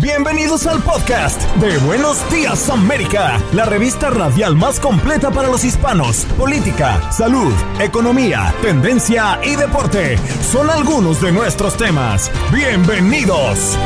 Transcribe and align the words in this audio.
Bienvenidos 0.00 0.66
al 0.66 0.82
podcast 0.82 1.42
de 1.56 1.76
Buenos 1.80 2.18
Días 2.30 2.70
América, 2.70 3.38
la 3.52 3.66
revista 3.66 4.08
radial 4.08 4.56
más 4.56 4.80
completa 4.80 5.30
para 5.30 5.48
los 5.48 5.62
hispanos. 5.62 6.24
Política, 6.38 7.12
salud, 7.12 7.52
economía, 7.78 8.54
tendencia 8.62 9.38
y 9.44 9.56
deporte 9.56 10.16
son 10.50 10.70
algunos 10.70 11.20
de 11.20 11.32
nuestros 11.32 11.76
temas. 11.76 12.30
Bienvenidos. 12.50 13.76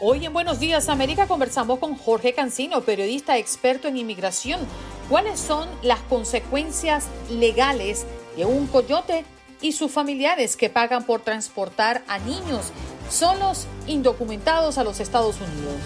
Hoy 0.00 0.24
en 0.24 0.32
Buenos 0.32 0.60
Días 0.60 0.88
América 0.88 1.26
conversamos 1.26 1.80
con 1.80 1.96
Jorge 1.96 2.32
Cancino, 2.32 2.82
periodista 2.82 3.38
experto 3.38 3.88
en 3.88 3.96
inmigración. 3.96 4.60
¿Cuáles 5.08 5.40
son 5.40 5.68
las 5.82 5.98
consecuencias 6.02 7.08
legales 7.28 8.06
de 8.36 8.44
un 8.44 8.68
coyote 8.68 9.24
y 9.64 9.72
sus 9.72 9.90
familiares 9.90 10.58
que 10.58 10.68
pagan 10.68 11.04
por 11.04 11.22
transportar 11.22 12.02
a 12.06 12.18
niños 12.18 12.66
solos 13.08 13.66
indocumentados 13.86 14.76
a 14.76 14.84
los 14.84 15.00
Estados 15.00 15.36
Unidos. 15.36 15.76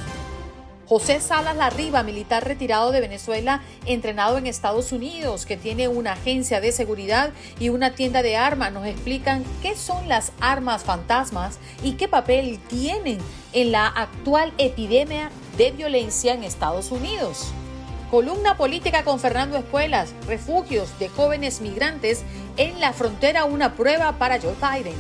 José 0.86 1.20
Salas 1.20 1.54
Larriba, 1.54 2.02
militar 2.02 2.44
retirado 2.44 2.90
de 2.90 3.00
Venezuela, 3.00 3.62
entrenado 3.86 4.36
en 4.36 4.48
Estados 4.48 4.90
Unidos, 4.90 5.46
que 5.46 5.56
tiene 5.56 5.86
una 5.86 6.14
agencia 6.14 6.60
de 6.60 6.72
seguridad 6.72 7.30
y 7.60 7.68
una 7.68 7.94
tienda 7.94 8.22
de 8.22 8.36
armas, 8.36 8.72
nos 8.72 8.84
explican 8.84 9.44
qué 9.62 9.76
son 9.76 10.08
las 10.08 10.32
armas 10.40 10.82
fantasmas 10.82 11.60
y 11.84 11.92
qué 11.92 12.08
papel 12.08 12.58
tienen 12.68 13.18
en 13.52 13.70
la 13.70 13.86
actual 13.86 14.52
epidemia 14.58 15.30
de 15.56 15.70
violencia 15.70 16.34
en 16.34 16.42
Estados 16.42 16.90
Unidos. 16.90 17.52
Columna 18.10 18.56
política 18.56 19.04
con 19.04 19.20
Fernando 19.20 19.58
Espuelas, 19.58 20.14
refugios 20.26 20.98
de 20.98 21.10
jóvenes 21.10 21.60
migrantes 21.60 22.24
en 22.56 22.80
la 22.80 22.94
frontera, 22.94 23.44
una 23.44 23.74
prueba 23.74 24.12
para 24.12 24.40
Joe 24.40 24.54
Biden. 24.54 24.96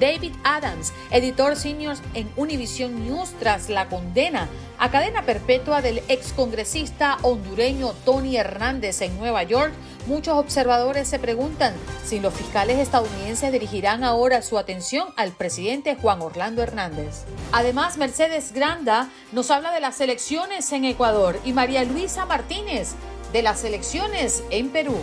David 0.00 0.32
Adams, 0.42 0.90
editor 1.10 1.54
senior 1.54 1.96
en 2.14 2.30
Univision 2.36 3.04
News 3.04 3.34
tras 3.38 3.68
la 3.68 3.88
condena 3.88 4.48
a 4.78 4.90
cadena 4.90 5.22
perpetua 5.22 5.82
del 5.82 6.02
excongresista 6.08 7.18
hondureño 7.20 7.92
Tony 8.06 8.38
Hernández 8.38 9.02
en 9.02 9.18
Nueva 9.18 9.42
York, 9.42 9.74
muchos 10.06 10.38
observadores 10.38 11.08
se 11.08 11.18
preguntan 11.18 11.74
si 12.04 12.20
los 12.20 12.34
fiscales 12.34 12.78
estadounidenses 12.78 13.52
dirigirán 13.52 14.04
ahora 14.04 14.42
su 14.42 14.58
atención 14.58 15.08
al 15.16 15.32
presidente 15.32 15.96
Juan 15.96 16.22
Orlando 16.22 16.62
Hernández. 16.62 17.24
Además, 17.52 17.96
Mercedes 17.96 18.52
Granda 18.52 19.08
nos 19.32 19.50
habla 19.50 19.72
de 19.72 19.80
las 19.80 20.00
elecciones 20.00 20.70
en 20.72 20.84
Ecuador 20.84 21.38
y 21.44 21.52
María 21.52 21.84
Luisa 21.84 22.26
Martínez 22.26 22.94
de 23.32 23.42
las 23.42 23.64
elecciones 23.64 24.42
en 24.50 24.70
Perú. 24.70 24.96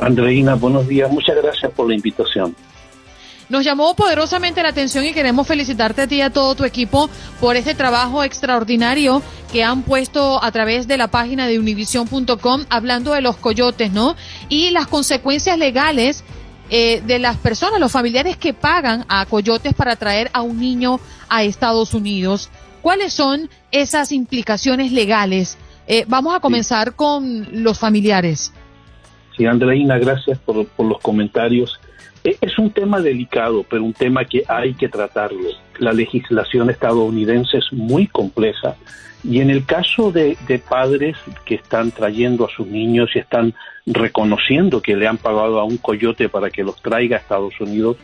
Andreina, 0.00 0.54
buenos 0.54 0.88
días. 0.88 1.10
Muchas 1.10 1.36
gracias 1.36 1.70
por 1.72 1.88
la 1.88 1.94
invitación. 1.94 2.56
Nos 3.52 3.66
llamó 3.66 3.94
poderosamente 3.94 4.62
la 4.62 4.70
atención 4.70 5.04
y 5.04 5.12
queremos 5.12 5.46
felicitarte 5.46 6.00
a 6.00 6.06
ti 6.06 6.16
y 6.16 6.20
a 6.22 6.30
todo 6.30 6.54
tu 6.54 6.64
equipo 6.64 7.10
por 7.38 7.54
este 7.54 7.74
trabajo 7.74 8.24
extraordinario 8.24 9.20
que 9.52 9.62
han 9.62 9.82
puesto 9.82 10.42
a 10.42 10.50
través 10.50 10.88
de 10.88 10.96
la 10.96 11.08
página 11.08 11.46
de 11.46 11.58
univision.com 11.58 12.64
hablando 12.70 13.12
de 13.12 13.20
los 13.20 13.36
coyotes, 13.36 13.92
¿no? 13.92 14.16
Y 14.48 14.70
las 14.70 14.86
consecuencias 14.86 15.58
legales 15.58 16.24
eh, 16.70 17.02
de 17.06 17.18
las 17.18 17.36
personas, 17.36 17.78
los 17.78 17.92
familiares 17.92 18.38
que 18.38 18.54
pagan 18.54 19.04
a 19.10 19.26
coyotes 19.26 19.74
para 19.74 19.96
traer 19.96 20.30
a 20.32 20.40
un 20.40 20.58
niño 20.58 20.98
a 21.28 21.42
Estados 21.42 21.92
Unidos. 21.92 22.48
¿Cuáles 22.80 23.12
son 23.12 23.50
esas 23.70 24.12
implicaciones 24.12 24.92
legales? 24.92 25.58
Eh, 25.86 26.06
vamos 26.08 26.34
a 26.34 26.40
comenzar 26.40 26.94
con 26.94 27.62
los 27.62 27.78
familiares. 27.78 28.54
Sí, 29.36 29.44
Andreina, 29.44 29.98
gracias 29.98 30.38
por, 30.38 30.66
por 30.68 30.86
los 30.86 31.00
comentarios. 31.00 31.78
E, 32.24 32.36
es 32.40 32.58
un 32.58 32.70
tema 32.70 33.00
delicado, 33.00 33.64
pero 33.68 33.84
un 33.84 33.92
tema 33.92 34.24
que 34.24 34.44
hay 34.48 34.74
que 34.74 34.88
tratarlo. 34.88 35.48
La 35.78 35.92
legislación 35.92 36.70
estadounidense 36.70 37.58
es 37.58 37.72
muy 37.72 38.06
compleja 38.06 38.76
y 39.24 39.40
en 39.40 39.50
el 39.50 39.64
caso 39.64 40.10
de, 40.10 40.36
padres 40.68 41.16
que 41.44 41.54
están 41.54 41.92
trayendo 41.92 42.44
a 42.44 42.50
sus 42.50 42.66
niños 42.66 43.10
y 43.14 43.20
están 43.20 43.54
reconociendo 43.86 44.82
que 44.82 44.96
le 44.96 45.06
han 45.06 45.16
pagado 45.16 45.60
a 45.60 45.64
un 45.64 45.76
coyote 45.76 46.28
para 46.28 46.50
que 46.50 46.64
los 46.64 46.80
traiga 46.82 47.16
a 47.16 47.20
Estados 47.20 47.60
Unidos, 47.60 47.96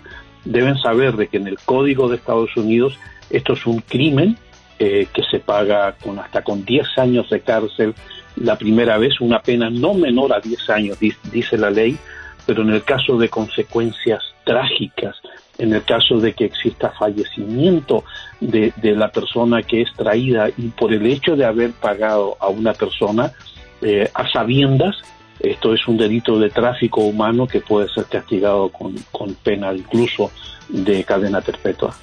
deben 0.44 0.78
saber 0.78 1.16
de 1.16 1.26
que 1.26 1.38
en 1.38 1.48
el 1.48 1.58
Código 1.64 2.08
de 2.08 2.16
Estados 2.16 2.56
Unidos 2.56 2.98
esto 3.30 3.54
es 3.54 3.66
un 3.66 3.80
crimen 3.80 4.36
eh, 4.78 5.08
que 5.12 5.22
se 5.24 5.40
paga 5.40 5.96
con 6.02 6.18
hasta 6.20 6.42
con 6.42 6.64
10 6.64 6.98
años 6.98 7.28
de 7.30 7.40
cárcel 7.40 7.94
la 8.36 8.56
primera 8.56 8.96
vez, 8.98 9.20
una 9.20 9.40
pena 9.40 9.68
no 9.68 9.94
menor 9.94 10.32
a 10.32 10.40
10 10.40 10.70
años, 10.70 10.98
dice 11.00 11.58
la 11.58 11.70
ley, 11.70 11.98
pero 12.48 12.62
en 12.62 12.70
el 12.70 12.82
caso 12.82 13.18
de 13.18 13.28
consecuencias 13.28 14.22
trágicas, 14.44 15.16
en 15.58 15.74
el 15.74 15.84
caso 15.84 16.18
de 16.18 16.32
que 16.32 16.46
exista 16.46 16.90
fallecimiento 16.98 18.04
de, 18.40 18.72
la 18.96 19.12
persona 19.12 19.62
que 19.62 19.82
es 19.82 19.92
traída 19.92 20.48
y 20.56 20.68
por 20.68 20.94
el 20.94 21.04
hecho 21.04 21.36
de 21.36 21.44
haber 21.44 21.72
pagado 21.72 22.38
a 22.40 22.48
una 22.48 22.72
persona 22.72 23.32
eh, 23.82 24.10
a 24.14 24.26
sabiendas, 24.30 24.96
esto 25.40 25.74
es 25.74 25.86
un 25.86 25.98
delito 25.98 26.38
de 26.38 26.48
tráfico 26.48 27.02
humano 27.02 27.46
que 27.46 27.60
puede 27.60 27.86
ser 27.90 28.06
castigado 28.06 28.70
con, 28.70 28.94
pena 29.42 29.74
incluso 29.74 30.30
de 30.70 31.04
cadena 31.04 31.42
perpetua. 31.42 31.94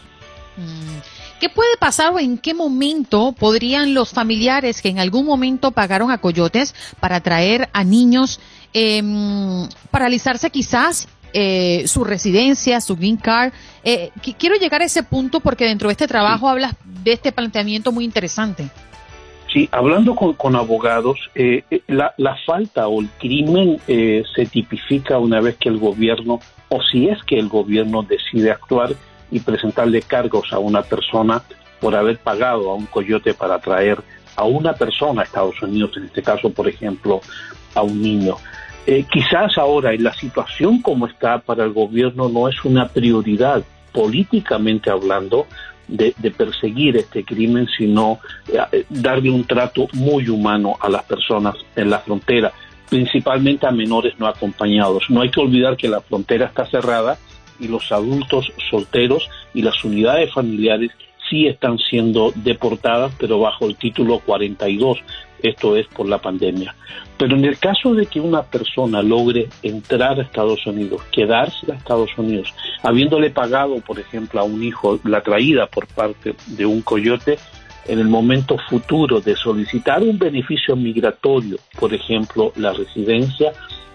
Mm. 0.58 1.15
¿Qué 1.40 1.50
puede 1.50 1.76
pasar 1.78 2.14
o 2.14 2.20
en 2.20 2.38
qué 2.38 2.54
momento 2.54 3.34
podrían 3.38 3.94
los 3.94 4.12
familiares 4.12 4.82
que 4.82 4.90
en 4.90 5.00
algún 5.00 5.26
momento 5.26 5.72
pagaron 5.72 6.10
a 6.10 6.20
coyotes 6.20 6.74
para 7.00 7.20
traer 7.20 7.70
a 7.74 7.84
niños 7.84 8.40
em, 8.74 9.68
paralizarse 9.92 10.50
quizás 10.50 11.10
eh, 11.34 11.86
su 11.88 12.06
residencia, 12.06 12.80
su 12.80 12.96
green 12.96 13.18
card. 13.18 13.52
Eh, 13.84 14.12
quiero 14.40 14.56
llegar 14.56 14.82
a 14.82 14.86
ese 14.86 15.04
punto 15.04 15.42
porque 15.42 15.66
dentro 15.66 15.90
de 15.90 15.92
este 15.92 16.08
trabajo 16.08 16.48
hablas 16.48 16.74
de 17.04 17.12
este 17.12 17.34
planteamiento 17.34 17.92
muy 17.92 18.06
interesante. 18.06 18.70
Sí, 19.52 19.68
hablando 19.72 20.16
con, 20.16 20.56
abogados, 20.56 21.18
eh, 21.36 21.64
la, 21.88 22.14
la, 22.18 22.38
falta 22.46 22.88
o 22.88 23.02
el 23.02 23.10
crimen 23.20 23.80
se 23.88 24.46
tipifica 24.46 25.18
una 25.18 25.40
vez 25.40 25.56
que 25.58 25.70
el 25.70 25.78
gobierno, 25.78 26.40
o 26.70 26.82
si 26.82 27.08
es 27.08 27.22
que 27.24 27.38
el 27.38 27.48
gobierno 27.48 28.04
decide 28.04 28.52
actuar 28.52 28.96
y 29.32 29.40
presentarle 29.40 30.02
cargos 30.02 30.52
a 30.52 30.60
una 30.60 30.82
persona 30.82 31.42
por 31.80 31.96
haber 31.96 32.18
pagado 32.20 32.72
a 32.72 32.76
un 32.76 32.86
coyote 32.86 33.34
para 33.34 33.60
traer 33.60 34.00
a 34.36 34.44
una 34.44 34.74
persona 34.74 35.22
a 35.22 35.26
Estados 35.26 35.62
Unidos, 35.62 35.92
en 35.98 36.06
este 36.06 36.22
caso, 36.22 36.50
por 36.50 36.68
ejemplo, 36.68 37.22
a 37.74 37.82
un 37.82 38.02
niño. 38.02 38.38
Eh, 38.88 39.06
quizás 39.12 39.58
ahora 39.58 39.94
en 39.94 40.04
la 40.04 40.14
situación 40.14 40.82
como 40.82 41.08
está 41.08 41.40
para 41.40 41.64
el 41.64 41.74
gobierno 41.74 42.30
no 42.30 42.48
es 42.48 42.64
una 42.64 42.88
prioridad 42.88 43.64
políticamente 43.92 44.92
hablando 44.92 45.48
de, 45.88 46.14
perseguir 46.36 46.98
este 46.98 47.24
crimen, 47.24 47.68
sino 47.78 48.20
eh, 48.48 48.86
darle 48.90 49.30
un 49.30 49.46
trato 49.46 49.88
muy 49.94 50.30
humano 50.30 50.76
a 50.80 50.90
las 50.90 51.04
personas 51.04 51.56
en 51.76 51.90
la 51.90 52.00
frontera, 52.00 52.52
principalmente 52.90 53.68
a 53.68 53.72
menores 53.72 54.14
no 54.20 54.28
acompañados. 54.28 55.10
No 55.10 55.22
hay 55.22 55.30
que 55.30 55.40
olvidar 55.40 55.78
que 55.78 55.88
la 55.88 56.02
frontera 56.02 56.48
está 56.48 56.66
cerrada 56.66 57.18
y 57.60 57.68
los 57.68 57.92
adultos 57.92 58.52
solteros 58.70 59.30
y 59.54 59.62
las 59.62 59.84
unidades 59.84 60.34
familiares 60.34 60.92
sí 61.30 61.48
están 61.48 61.78
siendo 61.78 62.32
deportadas, 62.36 63.14
pero 63.18 63.40
bajo 63.40 63.66
el 63.66 63.76
título 63.76 64.20
42, 64.20 65.00
esto 65.42 65.76
es 65.76 65.88
por 65.88 66.08
la 66.08 66.20
pandemia. 66.20 66.76
Pero 67.18 67.36
en 67.36 67.46
el 67.46 67.58
caso 67.58 67.94
de 67.94 68.06
que 68.06 68.20
una 68.20 68.44
persona 68.44 69.02
logre 69.02 69.48
entrar 69.64 70.20
a 70.20 70.24
Estados 70.24 70.66
Unidos, 70.66 71.02
quedarse 71.12 71.72
a 71.72 71.76
Estados 71.76 72.12
Unidos, 72.18 72.54
habiéndole 72.84 73.30
pagado, 73.30 73.80
por 73.82 74.00
ejemplo, 74.00 74.40
a 74.40 74.44
un 74.44 74.64
hijo 74.64 75.00
la 75.04 75.22
traída 75.22 75.68
por 75.68 75.88
parte 75.88 76.36
de 76.48 76.66
un 76.66 76.82
coyote, 76.82 77.38
en 77.88 78.00
el 78.00 78.08
momento 78.08 78.58
futuro 78.70 79.22
de 79.22 79.36
solicitar 79.36 80.02
un 80.02 80.18
beneficio 80.18 80.76
migratorio, 80.76 81.58
por 81.80 81.94
ejemplo, 81.94 82.52
la 82.56 82.74
residencia, 82.74 83.54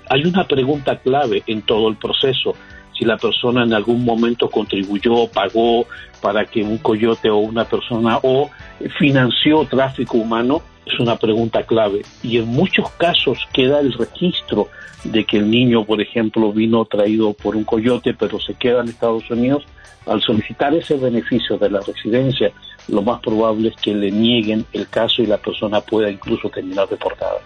hay 0.08 0.24
una 0.24 0.44
pregunta 0.44 0.96
clave 0.98 1.42
en 1.46 1.62
todo 1.62 1.88
el 1.88 1.96
proceso 1.96 2.54
si 3.00 3.06
la 3.06 3.16
persona 3.16 3.64
en 3.64 3.72
algún 3.72 4.04
momento 4.04 4.50
contribuyó, 4.50 5.26
pagó 5.28 5.86
para 6.20 6.44
que 6.44 6.62
un 6.62 6.76
coyote 6.76 7.30
o 7.30 7.38
una 7.38 7.64
persona 7.64 8.18
o 8.22 8.50
financió 8.98 9.64
tráfico 9.64 10.18
humano, 10.18 10.60
es 10.84 11.00
una 11.00 11.16
pregunta 11.16 11.62
clave. 11.62 12.02
Y 12.22 12.36
en 12.36 12.48
muchos 12.48 12.90
casos 12.92 13.38
queda 13.54 13.80
el 13.80 13.94
registro 13.94 14.68
de 15.04 15.24
que 15.24 15.38
el 15.38 15.50
niño, 15.50 15.84
por 15.84 16.02
ejemplo, 16.02 16.52
vino 16.52 16.84
traído 16.84 17.32
por 17.32 17.56
un 17.56 17.64
coyote, 17.64 18.12
pero 18.12 18.38
se 18.38 18.52
queda 18.52 18.82
en 18.82 18.88
Estados 18.88 19.30
Unidos. 19.30 19.64
Al 20.06 20.20
solicitar 20.20 20.74
ese 20.74 20.96
beneficio 20.96 21.56
de 21.56 21.70
la 21.70 21.80
residencia, 21.80 22.52
lo 22.88 23.00
más 23.00 23.20
probable 23.20 23.70
es 23.70 23.76
que 23.76 23.94
le 23.94 24.10
nieguen 24.10 24.66
el 24.74 24.88
caso 24.88 25.22
y 25.22 25.26
la 25.26 25.38
persona 25.38 25.80
pueda 25.80 26.10
incluso 26.10 26.50
terminar 26.50 26.86
deportada. 26.86 27.38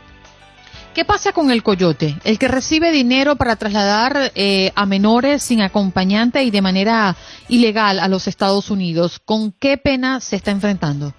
¿Qué 0.94 1.04
pasa 1.04 1.32
con 1.32 1.50
el 1.50 1.64
coyote? 1.64 2.14
El 2.22 2.38
que 2.38 2.46
recibe 2.46 2.92
dinero 2.92 3.34
para 3.34 3.56
trasladar 3.56 4.30
eh, 4.36 4.70
a 4.76 4.86
menores 4.86 5.42
sin 5.42 5.60
acompañante 5.60 6.44
y 6.44 6.52
de 6.52 6.62
manera 6.62 7.16
ilegal 7.48 7.98
a 7.98 8.06
los 8.06 8.28
Estados 8.28 8.70
Unidos. 8.70 9.18
¿Con 9.18 9.50
qué 9.50 9.76
pena 9.76 10.20
se 10.20 10.36
está 10.36 10.52
enfrentando? 10.52 11.12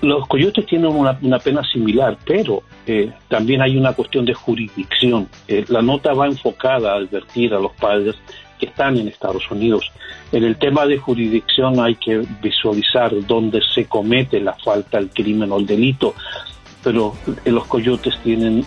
Los 0.00 0.26
coyotes 0.28 0.64
tienen 0.64 0.88
una, 0.88 1.38
pena 1.40 1.62
similar, 1.70 2.16
pero 2.24 2.62
eh, 2.86 3.12
también 3.28 3.60
hay 3.60 3.76
una 3.76 3.92
cuestión 3.92 4.24
de 4.24 4.32
jurisdicción. 4.32 5.28
Eh, 5.46 5.66
la 5.68 5.82
nota 5.82 6.14
va 6.14 6.26
enfocada 6.26 6.92
a 6.92 6.96
advertir 6.96 7.52
a 7.52 7.58
los 7.58 7.72
padres 7.72 8.14
que 8.58 8.64
están 8.64 8.96
en 8.96 9.08
Estados 9.08 9.50
Unidos. 9.50 9.92
En 10.32 10.44
el 10.44 10.56
tema 10.56 10.86
de 10.86 10.96
jurisdicción 10.96 11.78
hay 11.80 11.96
que 11.96 12.26
visualizar 12.40 13.12
dónde 13.26 13.60
se 13.74 13.84
comete 13.84 14.40
la 14.40 14.54
falta, 14.54 14.96
el 14.96 15.10
crimen 15.10 15.52
o 15.52 15.58
el 15.58 15.66
delito 15.66 16.14
pero 16.88 17.12
los 17.44 17.66
coyotes 17.66 18.14
tienen 18.22 18.64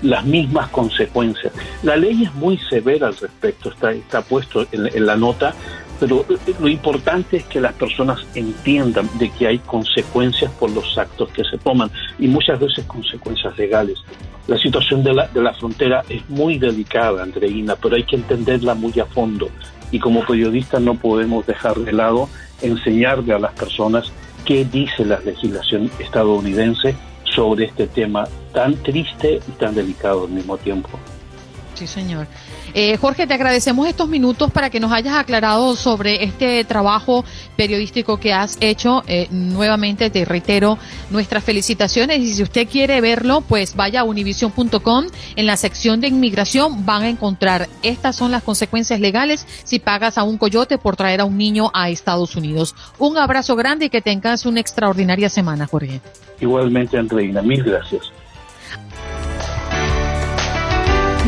las 0.00 0.24
mismas 0.24 0.70
consecuencias. 0.70 1.52
La 1.82 1.94
ley 1.94 2.22
es 2.22 2.34
muy 2.36 2.56
severa 2.56 3.08
al 3.08 3.16
respecto, 3.18 3.68
está, 3.68 3.92
está 3.92 4.22
puesto 4.22 4.66
en, 4.72 5.04
la 5.04 5.14
nota, 5.14 5.54
pero 6.00 6.24
lo 6.58 6.68
importante 6.68 7.36
es 7.36 7.44
que 7.44 7.60
las 7.60 7.74
personas 7.74 8.20
entiendan 8.34 9.10
de 9.18 9.28
que 9.28 9.46
hay 9.46 9.58
consecuencias 9.58 10.50
por 10.52 10.70
los 10.70 10.96
actos 10.96 11.28
que 11.32 11.44
se 11.44 11.58
toman 11.58 11.90
y 12.18 12.28
muchas 12.28 12.58
veces 12.58 12.86
consecuencias 12.86 13.58
legales. 13.58 13.98
La 14.46 14.56
situación 14.56 15.04
de 15.04 15.12
la, 15.12 15.26
de 15.26 15.42
la 15.42 15.52
frontera 15.52 16.02
es 16.08 16.26
muy 16.30 16.56
delicada, 16.56 17.24
Andreina, 17.24 17.76
pero 17.76 17.96
hay 17.96 18.04
que 18.04 18.16
entenderla 18.16 18.72
muy 18.72 18.98
a 19.00 19.04
fondo 19.04 19.50
y 19.90 19.98
como 19.98 20.24
periodistas 20.24 20.80
no 20.80 20.94
podemos 20.94 21.44
dejar 21.44 21.76
de 21.76 21.92
lado 21.92 22.26
enseñarle 22.62 23.34
a 23.34 23.38
las 23.38 23.52
personas 23.52 24.10
qué 24.46 24.64
dice 24.64 25.04
la 25.04 25.20
legislación 25.20 25.90
estadounidense 25.98 26.96
sobre 27.34 27.66
este 27.66 27.86
tema 27.86 28.28
tan 28.52 28.74
triste 28.82 29.40
y 29.46 29.50
tan 29.52 29.74
delicado 29.74 30.24
al 30.24 30.30
mismo 30.30 30.56
tiempo. 30.56 30.90
Sí, 31.74 31.86
señor. 31.86 32.26
Eh, 32.74 32.96
Jorge, 32.96 33.28
te 33.28 33.34
agradecemos 33.34 33.86
estos 33.86 34.08
minutos 34.08 34.50
para 34.50 34.68
que 34.68 34.80
nos 34.80 34.90
hayas 34.90 35.14
aclarado 35.14 35.76
sobre 35.76 36.24
este 36.24 36.64
trabajo 36.64 37.24
periodístico 37.56 38.18
que 38.18 38.32
has 38.32 38.58
hecho. 38.60 39.04
Eh, 39.06 39.28
nuevamente 39.30 40.10
te 40.10 40.24
reitero 40.24 40.76
nuestras 41.10 41.44
felicitaciones 41.44 42.18
y 42.18 42.34
si 42.34 42.42
usted 42.42 42.66
quiere 42.68 43.00
verlo, 43.00 43.42
pues 43.42 43.76
vaya 43.76 44.00
a 44.00 44.04
univision.com. 44.04 45.06
En 45.36 45.46
la 45.46 45.56
sección 45.56 46.00
de 46.00 46.08
inmigración 46.08 46.84
van 46.84 47.02
a 47.02 47.08
encontrar 47.08 47.68
estas 47.82 48.16
son 48.16 48.32
las 48.32 48.42
consecuencias 48.42 48.98
legales 48.98 49.46
si 49.62 49.78
pagas 49.78 50.18
a 50.18 50.24
un 50.24 50.36
coyote 50.36 50.76
por 50.76 50.96
traer 50.96 51.20
a 51.20 51.24
un 51.24 51.38
niño 51.38 51.70
a 51.74 51.90
Estados 51.90 52.34
Unidos. 52.34 52.74
Un 52.98 53.18
abrazo 53.18 53.54
grande 53.54 53.84
y 53.84 53.90
que 53.90 54.02
tengas 54.02 54.46
una 54.46 54.58
extraordinaria 54.58 55.28
semana, 55.28 55.66
Jorge. 55.66 56.00
Igualmente, 56.40 56.98
Andreina, 56.98 57.40
mil 57.40 57.62
gracias. 57.62 58.10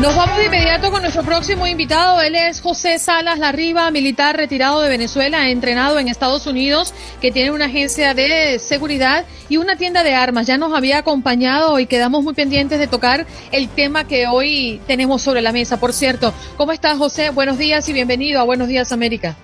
Nos 0.01 0.15
vamos 0.15 0.37
de 0.37 0.45
inmediato 0.45 0.91
con 0.91 1.01
nuestro 1.01 1.23
próximo 1.23 1.65
invitado. 1.65 2.21
Él 2.21 2.35
es 2.35 2.61
José 2.61 2.99
Salas 2.99 3.39
Larriba, 3.39 3.89
militar 3.89 4.37
retirado 4.37 4.79
de 4.79 4.89
Venezuela, 4.89 5.49
entrenado 5.49 5.97
en 5.97 6.07
Estados 6.07 6.45
Unidos, 6.45 6.93
que 7.19 7.31
tiene 7.31 7.49
una 7.49 7.65
agencia 7.65 8.13
de 8.13 8.59
seguridad 8.59 9.25
y 9.49 9.57
una 9.57 9.75
tienda 9.75 10.03
de 10.03 10.13
armas. 10.13 10.45
Ya 10.45 10.59
nos 10.59 10.71
había 10.77 10.99
acompañado 10.99 11.79
y 11.79 11.87
quedamos 11.87 12.23
muy 12.23 12.35
pendientes 12.35 12.77
de 12.77 12.85
tocar 12.85 13.25
el 13.51 13.69
tema 13.69 14.03
que 14.03 14.27
hoy 14.27 14.79
tenemos 14.85 15.23
sobre 15.23 15.41
la 15.41 15.51
mesa. 15.51 15.79
Por 15.79 15.93
cierto, 15.93 16.31
¿cómo 16.57 16.73
estás, 16.73 16.99
José? 16.99 17.31
Buenos 17.31 17.57
días 17.57 17.89
y 17.89 17.93
bienvenido 17.93 18.39
a 18.39 18.43
Buenos 18.43 18.67
Días, 18.67 18.91
América. 18.91 19.35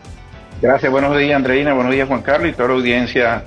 Gracias, 0.61 0.91
buenos 0.91 1.17
días, 1.17 1.35
Andreina. 1.35 1.73
Buenos 1.73 1.91
días, 1.91 2.07
Juan 2.07 2.21
Carlos 2.21 2.51
y 2.51 2.53
toda 2.53 2.69
la 2.69 2.75
audiencia 2.75 3.43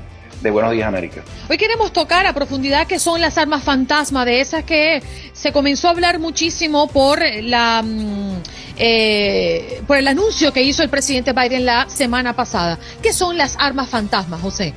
de 0.46 0.52
Buenos 0.52 0.72
Días 0.72 0.86
América. 0.86 1.22
Hoy 1.50 1.58
queremos 1.58 1.92
tocar 1.92 2.24
a 2.24 2.32
profundidad 2.32 2.86
qué 2.86 2.98
son 2.98 3.20
las 3.20 3.36
armas 3.36 3.64
fantasma, 3.64 4.24
de 4.24 4.40
esas 4.40 4.64
que 4.64 5.02
se 5.32 5.52
comenzó 5.52 5.88
a 5.88 5.90
hablar 5.90 6.18
muchísimo 6.20 6.86
por 6.86 7.20
la 7.42 7.82
mm, 7.84 8.42
eh, 8.78 9.82
por 9.86 9.96
el 9.96 10.06
anuncio 10.06 10.52
que 10.52 10.62
hizo 10.62 10.82
el 10.82 10.88
presidente 10.88 11.32
Biden 11.32 11.66
la 11.66 11.88
semana 11.88 12.34
pasada. 12.34 12.78
¿Qué 13.02 13.12
son 13.12 13.36
las 13.36 13.56
armas 13.58 13.88
fantasmas, 13.88 14.40
José? 14.40 14.72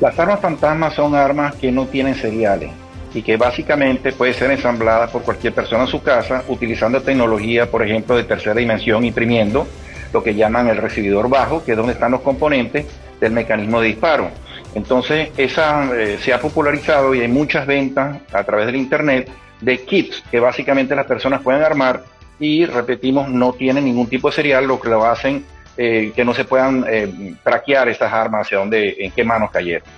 Las 0.00 0.16
armas 0.18 0.40
fantasmas 0.40 0.94
son 0.94 1.16
armas 1.16 1.56
que 1.56 1.72
no 1.72 1.86
tienen 1.86 2.14
seriales 2.14 2.70
y 3.12 3.22
que 3.22 3.36
básicamente 3.36 4.12
pueden 4.12 4.34
ser 4.34 4.50
ensambladas 4.52 5.10
por 5.10 5.22
cualquier 5.22 5.54
persona 5.54 5.84
en 5.84 5.88
su 5.88 6.02
casa 6.02 6.44
utilizando 6.46 7.02
tecnología, 7.02 7.68
por 7.68 7.82
ejemplo, 7.82 8.16
de 8.16 8.24
tercera 8.24 8.54
dimensión, 8.54 9.04
imprimiendo 9.04 9.66
lo 10.12 10.22
que 10.22 10.34
llaman 10.34 10.68
el 10.68 10.76
recibidor 10.76 11.28
bajo, 11.28 11.64
que 11.64 11.72
es 11.72 11.76
donde 11.76 11.94
están 11.94 12.12
los 12.12 12.20
componentes 12.20 12.86
del 13.20 13.32
mecanismo 13.32 13.80
de 13.80 13.88
disparo. 13.88 14.30
Entonces, 14.74 15.30
esa 15.36 15.90
eh, 15.96 16.18
se 16.20 16.32
ha 16.32 16.40
popularizado 16.40 17.14
y 17.14 17.20
hay 17.20 17.28
muchas 17.28 17.66
ventas 17.66 18.18
a 18.32 18.44
través 18.44 18.66
del 18.66 18.76
Internet 18.76 19.30
de 19.60 19.84
kits 19.84 20.22
que 20.30 20.40
básicamente 20.40 20.94
las 20.94 21.06
personas 21.06 21.42
pueden 21.42 21.62
armar 21.62 22.04
y 22.38 22.64
repetimos, 22.64 23.28
no 23.28 23.52
tienen 23.52 23.84
ningún 23.84 24.06
tipo 24.06 24.28
de 24.28 24.36
serial, 24.36 24.66
lo 24.66 24.78
que 24.78 24.88
lo 24.88 25.04
hacen 25.04 25.44
eh, 25.80 26.12
que 26.14 26.24
no 26.24 26.34
se 26.34 26.44
puedan 26.44 26.84
eh, 26.88 27.36
traquear 27.42 27.88
estas 27.88 28.12
armas 28.12 28.46
hacia 28.46 28.58
dónde, 28.58 28.96
en 28.98 29.12
qué 29.12 29.22
manos 29.22 29.50
cayeron. 29.50 29.88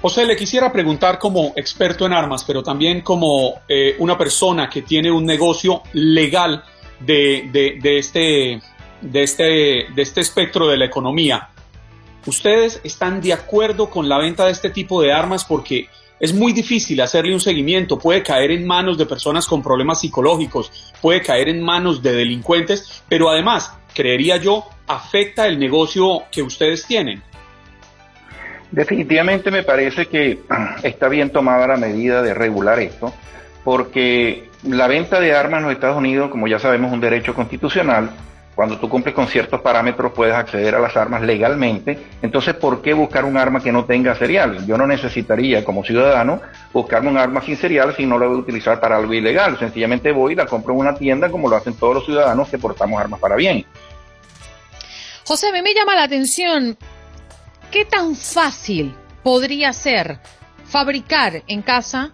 José, 0.00 0.24
le 0.24 0.34
quisiera 0.34 0.72
preguntar 0.72 1.18
como 1.18 1.52
experto 1.56 2.06
en 2.06 2.12
armas, 2.14 2.42
pero 2.42 2.62
también 2.62 3.02
como 3.02 3.60
eh, 3.68 3.94
una 3.98 4.16
persona 4.16 4.70
que 4.70 4.80
tiene 4.80 5.12
un 5.12 5.26
negocio 5.26 5.82
legal 5.92 6.64
de, 6.98 7.50
de, 7.52 7.98
este, 7.98 8.60
de, 9.02 9.22
este, 9.22 9.44
de 9.94 10.02
este 10.02 10.22
espectro 10.22 10.66
de 10.66 10.78
la 10.78 10.86
economía. 10.86 11.50
¿Ustedes 12.26 12.80
están 12.84 13.20
de 13.20 13.32
acuerdo 13.32 13.90
con 13.90 14.08
la 14.08 14.18
venta 14.18 14.46
de 14.46 14.52
este 14.52 14.70
tipo 14.70 15.02
de 15.02 15.12
armas? 15.12 15.44
Porque 15.44 15.88
es 16.20 16.32
muy 16.32 16.52
difícil 16.52 17.00
hacerle 17.00 17.34
un 17.34 17.40
seguimiento, 17.40 17.98
puede 17.98 18.22
caer 18.22 18.52
en 18.52 18.64
manos 18.64 18.96
de 18.96 19.06
personas 19.06 19.48
con 19.48 19.60
problemas 19.60 20.00
psicológicos, 20.00 20.92
puede 21.00 21.20
caer 21.20 21.48
en 21.48 21.60
manos 21.60 22.00
de 22.00 22.12
delincuentes, 22.12 23.02
pero 23.08 23.28
además, 23.28 23.76
creería 23.92 24.36
yo, 24.36 24.68
afecta 24.86 25.48
el 25.48 25.58
negocio 25.58 26.22
que 26.30 26.42
ustedes 26.42 26.86
tienen. 26.86 27.20
Definitivamente 28.70 29.50
me 29.50 29.64
parece 29.64 30.06
que 30.06 30.38
está 30.84 31.08
bien 31.08 31.30
tomada 31.30 31.66
la 31.66 31.76
medida 31.76 32.22
de 32.22 32.34
regular 32.34 32.78
esto, 32.78 33.12
porque 33.64 34.48
la 34.62 34.86
venta 34.86 35.18
de 35.18 35.34
armas 35.34 35.58
en 35.58 35.64
los 35.64 35.72
Estados 35.72 35.98
Unidos, 35.98 36.30
como 36.30 36.46
ya 36.46 36.60
sabemos, 36.60 36.90
es 36.90 36.94
un 36.94 37.00
derecho 37.00 37.34
constitucional. 37.34 38.10
Cuando 38.54 38.78
tú 38.78 38.88
cumples 38.88 39.14
con 39.14 39.26
ciertos 39.28 39.60
parámetros 39.62 40.12
puedes 40.12 40.34
acceder 40.34 40.74
a 40.74 40.78
las 40.78 40.96
armas 40.96 41.22
legalmente. 41.22 41.98
Entonces, 42.20 42.54
¿por 42.54 42.82
qué 42.82 42.92
buscar 42.92 43.24
un 43.24 43.36
arma 43.38 43.62
que 43.62 43.72
no 43.72 43.86
tenga 43.86 44.14
serial? 44.14 44.66
Yo 44.66 44.76
no 44.76 44.86
necesitaría, 44.86 45.64
como 45.64 45.82
ciudadano, 45.82 46.40
buscarme 46.72 47.08
un 47.08 47.16
arma 47.16 47.40
sin 47.40 47.56
serial 47.56 47.94
si 47.96 48.04
no 48.04 48.18
la 48.18 48.26
voy 48.26 48.36
a 48.36 48.40
utilizar 48.40 48.78
para 48.78 48.96
algo 48.96 49.14
ilegal. 49.14 49.58
Sencillamente 49.58 50.12
voy 50.12 50.34
y 50.34 50.36
la 50.36 50.46
compro 50.46 50.74
en 50.74 50.80
una 50.80 50.94
tienda 50.94 51.30
como 51.30 51.48
lo 51.48 51.56
hacen 51.56 51.74
todos 51.74 51.94
los 51.94 52.04
ciudadanos 52.04 52.48
que 52.48 52.58
portamos 52.58 53.00
armas 53.00 53.20
para 53.20 53.36
bien. 53.36 53.64
José, 55.24 55.48
a 55.48 55.52
mí 55.52 55.62
me 55.62 55.72
llama 55.72 55.94
la 55.94 56.02
atención 56.02 56.76
¿qué 57.72 57.86
tan 57.86 58.14
fácil 58.14 58.94
podría 59.22 59.72
ser 59.72 60.20
fabricar 60.66 61.42
en 61.46 61.62
casa 61.62 62.12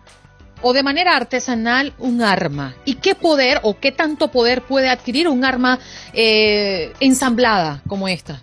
o 0.62 0.72
de 0.72 0.82
manera 0.82 1.16
artesanal 1.16 1.92
un 1.98 2.22
arma? 2.22 2.74
¿Y 2.84 2.96
qué 2.96 3.14
poder 3.14 3.60
o 3.62 3.78
qué 3.78 3.92
tanto 3.92 4.28
poder 4.28 4.62
puede 4.62 4.88
adquirir 4.88 5.28
un 5.28 5.44
arma 5.44 5.78
eh, 6.12 6.92
ensamblada 7.00 7.82
como 7.86 8.08
esta? 8.08 8.40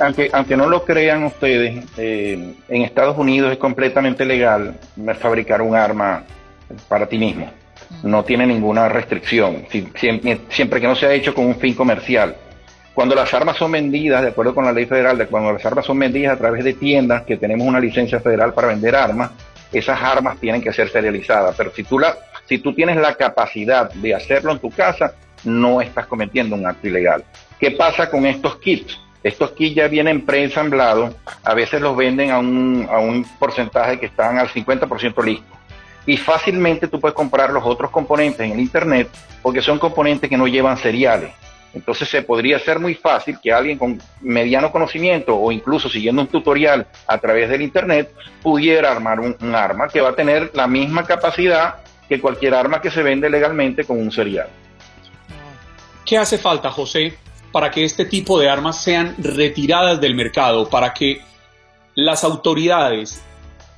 Aunque, 0.00 0.30
aunque 0.32 0.56
no 0.56 0.68
lo 0.68 0.84
crean 0.84 1.24
ustedes, 1.24 1.84
eh, 1.96 2.54
en 2.68 2.82
Estados 2.82 3.16
Unidos 3.18 3.52
es 3.52 3.58
completamente 3.58 4.24
legal 4.24 4.78
fabricar 5.20 5.62
un 5.62 5.76
arma 5.76 6.24
para 6.88 7.06
ti 7.06 7.18
mismo. 7.18 7.50
No 8.02 8.24
tiene 8.24 8.46
ninguna 8.46 8.88
restricción, 8.88 9.66
siempre 10.48 10.80
que 10.80 10.86
no 10.86 10.96
sea 10.96 11.12
hecho 11.12 11.34
con 11.34 11.46
un 11.46 11.56
fin 11.56 11.74
comercial. 11.74 12.34
Cuando 12.94 13.14
las 13.14 13.32
armas 13.34 13.56
son 13.56 13.72
vendidas, 13.72 14.22
de 14.22 14.28
acuerdo 14.28 14.54
con 14.54 14.64
la 14.64 14.72
ley 14.72 14.86
federal, 14.86 15.18
de 15.18 15.26
cuando 15.26 15.52
las 15.52 15.64
armas 15.66 15.84
son 15.84 15.98
vendidas 15.98 16.34
a 16.34 16.38
través 16.38 16.64
de 16.64 16.74
tiendas 16.74 17.22
que 17.22 17.36
tenemos 17.36 17.66
una 17.66 17.80
licencia 17.80 18.20
federal 18.20 18.54
para 18.54 18.68
vender 18.68 18.94
armas, 18.94 19.30
esas 19.78 20.00
armas 20.00 20.38
tienen 20.38 20.62
que 20.62 20.72
ser 20.72 20.88
serializadas. 20.88 21.54
Pero 21.56 21.72
si 21.74 21.84
tú, 21.84 21.98
la, 21.98 22.16
si 22.46 22.58
tú 22.58 22.74
tienes 22.74 22.96
la 22.96 23.14
capacidad 23.14 23.90
de 23.92 24.14
hacerlo 24.14 24.52
en 24.52 24.58
tu 24.58 24.70
casa, 24.70 25.14
no 25.44 25.80
estás 25.80 26.06
cometiendo 26.06 26.56
un 26.56 26.66
acto 26.66 26.88
ilegal. 26.88 27.24
¿Qué 27.58 27.72
pasa 27.72 28.10
con 28.10 28.26
estos 28.26 28.56
kits? 28.56 28.98
Estos 29.22 29.52
kits 29.52 29.76
ya 29.76 29.88
vienen 29.88 30.24
preensamblados, 30.26 31.14
a 31.42 31.54
veces 31.54 31.80
los 31.80 31.96
venden 31.96 32.30
a 32.30 32.38
un, 32.38 32.86
a 32.90 32.98
un 32.98 33.24
porcentaje 33.38 33.98
que 33.98 34.06
están 34.06 34.38
al 34.38 34.48
50% 34.48 35.24
listos. 35.24 35.58
Y 36.06 36.18
fácilmente 36.18 36.88
tú 36.88 37.00
puedes 37.00 37.14
comprar 37.14 37.50
los 37.50 37.64
otros 37.64 37.90
componentes 37.90 38.40
en 38.40 38.52
el 38.52 38.60
Internet 38.60 39.08
porque 39.42 39.62
son 39.62 39.78
componentes 39.78 40.28
que 40.28 40.36
no 40.36 40.46
llevan 40.46 40.76
seriales. 40.76 41.32
Entonces 41.74 42.08
se 42.08 42.22
podría 42.22 42.58
ser 42.58 42.78
muy 42.78 42.94
fácil 42.94 43.38
que 43.42 43.52
alguien 43.52 43.78
con 43.78 44.00
mediano 44.20 44.70
conocimiento 44.70 45.36
o 45.36 45.50
incluso 45.50 45.88
siguiendo 45.88 46.22
un 46.22 46.28
tutorial 46.28 46.86
a 47.06 47.18
través 47.18 47.50
del 47.50 47.62
Internet 47.62 48.14
pudiera 48.42 48.92
armar 48.92 49.18
un, 49.18 49.54
arma 49.54 49.88
que 49.88 50.00
va 50.00 50.10
a 50.10 50.14
tener 50.14 50.52
la 50.54 50.68
misma 50.68 51.04
capacidad 51.04 51.76
que 52.08 52.20
cualquier 52.20 52.54
arma 52.54 52.80
que 52.80 52.90
se 52.90 53.02
vende 53.02 53.28
legalmente 53.28 53.84
con 53.84 53.98
un 53.98 54.12
serial. 54.12 54.48
¿Qué 56.06 56.16
hace 56.16 56.38
falta, 56.38 56.70
José, 56.70 57.16
para 57.50 57.70
que 57.70 57.84
este 57.84 58.04
tipo 58.04 58.38
de 58.38 58.48
armas 58.48 58.82
sean 58.82 59.16
retiradas 59.18 60.00
del 60.00 60.14
mercado, 60.14 60.68
para 60.68 60.94
que 60.94 61.22
las 61.94 62.22
autoridades 62.22 63.22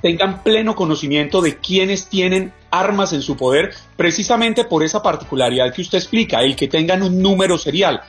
tengan 0.01 0.43
pleno 0.43 0.75
conocimiento 0.75 1.41
de 1.41 1.57
quiénes 1.57 2.07
tienen 2.07 2.53
armas 2.79 3.13
en 3.13 3.21
su 3.21 3.35
poder, 3.35 3.71
precisamente 3.95 4.65
por 4.65 4.83
esa 4.83 5.01
particularidad 5.01 5.73
que 5.73 5.81
usted 5.81 5.97
explica, 5.97 6.41
el 6.41 6.55
que 6.55 6.67
tengan 6.67 7.03
un 7.03 7.21
número 7.21 7.57
serial. 7.57 8.01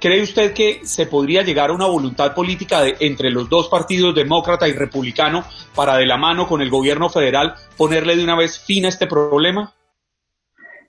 ¿Cree 0.00 0.22
usted 0.22 0.52
que 0.52 0.80
se 0.82 1.06
podría 1.06 1.42
llegar 1.42 1.70
a 1.70 1.74
una 1.74 1.86
voluntad 1.86 2.34
política 2.34 2.80
de, 2.82 2.96
entre 3.00 3.30
los 3.30 3.48
dos 3.48 3.68
partidos, 3.68 4.14
demócrata 4.14 4.66
y 4.66 4.72
republicano, 4.72 5.44
para 5.76 5.96
de 5.96 6.06
la 6.06 6.16
mano 6.16 6.48
con 6.48 6.60
el 6.60 6.70
gobierno 6.70 7.08
federal 7.08 7.54
ponerle 7.76 8.16
de 8.16 8.24
una 8.24 8.36
vez 8.36 8.58
fin 8.58 8.84
a 8.84 8.88
este 8.88 9.06
problema? 9.06 9.72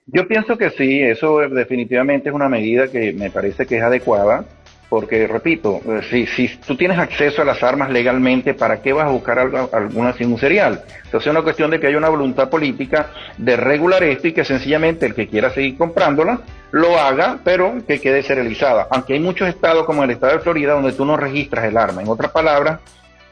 Yo 0.07 0.27
pienso 0.27 0.57
que 0.57 0.71
sí, 0.71 0.99
eso 1.01 1.39
definitivamente 1.49 2.29
es 2.29 2.35
una 2.35 2.49
medida 2.49 2.91
que 2.91 3.13
me 3.13 3.29
parece 3.29 3.65
que 3.65 3.77
es 3.77 3.83
adecuada 3.83 4.45
porque 4.93 5.25
repito, 5.25 5.81
eh, 5.87 6.01
si, 6.07 6.27
si 6.27 6.55
tú 6.57 6.75
tienes 6.75 6.99
acceso 6.99 7.41
a 7.41 7.45
las 7.45 7.63
armas 7.63 7.89
legalmente, 7.89 8.53
¿para 8.53 8.79
qué 8.79 8.93
vas 8.93 9.07
a 9.07 9.09
buscar 9.09 9.39
alguna 9.39 10.13
sin 10.13 10.31
un 10.31 10.37
serial? 10.37 10.83
Entonces 10.97 11.25
es 11.25 11.31
una 11.31 11.41
cuestión 11.41 11.71
de 11.71 11.79
que 11.79 11.87
haya 11.87 11.97
una 11.97 12.09
voluntad 12.09 12.47
política 12.47 13.07
de 13.39 13.55
regular 13.55 14.03
esto 14.03 14.27
y 14.27 14.33
que 14.33 14.45
sencillamente 14.45 15.07
el 15.07 15.15
que 15.15 15.27
quiera 15.27 15.49
seguir 15.49 15.79
comprándola 15.79 16.41
lo 16.69 16.99
haga, 16.99 17.39
pero 17.43 17.77
que 17.87 17.99
quede 17.99 18.21
serializada. 18.21 18.87
Aunque 18.91 19.13
hay 19.13 19.19
muchos 19.19 19.49
estados 19.49 19.83
como 19.87 20.03
el 20.03 20.11
estado 20.11 20.33
de 20.33 20.41
Florida 20.41 20.73
donde 20.73 20.91
tú 20.91 21.05
no 21.05 21.17
registras 21.17 21.65
el 21.65 21.75
arma. 21.75 22.03
En 22.03 22.09
otras 22.09 22.31
palabras, 22.31 22.79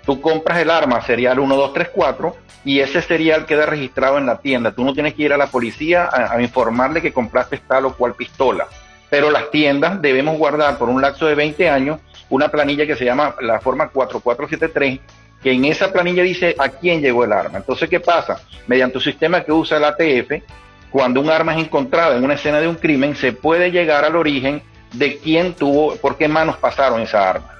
tú 0.04 0.20
compras 0.20 0.58
el 0.58 0.72
arma 0.72 1.00
serial 1.02 1.38
1, 1.38 1.56
2, 1.56 1.74
3, 1.74 1.90
4 1.94 2.36
y 2.66 2.80
ese 2.80 3.04
serial 3.04 3.46
queda 3.46 3.68
registrado 3.68 4.18
en 4.18 4.26
la 4.26 4.40
tienda. 4.40 4.72
Tú 4.72 4.84
no 4.84 4.96
tienes 4.96 5.14
que 5.14 5.22
ir 5.22 5.34
a 5.34 5.38
la 5.38 5.46
policía 5.46 6.10
a, 6.12 6.34
a 6.34 6.42
informarle 6.42 7.04
que 7.04 7.14
compraste 7.14 7.60
tal 7.68 7.86
o 7.86 7.94
cual 7.96 8.16
pistola 8.16 8.68
pero 9.12 9.30
las 9.30 9.52
tiendas 9.52 10.02
debemos 10.02 10.38
guardar 10.38 10.78
por 10.78 10.88
un 10.88 11.02
lapso 11.02 11.26
de 11.28 11.36
20 11.36 11.70
años 11.70 12.00
una 12.30 12.48
planilla 12.48 12.88
que 12.88 12.96
se 12.96 13.04
llama 13.04 13.36
la 13.42 13.60
forma 13.60 13.90
4473, 13.90 15.00
que 15.44 15.52
en 15.52 15.66
esa 15.66 15.92
planilla 15.92 16.24
dice 16.24 16.56
a 16.58 16.70
quién 16.70 17.02
llegó 17.02 17.26
el 17.26 17.34
arma. 17.34 17.58
Entonces, 17.58 17.90
¿qué 17.90 18.00
pasa? 18.00 18.40
Mediante 18.68 19.00
un 19.00 19.04
sistema 19.04 19.44
que 19.44 19.52
usa 19.52 19.80
el 19.80 19.84
ATF, 19.84 20.44
cuando 20.92 21.20
un 21.20 21.30
arma 21.30 21.54
es 21.54 21.66
encontrada 21.66 22.16
en 22.16 22.24
una 22.24 22.36
escena 22.36 22.62
de 22.62 22.70
un 22.70 22.76
crimen, 22.76 23.18
se 23.18 23.34
puede 23.34 23.70
llegar 23.70 24.06
al 24.06 24.16
origen 24.16 24.64
de 24.94 25.18
quién 25.18 25.56
tuvo, 25.56 25.98
por 25.98 26.18
qué 26.18 26.30
manos 26.30 26.56
pasaron 26.56 27.02
esa 27.02 27.30
arma. 27.30 27.60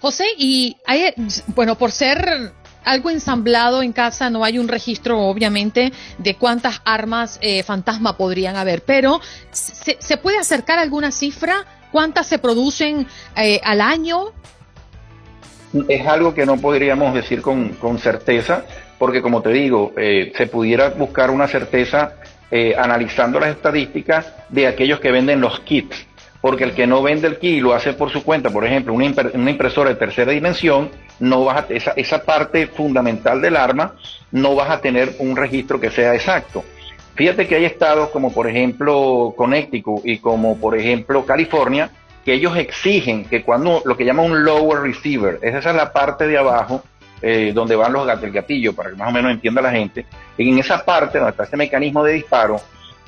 José, 0.00 0.24
y 0.36 0.76
hay, 0.84 1.14
bueno, 1.54 1.78
por 1.78 1.92
ser 1.92 2.50
algo 2.84 3.10
ensamblado 3.10 3.82
en 3.82 3.92
casa, 3.92 4.30
no 4.30 4.44
hay 4.44 4.58
un 4.58 4.68
registro 4.68 5.20
obviamente 5.20 5.92
de 6.18 6.34
cuántas 6.36 6.80
armas 6.84 7.38
eh, 7.42 7.62
fantasma 7.62 8.16
podrían 8.16 8.56
haber, 8.56 8.82
pero 8.82 9.20
¿se, 9.50 10.16
puede 10.16 10.38
acercar 10.38 10.78
alguna 10.78 11.10
cifra? 11.10 11.64
¿Cuántas 11.90 12.26
se 12.26 12.38
producen 12.38 13.06
eh, 13.36 13.60
al 13.64 13.80
año? 13.80 14.32
Es 15.88 16.06
algo 16.06 16.34
que 16.34 16.44
no 16.44 16.58
podríamos 16.58 17.14
decir 17.14 17.40
con, 17.40 17.98
certeza, 17.98 18.64
porque 18.98 19.22
como 19.22 19.42
te 19.42 19.50
digo, 19.50 19.92
eh, 19.96 20.32
se 20.36 20.46
pudiera 20.46 20.90
buscar 20.90 21.30
una 21.30 21.48
certeza 21.48 22.16
analizando 22.76 23.40
las 23.40 23.48
estadísticas 23.48 24.30
de 24.50 24.66
aquellos 24.66 25.00
que 25.00 25.10
venden 25.10 25.40
los 25.40 25.60
kits 25.60 26.06
porque 26.42 26.64
el 26.64 26.74
que 26.74 26.86
no 26.86 27.02
vende 27.02 27.28
el 27.28 27.38
kit 27.38 27.56
y 27.56 27.60
lo 27.60 27.72
hace 27.72 27.94
por 27.94 28.10
su 28.10 28.22
cuenta, 28.24 28.50
por 28.50 28.66
ejemplo, 28.66 28.92
una, 28.92 29.06
impresora 29.06 29.90
de 29.90 29.96
tercera 29.96 30.32
dimensión, 30.32 30.90
no 31.22 31.44
vas 31.44 31.64
a, 31.64 31.72
esa, 31.72 31.92
esa 31.92 32.24
parte 32.24 32.66
fundamental 32.66 33.40
del 33.40 33.56
arma, 33.56 33.94
no 34.32 34.56
vas 34.56 34.70
a 34.70 34.80
tener 34.80 35.14
un 35.20 35.36
registro 35.36 35.78
que 35.80 35.90
sea 35.90 36.14
exacto. 36.14 36.64
Fíjate 37.14 37.46
que 37.46 37.54
hay 37.54 37.64
estados 37.64 38.08
como 38.08 38.32
por 38.32 38.48
ejemplo 38.48 39.32
Connecticut 39.36 40.04
y 40.04 40.18
como 40.18 40.58
por 40.58 40.76
ejemplo 40.76 41.24
California, 41.24 41.90
que 42.24 42.34
ellos 42.34 42.56
exigen 42.56 43.24
que 43.24 43.42
cuando 43.42 43.82
lo 43.84 43.96
que 43.96 44.04
llaman 44.04 44.32
un 44.32 44.44
lower 44.44 44.80
receiver, 44.80 45.38
esa 45.42 45.58
es 45.58 45.76
la 45.76 45.92
parte 45.92 46.26
de 46.26 46.38
abajo 46.38 46.82
eh, 47.20 47.52
donde 47.54 47.76
van 47.76 47.92
los 47.92 48.04
gatos, 48.04 48.24
el 48.24 48.32
gatillo, 48.32 48.72
para 48.72 48.90
que 48.90 48.96
más 48.96 49.08
o 49.08 49.12
menos 49.12 49.30
entienda 49.30 49.62
la 49.62 49.70
gente, 49.70 50.06
en 50.36 50.58
esa 50.58 50.84
parte 50.84 51.18
donde 51.18 51.30
está 51.30 51.44
ese 51.44 51.56
mecanismo 51.56 52.02
de 52.02 52.14
disparo, 52.14 52.60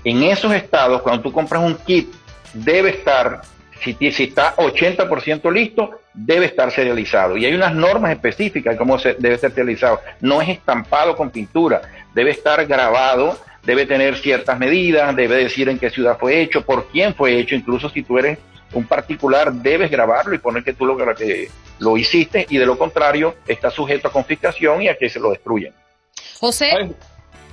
en 0.05 0.23
esos 0.23 0.55
estados, 0.55 1.03
cuando 1.03 1.21
tú 1.21 1.33
compras 1.33 1.63
un 1.65 1.75
kit 1.79 2.15
debe 2.53 2.91
estar, 2.91 3.41
si, 3.83 3.95
si 4.13 4.25
está 4.25 4.55
80% 4.55 5.53
listo, 5.53 5.99
debe 6.15 6.47
estar 6.47 6.71
serializado. 6.71 7.37
Y 7.37 7.45
hay 7.45 7.55
unas 7.55 7.75
normas 7.75 8.13
específicas 8.13 8.75
de 8.75 8.79
cómo 8.79 8.99
se, 8.99 9.15
debe 9.15 9.37
ser 9.37 9.53
serializado. 9.53 10.01
No 10.21 10.41
es 10.41 10.49
estampado 10.49 11.17
con 11.17 11.31
pintura, 11.31 11.83
debe 12.15 12.31
estar 12.31 12.65
grabado, 12.67 13.39
debe 13.65 13.85
tener 13.85 14.17
ciertas 14.17 14.59
medidas, 14.59 15.15
debe 15.17 15.37
decir 15.37 15.69
en 15.69 15.79
qué 15.79 15.91
ciudad 15.91 16.17
fue 16.19 16.41
hecho, 16.41 16.63
por 16.63 16.87
quién 16.89 17.15
fue 17.15 17.39
hecho, 17.39 17.55
incluso 17.55 17.89
si 17.89 18.03
tú 18.03 18.19
eres 18.19 18.39
un 18.73 18.85
particular, 18.87 19.53
debes 19.53 19.91
grabarlo 19.91 20.35
y 20.35 20.39
poner 20.39 20.65
que 20.65 20.73
tú 20.73 20.87
lo, 20.87 20.97
que 20.97 21.49
lo 21.79 21.97
hiciste 21.97 22.47
y 22.49 22.59
de 22.59 22.67
lo 22.67 22.79
contrario 22.79 23.37
está 23.47 23.71
sujeto 23.71 24.09
a 24.09 24.13
confiscación 24.13 24.83
y 24.83 24.89
a 24.89 24.97
que 24.97 25.09
se 25.09 25.21
lo 25.21 25.31
destruyan. 25.31 25.73
José. 26.39 26.95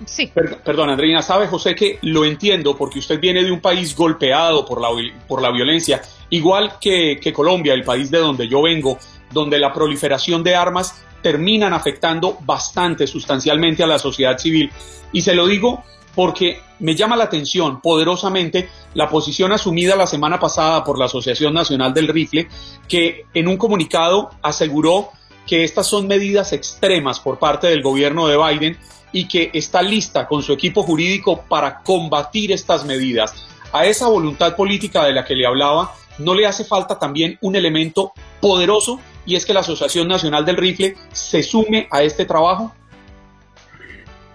Sí. 0.06 0.32
perdón, 0.64 0.90
Andreina, 0.90 1.22
sabe 1.22 1.46
José 1.46 1.76
que 1.76 2.00
lo 2.02 2.26
entiendo 2.26 2.76
porque 2.76 2.98
usted 2.98 3.20
viene 3.20 3.44
de 3.44 3.52
un 3.52 3.62
país 3.62 3.96
golpeado 3.96 4.66
por 4.66 4.82
la, 4.82 4.88
por 5.28 5.44
la 5.44 5.52
violencia, 5.52 6.02
igual 6.32 6.80
que, 6.82 7.20
que 7.22 7.32
Colombia, 7.32 7.74
el 7.74 7.84
país 7.84 8.10
de 8.10 8.18
donde 8.18 8.48
yo 8.48 8.64
vengo, 8.64 8.98
donde 9.32 9.60
la 9.60 9.72
proliferación 9.72 10.44
de 10.44 10.56
armas 10.56 11.04
terminan 11.22 11.74
afectando 11.74 12.38
bastante 12.42 13.06
sustancialmente 13.06 13.84
a 13.84 13.88
la 13.88 14.00
sociedad 14.00 14.38
civil. 14.38 14.72
Y 15.14 15.22
se 15.22 15.36
lo 15.36 15.46
digo 15.46 15.84
porque 16.16 16.62
me 16.80 16.96
llama 16.96 17.16
la 17.16 17.26
atención 17.26 17.80
poderosamente 17.80 18.70
la 18.96 19.08
posición 19.08 19.52
asumida 19.52 19.96
la 19.96 20.08
semana 20.08 20.40
pasada 20.40 20.84
por 20.84 20.98
la 20.98 21.06
Asociación 21.06 21.54
Nacional 21.54 21.94
del 21.94 22.08
Rifle, 22.08 22.48
que 22.88 23.26
en 23.34 23.48
un 23.48 23.58
comunicado 23.58 24.32
aseguró 24.42 25.10
que 25.48 25.64
estas 25.64 25.88
son 25.88 26.08
medidas 26.08 26.54
extremas 26.54 27.20
por 27.20 27.40
parte 27.40 27.68
del 27.68 27.82
gobierno 27.82 28.28
de 28.28 28.38
Biden 28.38 28.78
y 29.14 29.28
que 29.28 29.52
está 29.54 29.82
lista 29.82 30.28
con 30.28 30.42
su 30.42 30.54
equipo 30.54 30.84
jurídico 30.84 31.44
para 31.48 31.80
combatir 31.82 32.52
estas 32.52 32.86
medidas. 32.86 33.34
A 33.74 33.86
esa 33.86 34.08
voluntad 34.08 34.56
política 34.56 35.06
de 35.06 35.14
la 35.14 35.24
que 35.24 35.36
le 35.36 35.46
hablaba, 35.46 35.94
¿no 36.24 36.34
le 36.34 36.46
hace 36.46 36.64
falta 36.64 36.98
también 36.98 37.38
un 37.42 37.56
elemento 37.56 38.14
poderoso 38.40 39.00
y 39.26 39.36
es 39.36 39.46
que 39.46 39.54
la 39.54 39.60
Asociación 39.60 40.08
Nacional 40.08 40.46
del 40.46 40.58
Rifle 40.58 40.96
se 41.12 41.44
sume 41.44 41.88
a 41.92 42.04
este 42.04 42.26
trabajo? 42.26 42.74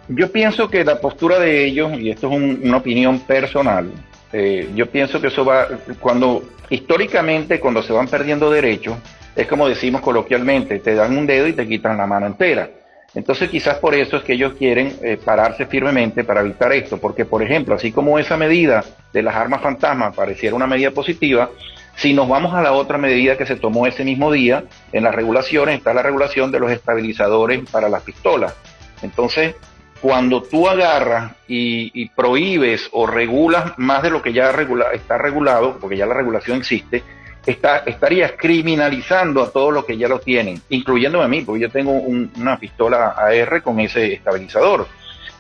Yo 0.09 0.31
pienso 0.31 0.69
que 0.69 0.85
la 0.85 1.01
postura 1.01 1.39
de 1.41 1.67
ellos, 1.67 1.99
y 1.99 2.11
esto 2.11 2.31
es 2.31 2.39
una 2.39 2.77
opinión 2.77 3.21
personal, 3.21 3.91
eh, 4.33 4.71
yo 4.75 4.87
pienso 4.87 5.21
que 5.21 5.29
eso 5.29 5.45
va, 5.45 5.67
cuando 6.01 6.43
históricamente, 6.71 7.59
cuando 7.59 7.83
se 7.83 7.93
van 7.93 8.07
perdiendo 8.07 8.51
derechos, 8.51 8.97
es 9.35 9.47
como 9.47 9.69
decimos 9.69 10.01
coloquialmente, 10.01 10.79
te 10.79 10.95
dan 10.95 11.17
un 11.17 11.27
dedo 11.27 11.47
y 11.49 11.53
te 11.53 11.67
quitan 11.67 11.97
la 11.97 12.07
mano 12.07 12.27
entera. 12.27 12.71
Entonces 13.15 13.49
quizás 13.49 13.79
por 13.79 13.95
eso 13.95 14.19
es 14.19 14.25
que 14.25 14.35
ellos 14.35 14.55
quieren 14.59 14.97
eh, 15.03 15.19
pararse 15.23 15.67
firmemente 15.67 16.25
para 16.25 16.41
evitar 16.41 16.73
esto, 16.73 16.99
porque 16.99 17.25
por 17.25 17.43
ejemplo, 17.43 17.75
así 17.75 17.93
como 17.93 18.19
esa 18.19 18.37
medida 18.37 18.85
de 19.13 19.23
las 19.23 19.35
armas 19.35 19.63
fantasmas 19.63 20.15
pareciera 20.15 20.55
una 20.55 20.67
medida 20.67 20.91
positiva, 20.91 21.51
si 21.97 22.13
nos 22.13 22.29
vamos 22.29 22.55
a 22.55 22.61
la 22.61 22.73
otra 22.73 22.99
medida 22.99 23.39
que 23.39 23.47
se 23.47 23.57
tomó 23.57 23.87
ese 23.87 24.05
mismo 24.05 24.31
día, 24.31 24.65
en 24.93 25.03
las 25.03 25.15
regulaciones 25.15 25.79
está 25.79 25.95
la 25.95 26.03
regulación 26.03 26.53
de 26.53 26.61
los 26.61 26.71
estabilizadores 26.71 27.61
para 27.71 27.89
las 27.89 28.03
pistolas. 28.03 28.55
Entonces, 29.01 29.55
cuando 30.01 30.43
tú 30.43 30.69
agarras 30.69 31.33
y, 31.49 32.09
prohíbes 32.11 32.89
o 32.93 33.07
regulas 33.07 33.73
más 33.79 34.03
de 34.03 34.11
lo 34.11 34.23
que 34.23 34.33
ya 34.33 34.51
está 34.93 35.17
regulado, 35.19 35.79
porque 35.81 35.97
ya 35.97 36.07
la 36.07 36.15
regulación 36.15 36.59
existe, 36.59 37.03
está, 37.47 37.79
estarías 37.79 38.33
criminalizando 38.37 39.43
a 39.43 39.51
todos 39.51 39.73
los 39.73 39.85
que 39.85 39.97
ya 39.97 40.09
lo 40.09 40.19
tienen, 40.19 40.61
incluyéndome 40.69 41.25
a 41.25 41.29
mí, 41.29 41.43
porque 41.43 41.63
yo 41.63 41.71
tengo 41.71 41.93
una 41.93 42.59
pistola 42.59 43.15
AR 43.17 43.63
con 43.63 43.81
ese 43.81 44.15
estabilizador. 44.15 44.87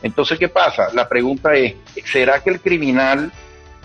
Entonces, 0.02 0.38
¿qué 0.38 0.48
pasa? 0.48 0.88
La 0.94 1.08
pregunta 1.08 1.54
es, 1.54 1.74
¿será 2.04 2.42
que 2.42 2.50
el 2.50 2.60
criminal 2.60 3.32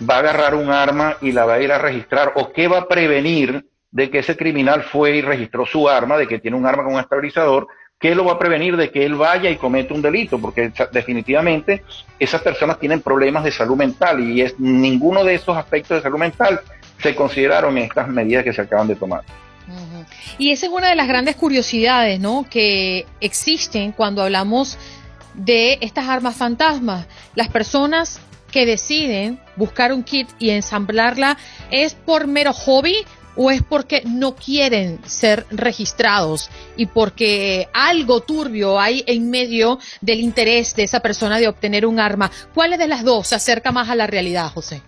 va 0.08 0.16
a 0.16 0.18
agarrar 0.20 0.54
un 0.54 0.70
arma 0.70 1.16
y 1.20 1.32
la 1.32 1.44
va 1.44 1.54
a 1.54 1.60
ir 1.60 1.72
a 1.72 1.78
registrar 1.78 2.32
o 2.36 2.52
qué 2.52 2.68
va 2.68 2.78
a 2.78 2.88
prevenir 2.88 3.66
de 3.90 4.10
que 4.10 4.20
ese 4.20 4.36
criminal 4.36 4.84
fue 4.84 5.16
y 5.16 5.22
registró 5.22 5.66
su 5.66 5.88
arma, 5.88 6.16
de 6.16 6.26
que 6.26 6.38
tiene 6.38 6.56
un 6.56 6.66
arma 6.66 6.84
con 6.84 6.94
un 6.94 7.00
estabilizador, 7.00 7.68
¿qué 7.98 8.14
lo 8.14 8.24
va 8.24 8.32
a 8.32 8.38
prevenir 8.38 8.76
de 8.76 8.90
que 8.90 9.04
él 9.04 9.14
vaya 9.14 9.50
y 9.50 9.56
cometa 9.56 9.94
un 9.94 10.02
delito? 10.02 10.38
Porque 10.40 10.72
definitivamente 10.92 11.82
esas 12.18 12.40
personas 12.40 12.78
tienen 12.78 13.02
problemas 13.02 13.44
de 13.44 13.52
salud 13.52 13.76
mental 13.76 14.20
y 14.20 14.42
es 14.42 14.58
ninguno 14.58 15.24
de 15.24 15.34
esos 15.34 15.56
aspectos 15.56 15.98
de 15.98 16.02
salud 16.02 16.18
mental 16.18 16.60
se 17.02 17.14
consideraron 17.14 17.76
estas 17.78 18.08
medidas 18.08 18.44
que 18.44 18.52
se 18.52 18.62
acaban 18.62 18.88
de 18.88 18.96
tomar. 18.96 19.22
Y 20.38 20.50
esa 20.50 20.66
es 20.66 20.72
una 20.72 20.88
de 20.88 20.96
las 20.96 21.08
grandes 21.08 21.36
curiosidades, 21.36 22.20
¿no? 22.20 22.46
Que 22.48 23.06
existen 23.20 23.92
cuando 23.92 24.22
hablamos 24.22 24.78
de 25.34 25.78
estas 25.80 26.08
armas 26.08 26.36
fantasmas. 26.36 27.06
Las 27.34 27.48
personas 27.48 28.20
que 28.50 28.66
deciden 28.66 29.40
buscar 29.56 29.92
un 29.92 30.02
kit 30.02 30.28
y 30.38 30.50
ensamblarla 30.50 31.38
es 31.70 31.94
por 31.94 32.26
mero 32.26 32.52
hobby 32.52 32.96
o 33.34 33.50
es 33.50 33.62
porque 33.62 34.02
no 34.04 34.34
quieren 34.34 35.00
ser 35.06 35.46
registrados 35.50 36.50
y 36.76 36.86
porque 36.86 37.68
algo 37.72 38.20
turbio 38.20 38.78
hay 38.78 39.04
en 39.06 39.30
medio 39.30 39.78
del 40.02 40.20
interés 40.20 40.74
de 40.76 40.82
esa 40.82 41.00
persona 41.00 41.38
de 41.38 41.48
obtener 41.48 41.86
un 41.86 41.98
arma. 41.98 42.30
¿Cuál 42.54 42.76
de 42.76 42.88
las 42.88 43.04
dos 43.04 43.28
se 43.28 43.34
acerca 43.34 43.72
más 43.72 43.88
a 43.88 43.94
la 43.94 44.06
realidad, 44.06 44.50
José? 44.52 44.82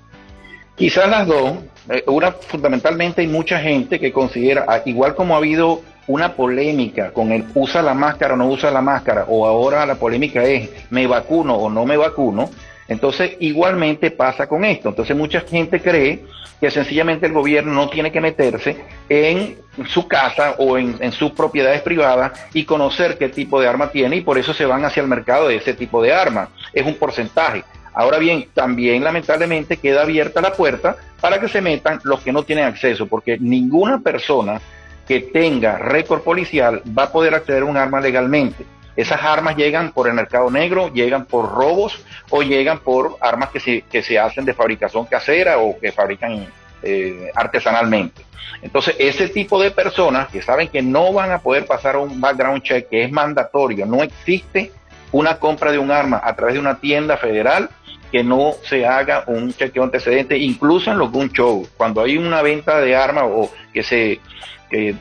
Quizás 0.76 1.08
las 1.08 1.26
dos. 1.26 1.54
Eh, 1.88 2.02
una, 2.06 2.32
fundamentalmente 2.32 3.20
hay 3.20 3.26
mucha 3.26 3.58
gente 3.60 4.00
que 4.00 4.12
considera, 4.12 4.64
ah, 4.66 4.80
igual 4.84 5.14
como 5.14 5.34
ha 5.34 5.38
habido 5.38 5.82
una 6.06 6.34
polémica 6.34 7.12
con 7.12 7.32
el 7.32 7.44
usa 7.54 7.82
la 7.82 7.94
máscara 7.94 8.34
o 8.34 8.36
no 8.36 8.48
usa 8.48 8.70
la 8.70 8.82
máscara, 8.82 9.24
o 9.28 9.46
ahora 9.46 9.86
la 9.86 9.94
polémica 9.94 10.42
es 10.44 10.70
me 10.90 11.06
vacuno 11.06 11.54
o 11.54 11.70
no 11.70 11.84
me 11.86 11.96
vacuno, 11.96 12.50
entonces, 12.88 13.36
igualmente 13.40 14.10
pasa 14.10 14.46
con 14.46 14.64
esto. 14.64 14.90
Entonces, 14.90 15.16
mucha 15.16 15.40
gente 15.40 15.80
cree 15.80 16.24
que 16.60 16.70
sencillamente 16.70 17.26
el 17.26 17.32
gobierno 17.32 17.72
no 17.72 17.88
tiene 17.88 18.12
que 18.12 18.20
meterse 18.20 18.76
en 19.08 19.56
su 19.86 20.06
casa 20.06 20.54
o 20.58 20.78
en, 20.78 21.12
sus 21.12 21.32
propiedades 21.32 21.82
privadas 21.82 22.32
y 22.54 22.64
conocer 22.64 23.18
qué 23.18 23.28
tipo 23.28 23.60
de 23.60 23.68
arma 23.68 23.90
tiene 23.90 24.16
y 24.16 24.20
por 24.20 24.38
eso 24.38 24.54
se 24.54 24.64
van 24.64 24.84
hacia 24.84 25.02
el 25.02 25.08
mercado 25.08 25.48
de 25.48 25.56
ese 25.56 25.74
tipo 25.74 26.02
de 26.02 26.12
arma. 26.12 26.48
Es 26.72 26.86
un 26.86 26.94
porcentaje. 26.94 27.64
Ahora 27.94 28.18
bien, 28.18 28.48
también 28.52 29.04
lamentablemente 29.04 29.76
queda 29.76 30.02
abierta 30.02 30.40
la 30.40 30.52
puerta 30.52 30.96
para 31.20 31.40
que 31.40 31.48
se 31.48 31.60
metan 31.60 32.00
los 32.02 32.20
que 32.20 32.32
no 32.32 32.42
tienen 32.42 32.64
acceso, 32.64 33.06
porque 33.06 33.38
ninguna 33.38 34.00
persona 34.00 34.60
que 35.06 35.20
tenga 35.20 35.78
récord 35.78 36.22
policial 36.22 36.82
va 36.96 37.04
a 37.04 37.12
poder 37.12 37.34
acceder 37.34 37.62
a 37.62 37.66
un 37.66 37.76
arma 37.76 38.00
legalmente. 38.00 38.64
Esas 38.96 39.22
armas 39.22 39.56
llegan 39.56 39.92
por 39.92 40.08
el 40.08 40.14
mercado 40.14 40.50
negro, 40.50 40.92
llegan 40.92 41.24
por 41.24 41.52
robos 41.52 42.04
o 42.30 42.42
llegan 42.42 42.78
por 42.78 43.16
armas 43.20 43.50
que 43.50 43.60
se, 43.60 43.82
que 43.82 44.02
se 44.02 44.18
hacen 44.18 44.44
de 44.44 44.54
fabricación 44.54 45.04
casera 45.06 45.58
o 45.58 45.78
que 45.78 45.92
fabrican 45.92 46.46
eh, 46.82 47.30
artesanalmente. 47.34 48.22
Entonces, 48.62 48.94
ese 48.98 49.28
tipo 49.28 49.60
de 49.60 49.70
personas 49.70 50.28
que 50.28 50.42
saben 50.42 50.68
que 50.68 50.80
no 50.80 51.12
van 51.12 51.32
a 51.32 51.38
poder 51.38 51.66
pasar 51.66 51.96
un 51.96 52.20
background 52.20 52.62
check 52.62 52.88
que 52.88 53.04
es 53.04 53.10
mandatorio, 53.10 53.84
no 53.84 54.02
existe 54.02 54.70
una 55.10 55.38
compra 55.38 55.70
de 55.70 55.78
un 55.78 55.90
arma 55.90 56.20
a 56.22 56.34
través 56.34 56.54
de 56.54 56.60
una 56.60 56.80
tienda 56.80 57.16
federal 57.16 57.70
que 58.14 58.22
no 58.22 58.52
se 58.62 58.86
haga 58.86 59.24
un 59.26 59.52
chequeo 59.52 59.82
antecedente, 59.82 60.38
incluso 60.38 60.88
en 60.92 60.98
los 60.98 61.10
gun 61.10 61.32
show, 61.32 61.66
cuando 61.76 62.00
hay 62.00 62.16
una 62.16 62.42
venta 62.42 62.80
de 62.80 62.94
armas 62.94 63.24
o 63.26 63.50
que 63.72 63.82
se 63.82 64.20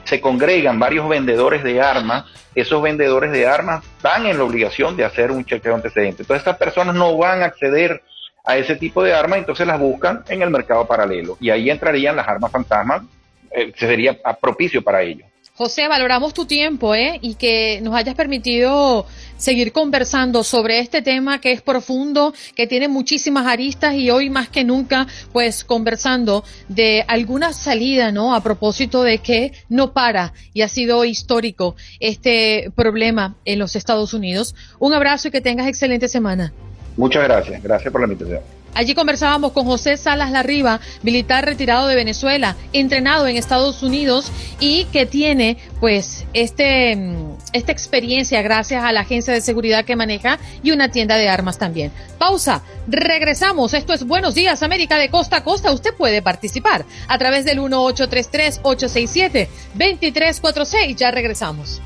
se 0.04 0.19
congregan 0.19 0.80
varios 0.80 1.08
vendedores 1.08 1.63
de 1.63 1.80
armas, 1.80 2.26
esos 2.56 2.82
vendedores 2.82 3.32
de 3.32 3.47
armas 3.47 3.84
están 3.84 4.26
en 4.26 4.38
la 4.38 4.43
obligación 4.43 4.95
de 4.95 5.06
hacer 5.06 5.32
un 5.32 5.45
chequeo 5.45 5.76
antecedente. 5.76 6.23
Entonces 6.23 6.41
estas 6.41 6.58
personas 6.58 6.95
no 6.95 7.15
van 7.17 7.43
a 7.43 7.45
acceder 7.45 8.02
a 8.45 8.58
ese 8.58 8.76
tipo 8.76 9.04
de 9.04 9.13
armas, 9.13 9.39
entonces 9.39 9.65
las 9.65 9.80
buscan 9.80 10.23
en 10.28 10.41
el 10.41 10.49
mercado 10.49 10.86
paralelo. 10.88 11.38
Y 11.39 11.52
ahí 11.52 11.69
entrarían 11.69 12.15
las 12.15 12.28
armas 12.28 12.52
fantasmas, 12.52 13.04
eh, 13.52 13.71
sería 13.76 14.17
propicio 14.41 14.82
para 14.82 15.04
ellos. 15.04 15.28
José, 15.63 15.88
valoramos 15.88 16.34
tu 16.34 16.45
tiempo 16.45 16.93
¿eh? 16.93 17.19
y 17.21 17.36
que 17.36 17.80
nos 17.82 17.95
hayas 17.95 18.15
permitido 18.15 19.06
seguir 19.38 19.71
conversando 19.71 20.43
sobre 20.43 20.80
este 20.80 21.02
tema 21.02 21.39
que 21.39 21.54
es 21.54 21.62
profundo, 21.62 22.34
que 22.54 22.67
tiene 22.67 22.89
muchísimas 22.89 23.47
aristas 23.47 23.93
y 23.95 24.12
hoy 24.12 24.30
más 24.30 24.49
que 24.49 24.65
nunca, 24.65 25.08
pues 25.32 25.63
conversando 25.63 26.43
de 26.67 27.06
alguna 27.08 27.54
salida, 27.54 28.12
¿no? 28.12 28.36
A 28.36 28.43
propósito 28.43 29.04
de 29.04 29.19
que 29.19 29.54
no 29.69 29.93
para 29.93 30.34
y 30.54 30.63
ha 30.63 30.67
sido 30.67 31.06
histórico 31.06 31.78
este 32.02 32.69
problema 32.76 33.38
en 33.45 33.58
los 33.58 33.78
Estados 33.78 34.13
Unidos. 34.13 34.56
Un 34.80 34.93
abrazo 34.93 35.30
y 35.30 35.32
que 35.32 35.39
tengas 35.39 35.67
excelente 35.67 36.10
semana. 36.10 36.52
Muchas 36.97 37.23
gracias, 37.23 37.63
gracias 37.63 37.89
por 37.89 38.02
la 38.02 38.08
invitación. 38.12 38.62
Allí 38.75 38.95
conversábamos 38.95 39.51
con 39.51 39.65
José 39.65 39.97
Salas 39.97 40.31
Larriba, 40.31 40.79
militar 41.03 41.45
retirado 41.45 41.88
de 41.88 41.95
Venezuela, 41.95 42.55
entrenado 42.73 43.27
en 43.27 43.38
Estados 43.38 43.83
Unidos 43.83 44.31
y 44.59 44.86
que 44.86 45.05
tiene 45.05 45.57
pues 45.79 46.25
este 46.33 46.95
mm, 46.95 47.33
esta 47.53 47.71
experiencia 47.71 48.41
gracias 48.41 48.83
a 48.83 48.91
la 48.91 49.01
agencia 49.01 49.33
de 49.33 49.41
seguridad 49.41 49.86
que 49.86 49.95
maneja 49.95 50.39
y 50.63 50.71
una 50.71 50.89
tienda 50.89 51.17
de 51.17 51.29
armas 51.29 51.57
también. 51.57 51.91
Pausa, 52.17 52.63
regresamos. 52.88 53.73
Esto 53.73 53.93
es 53.93 54.05
Buenos 54.05 54.33
Días 54.33 54.63
América 54.63 54.97
de 54.97 55.09
costa 55.09 55.38
a 55.38 55.43
costa. 55.43 55.71
Usted 55.71 55.93
puede 55.95 56.21
participar 56.21 56.86
a 57.07 57.17
través 57.17 57.45
del 57.45 57.59
1833 57.59 58.62
867 58.63 59.49
2346. 59.75 60.95
Ya 60.95 61.12
regresamos. 61.12 61.81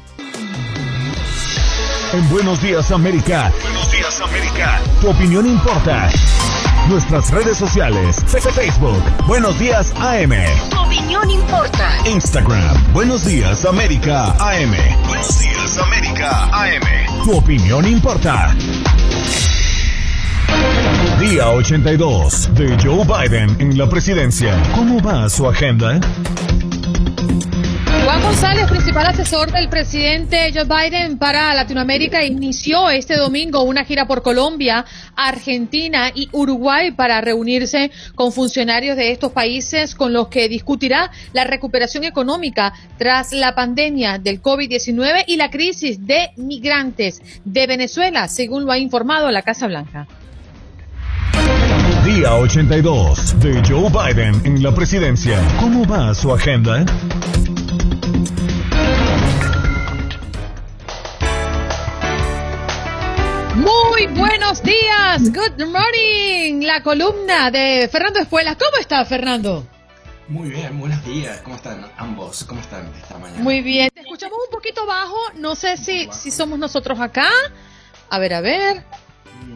En 2.13 2.29
Buenos 2.29 2.61
Días 2.61 2.89
América. 2.91 3.51
Buenos 3.61 3.91
Días 3.91 4.21
América. 4.21 4.79
Tu 5.01 5.09
opinión 5.09 5.45
importa. 5.45 6.09
Nuestras 6.89 7.31
redes 7.31 7.57
sociales. 7.57 8.23
Facebook. 8.27 9.01
Buenos 9.27 9.59
Días 9.59 9.93
AM. 9.97 10.31
Tu 10.69 10.79
opinión 10.79 11.29
importa. 11.29 11.89
Instagram. 12.05 12.93
Buenos 12.93 13.25
Días 13.25 13.65
América 13.65 14.31
AM. 14.39 14.73
Buenos 15.05 15.39
Días 15.39 15.77
América 15.77 16.45
AM. 16.45 17.23
Tu 17.25 17.37
opinión 17.37 17.85
importa. 17.85 18.55
Día 21.19 21.49
82 21.49 22.53
de 22.53 22.77
Joe 22.81 23.03
Biden 23.05 23.57
en 23.59 23.77
la 23.77 23.89
presidencia. 23.89 24.55
¿Cómo 24.73 25.01
va 25.01 25.27
su 25.27 25.45
agenda? 25.45 25.99
Vamos 28.07 28.23
González, 28.23 28.69
principal 28.69 29.05
asesor 29.05 29.51
del 29.51 29.67
presidente 29.67 30.53
Joe 30.53 30.63
Biden 30.63 31.17
para 31.17 31.53
Latinoamérica, 31.53 32.23
inició 32.23 32.89
este 32.89 33.17
domingo 33.17 33.63
una 33.63 33.83
gira 33.83 34.07
por 34.07 34.21
Colombia, 34.21 34.85
Argentina 35.13 36.09
y 36.15 36.29
Uruguay 36.31 36.91
para 36.91 37.19
reunirse 37.19 37.91
con 38.15 38.31
funcionarios 38.31 38.95
de 38.95 39.11
estos 39.11 39.33
países 39.33 39.93
con 39.93 40.13
los 40.13 40.29
que 40.29 40.47
discutirá 40.47 41.11
la 41.33 41.43
recuperación 41.43 42.05
económica 42.05 42.71
tras 42.97 43.33
la 43.33 43.53
pandemia 43.53 44.19
del 44.19 44.41
COVID-19 44.41 45.25
y 45.27 45.35
la 45.35 45.49
crisis 45.49 46.07
de 46.07 46.29
migrantes 46.37 47.21
de 47.43 47.67
Venezuela, 47.67 48.29
según 48.29 48.65
lo 48.65 48.71
ha 48.71 48.77
informado 48.77 49.29
la 49.31 49.41
Casa 49.41 49.67
Blanca. 49.67 50.07
Día 52.05 52.35
82 52.35 53.37
de 53.41 53.61
Joe 53.67 53.89
Biden 53.89 54.41
en 54.45 54.63
la 54.63 54.73
presidencia. 54.73 55.41
¿Cómo 55.59 55.85
va 55.85 56.13
su 56.13 56.31
agenda? 56.33 56.85
Muy 63.57 64.05
buenos 64.05 64.61
días, 64.61 65.33
good 65.33 65.65
morning, 65.65 66.63
la 66.63 66.83
columna 66.83 67.49
de 67.49 67.89
Fernando 67.91 68.19
Espuelas. 68.19 68.55
¿Cómo 68.55 68.77
está 68.79 69.03
Fernando? 69.03 69.65
Muy 70.27 70.49
bien, 70.49 70.79
buenos 70.79 71.03
días. 71.03 71.41
¿Cómo 71.41 71.55
están 71.55 71.83
ambos? 71.97 72.43
¿Cómo 72.43 72.61
están 72.61 72.93
esta 72.95 73.17
mañana? 73.17 73.41
Muy 73.41 73.61
bien. 73.61 73.89
Te 73.91 74.01
escuchamos 74.01 74.37
un 74.45 74.51
poquito 74.51 74.85
bajo. 74.85 75.17
No 75.37 75.55
sé 75.55 75.75
si, 75.75 76.07
si 76.11 76.29
somos 76.29 76.59
nosotros 76.59 76.99
acá. 76.99 77.29
A 78.11 78.19
ver, 78.19 78.35
a 78.35 78.41
ver. 78.41 78.83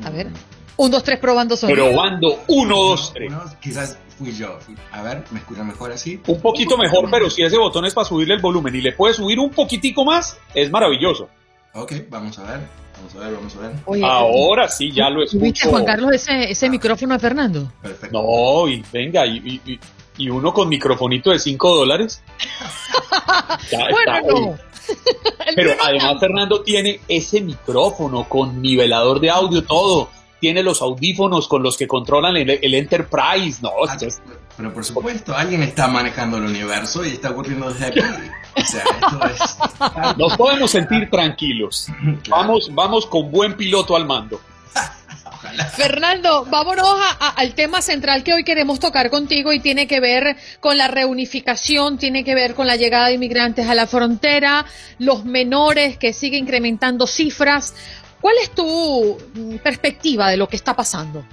A 0.03 0.09
ver. 0.09 0.29
Un, 0.77 0.89
dos, 0.89 1.03
tres, 1.03 1.19
probando 1.19 1.55
sonido. 1.55 1.85
Probando, 1.85 2.43
uno, 2.47 2.75
dos, 2.77 3.13
tres. 3.13 3.31
Uno, 3.31 3.43
quizás 3.61 3.99
fui 4.17 4.31
yo. 4.31 4.57
A 4.91 5.03
ver, 5.03 5.23
¿me 5.29 5.37
escuchan 5.41 5.67
mejor 5.67 5.91
así? 5.91 6.19
Un 6.25 6.41
poquito 6.41 6.75
mejor, 6.75 7.07
pero 7.11 7.29
si 7.29 7.43
ese 7.43 7.59
botón 7.59 7.85
es 7.85 7.93
para 7.93 8.07
subirle 8.07 8.33
el 8.33 8.41
volumen 8.41 8.73
y 8.75 8.81
le 8.81 8.93
puede 8.93 9.13
subir 9.13 9.37
un 9.37 9.51
poquitico 9.51 10.03
más, 10.03 10.39
es 10.55 10.71
maravilloso. 10.71 11.29
Ok, 11.73 11.93
vamos 12.09 12.39
a 12.39 12.43
ver. 12.43 12.61
Vamos 13.01 13.15
a 13.15 13.19
ver, 13.19 13.33
vamos 13.35 13.55
a 13.55 13.59
ver. 13.59 13.71
Oye, 13.85 14.03
Ahora 14.05 14.67
sí, 14.69 14.91
ya 14.91 15.09
lo 15.09 15.25
¿Tuviste, 15.25 15.47
escucho. 15.47 15.69
Juan 15.71 15.85
Carlos, 15.85 16.11
ese, 16.13 16.51
ese 16.51 16.69
micrófono 16.69 17.13
de 17.15 17.19
Fernando? 17.19 17.71
Perfecto. 17.81 18.21
No, 18.21 18.67
y 18.67 18.83
venga, 18.93 19.25
y, 19.25 19.59
y- 19.65 19.79
y- 20.17 20.29
uno 20.29 20.53
con 20.53 20.69
microfonito 20.69 21.31
de 21.31 21.39
5 21.39 21.75
dólares. 21.75 22.21
Ya 23.71 23.79
Bueno, 23.89 24.15
está, 24.17 24.21
no. 24.21 24.57
Pero 25.55 25.71
además 25.83 26.17
Fernando 26.19 26.61
tiene 26.61 26.99
ese 27.07 27.41
micrófono 27.41 28.27
con 28.27 28.61
nivelador 28.61 29.19
de 29.19 29.29
audio, 29.29 29.63
todo. 29.63 30.09
Tiene 30.39 30.63
los 30.63 30.81
audífonos 30.81 31.47
con 31.47 31.61
los 31.63 31.77
que 31.77 31.87
controlan 31.87 32.35
el, 32.37 32.49
el 32.49 32.73
Enterprise. 32.73 33.59
No, 33.61 33.71
Ah, 33.87 33.97
Pero 34.57 34.73
por 34.73 34.83
supuesto, 34.83 35.35
alguien 35.35 35.61
está 35.63 35.87
manejando 35.87 36.37
el 36.37 36.45
universo 36.45 37.05
y 37.05 37.09
está 37.09 37.29
ocurriendo 37.31 37.71
desde 37.71 37.85
aquí. 37.87 37.99
O 38.55 38.61
sea, 38.65 38.83
esto 38.83 39.27
es. 39.27 40.17
nos 40.17 40.35
podemos 40.37 40.71
sentir 40.71 41.09
tranquilos. 41.09 41.87
Vamos, 42.29 42.69
vamos 42.73 43.05
con 43.05 43.31
buen 43.31 43.55
piloto 43.55 43.95
al 43.95 44.05
mando. 44.05 44.39
Fernando, 45.75 46.45
vámonos 46.49 46.85
a- 46.87 47.17
a- 47.27 47.29
al 47.29 47.53
tema 47.55 47.81
central 47.81 48.23
que 48.23 48.33
hoy 48.33 48.43
queremos 48.43 48.79
tocar 48.79 49.09
contigo 49.09 49.51
y 49.53 49.59
tiene 49.59 49.87
que 49.87 49.99
ver 49.99 50.37
con 50.59 50.77
la 50.77 50.87
reunificación, 50.87 51.97
tiene 51.97 52.23
que 52.23 52.35
ver 52.35 52.53
con 52.53 52.67
la 52.67 52.75
llegada 52.75 53.07
de 53.07 53.13
inmigrantes 53.15 53.67
a 53.67 53.75
la 53.75 53.87
frontera, 53.87 54.65
los 54.99 55.25
menores 55.25 55.97
que 55.97 56.13
sigue 56.13 56.37
incrementando 56.37 57.07
cifras. 57.07 57.73
¿Cuál 58.21 58.35
es 58.43 58.51
tu 58.51 59.17
mm, 59.33 59.55
perspectiva 59.57 60.29
de 60.29 60.37
lo 60.37 60.47
que 60.47 60.55
está 60.55 60.75
pasando? 60.75 61.25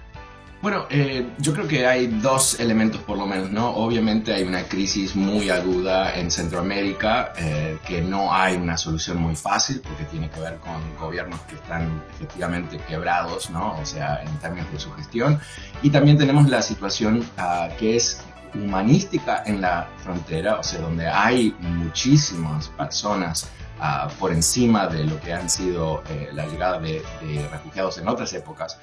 Bueno, 0.61 0.87
eh, 0.91 1.35
yo 1.39 1.53
creo 1.53 1.69
que 1.69 1.87
hay 1.87 2.09
dos 2.09 2.59
elementos 2.59 3.01
por 3.03 3.17
lo 3.17 3.27
menos, 3.27 3.53
¿no? 3.53 3.71
Obviamente 3.77 4.35
hay 4.35 4.43
una 4.43 4.65
crisis 4.65 5.15
muy 5.15 5.51
aguda 5.51 6.17
en 6.17 6.33
Centroamérica, 6.33 7.33
eh, 7.37 7.79
que 7.87 8.03
no 8.03 8.35
hay 8.35 8.57
una 8.57 8.77
solución 8.77 9.19
muy 9.19 9.37
fácil 9.37 9.81
porque 9.81 10.03
tiene 10.07 10.29
que 10.29 10.41
ver 10.41 10.57
con 10.57 10.97
gobiernos 10.99 11.41
que 11.43 11.55
están 11.55 12.03
efectivamente 12.13 12.77
quebrados, 12.89 13.51
¿no? 13.51 13.79
O 13.79 13.87
sea, 13.87 14.21
en 14.21 14.37
términos 14.39 14.73
de 14.73 14.81
su 14.81 14.91
gestión. 14.95 15.39
Y 15.81 15.91
también 15.91 16.19
tenemos 16.19 16.49
la 16.49 16.61
situación 16.61 17.25
ah, 17.37 17.69
que 17.79 17.95
es 17.95 18.21
humanística 18.53 19.45
en 19.47 19.61
la 19.61 19.89
frontera, 20.03 20.59
o 20.59 20.65
sea, 20.65 20.81
donde 20.81 21.07
hay 21.07 21.55
muchísimas 21.61 22.67
personas 22.71 23.49
ah, 23.79 24.09
por 24.19 24.33
encima 24.33 24.89
de 24.89 25.05
lo 25.05 25.21
que 25.21 25.33
han 25.33 25.49
sido 25.49 26.03
eh, 26.11 26.31
la 26.33 26.49
llegada 26.49 26.81
de, 26.81 27.01
de 27.23 27.49
refugiados 27.49 27.99
en 27.99 28.09
otras 28.09 28.33
épocas 28.33 28.77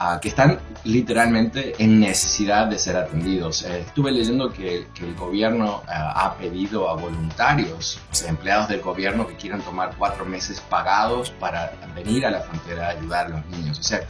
ah, 0.00 0.18
que 0.20 0.28
están 0.28 0.58
literalmente 0.84 1.74
en 1.78 2.00
necesidad 2.00 2.66
de 2.66 2.78
ser 2.78 2.96
atendidos. 2.96 3.62
Eh, 3.64 3.80
estuve 3.86 4.10
leyendo 4.10 4.50
que, 4.50 4.88
que 4.94 5.04
el 5.04 5.14
gobierno 5.14 5.82
ah, 5.86 6.24
ha 6.24 6.34
pedido 6.36 6.88
a 6.88 6.94
voluntarios, 6.94 8.00
o 8.10 8.14
sea, 8.14 8.30
empleados 8.30 8.68
del 8.68 8.80
gobierno 8.80 9.26
que 9.26 9.36
quieran 9.36 9.60
tomar 9.60 9.94
cuatro 9.96 10.24
meses 10.24 10.60
pagados 10.60 11.30
para 11.30 11.72
venir 11.94 12.24
a 12.24 12.30
la 12.30 12.40
frontera 12.40 12.86
a 12.86 12.90
ayudar 12.90 13.26
a 13.26 13.28
los 13.28 13.46
niños. 13.46 13.78
O 13.78 13.82
sea, 13.82 14.00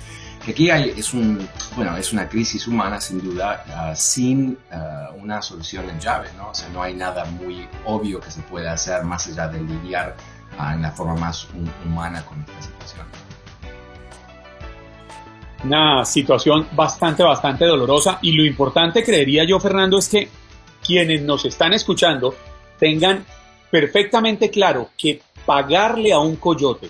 que 0.45 0.53
aquí 0.53 0.71
hay, 0.71 0.95
es, 0.97 1.13
un, 1.13 1.47
bueno, 1.77 1.97
es 1.97 2.13
una 2.13 2.29
crisis 2.29 2.67
humana 2.67 3.01
sin 3.01 3.21
duda, 3.21 3.65
ah, 3.75 3.95
sin 3.95 4.57
ah, 4.71 5.11
una 5.17 5.43
solución 5.43 5.91
en 5.91 6.01
llave, 6.01 6.29
¿no? 6.37 6.51
O 6.51 6.55
sea, 6.55 6.69
no 6.71 6.83
hay 6.83 6.95
nada 6.95 7.25
muy 7.25 7.69
obvio 7.85 8.21
que 8.21 8.31
se 8.31 8.41
pueda 8.43 8.73
hacer 8.73 9.03
más 9.05 9.27
allá 9.27 9.49
de 9.49 9.61
lidiar 9.61 10.17
ah, 10.59 10.73
en 10.75 10.83
la 10.83 10.93
forma 10.93 11.17
más 11.17 11.47
hum- 11.53 11.71
humana 11.85 12.25
con 12.25 12.41
esta 12.41 12.63
situación. 12.63 13.07
Una 15.65 16.05
situación 16.05 16.69
bastante, 16.73 17.23
bastante 17.23 17.67
dolorosa. 17.67 18.19
Y 18.23 18.33
lo 18.33 18.45
importante, 18.45 19.05
creería 19.05 19.45
yo, 19.45 19.61
Fernando, 19.61 19.99
es 19.99 20.09
que 20.09 20.29
quienes 20.85 21.23
nos 21.23 21.45
están 21.45 21.73
escuchando 21.73 22.35
tengan 22.79 23.25
perfectamente 23.71 24.51
claro 24.51 24.91
que 24.97 25.21
pagarle 25.45 26.13
a 26.13 26.19
un 26.19 26.37
coyote, 26.37 26.89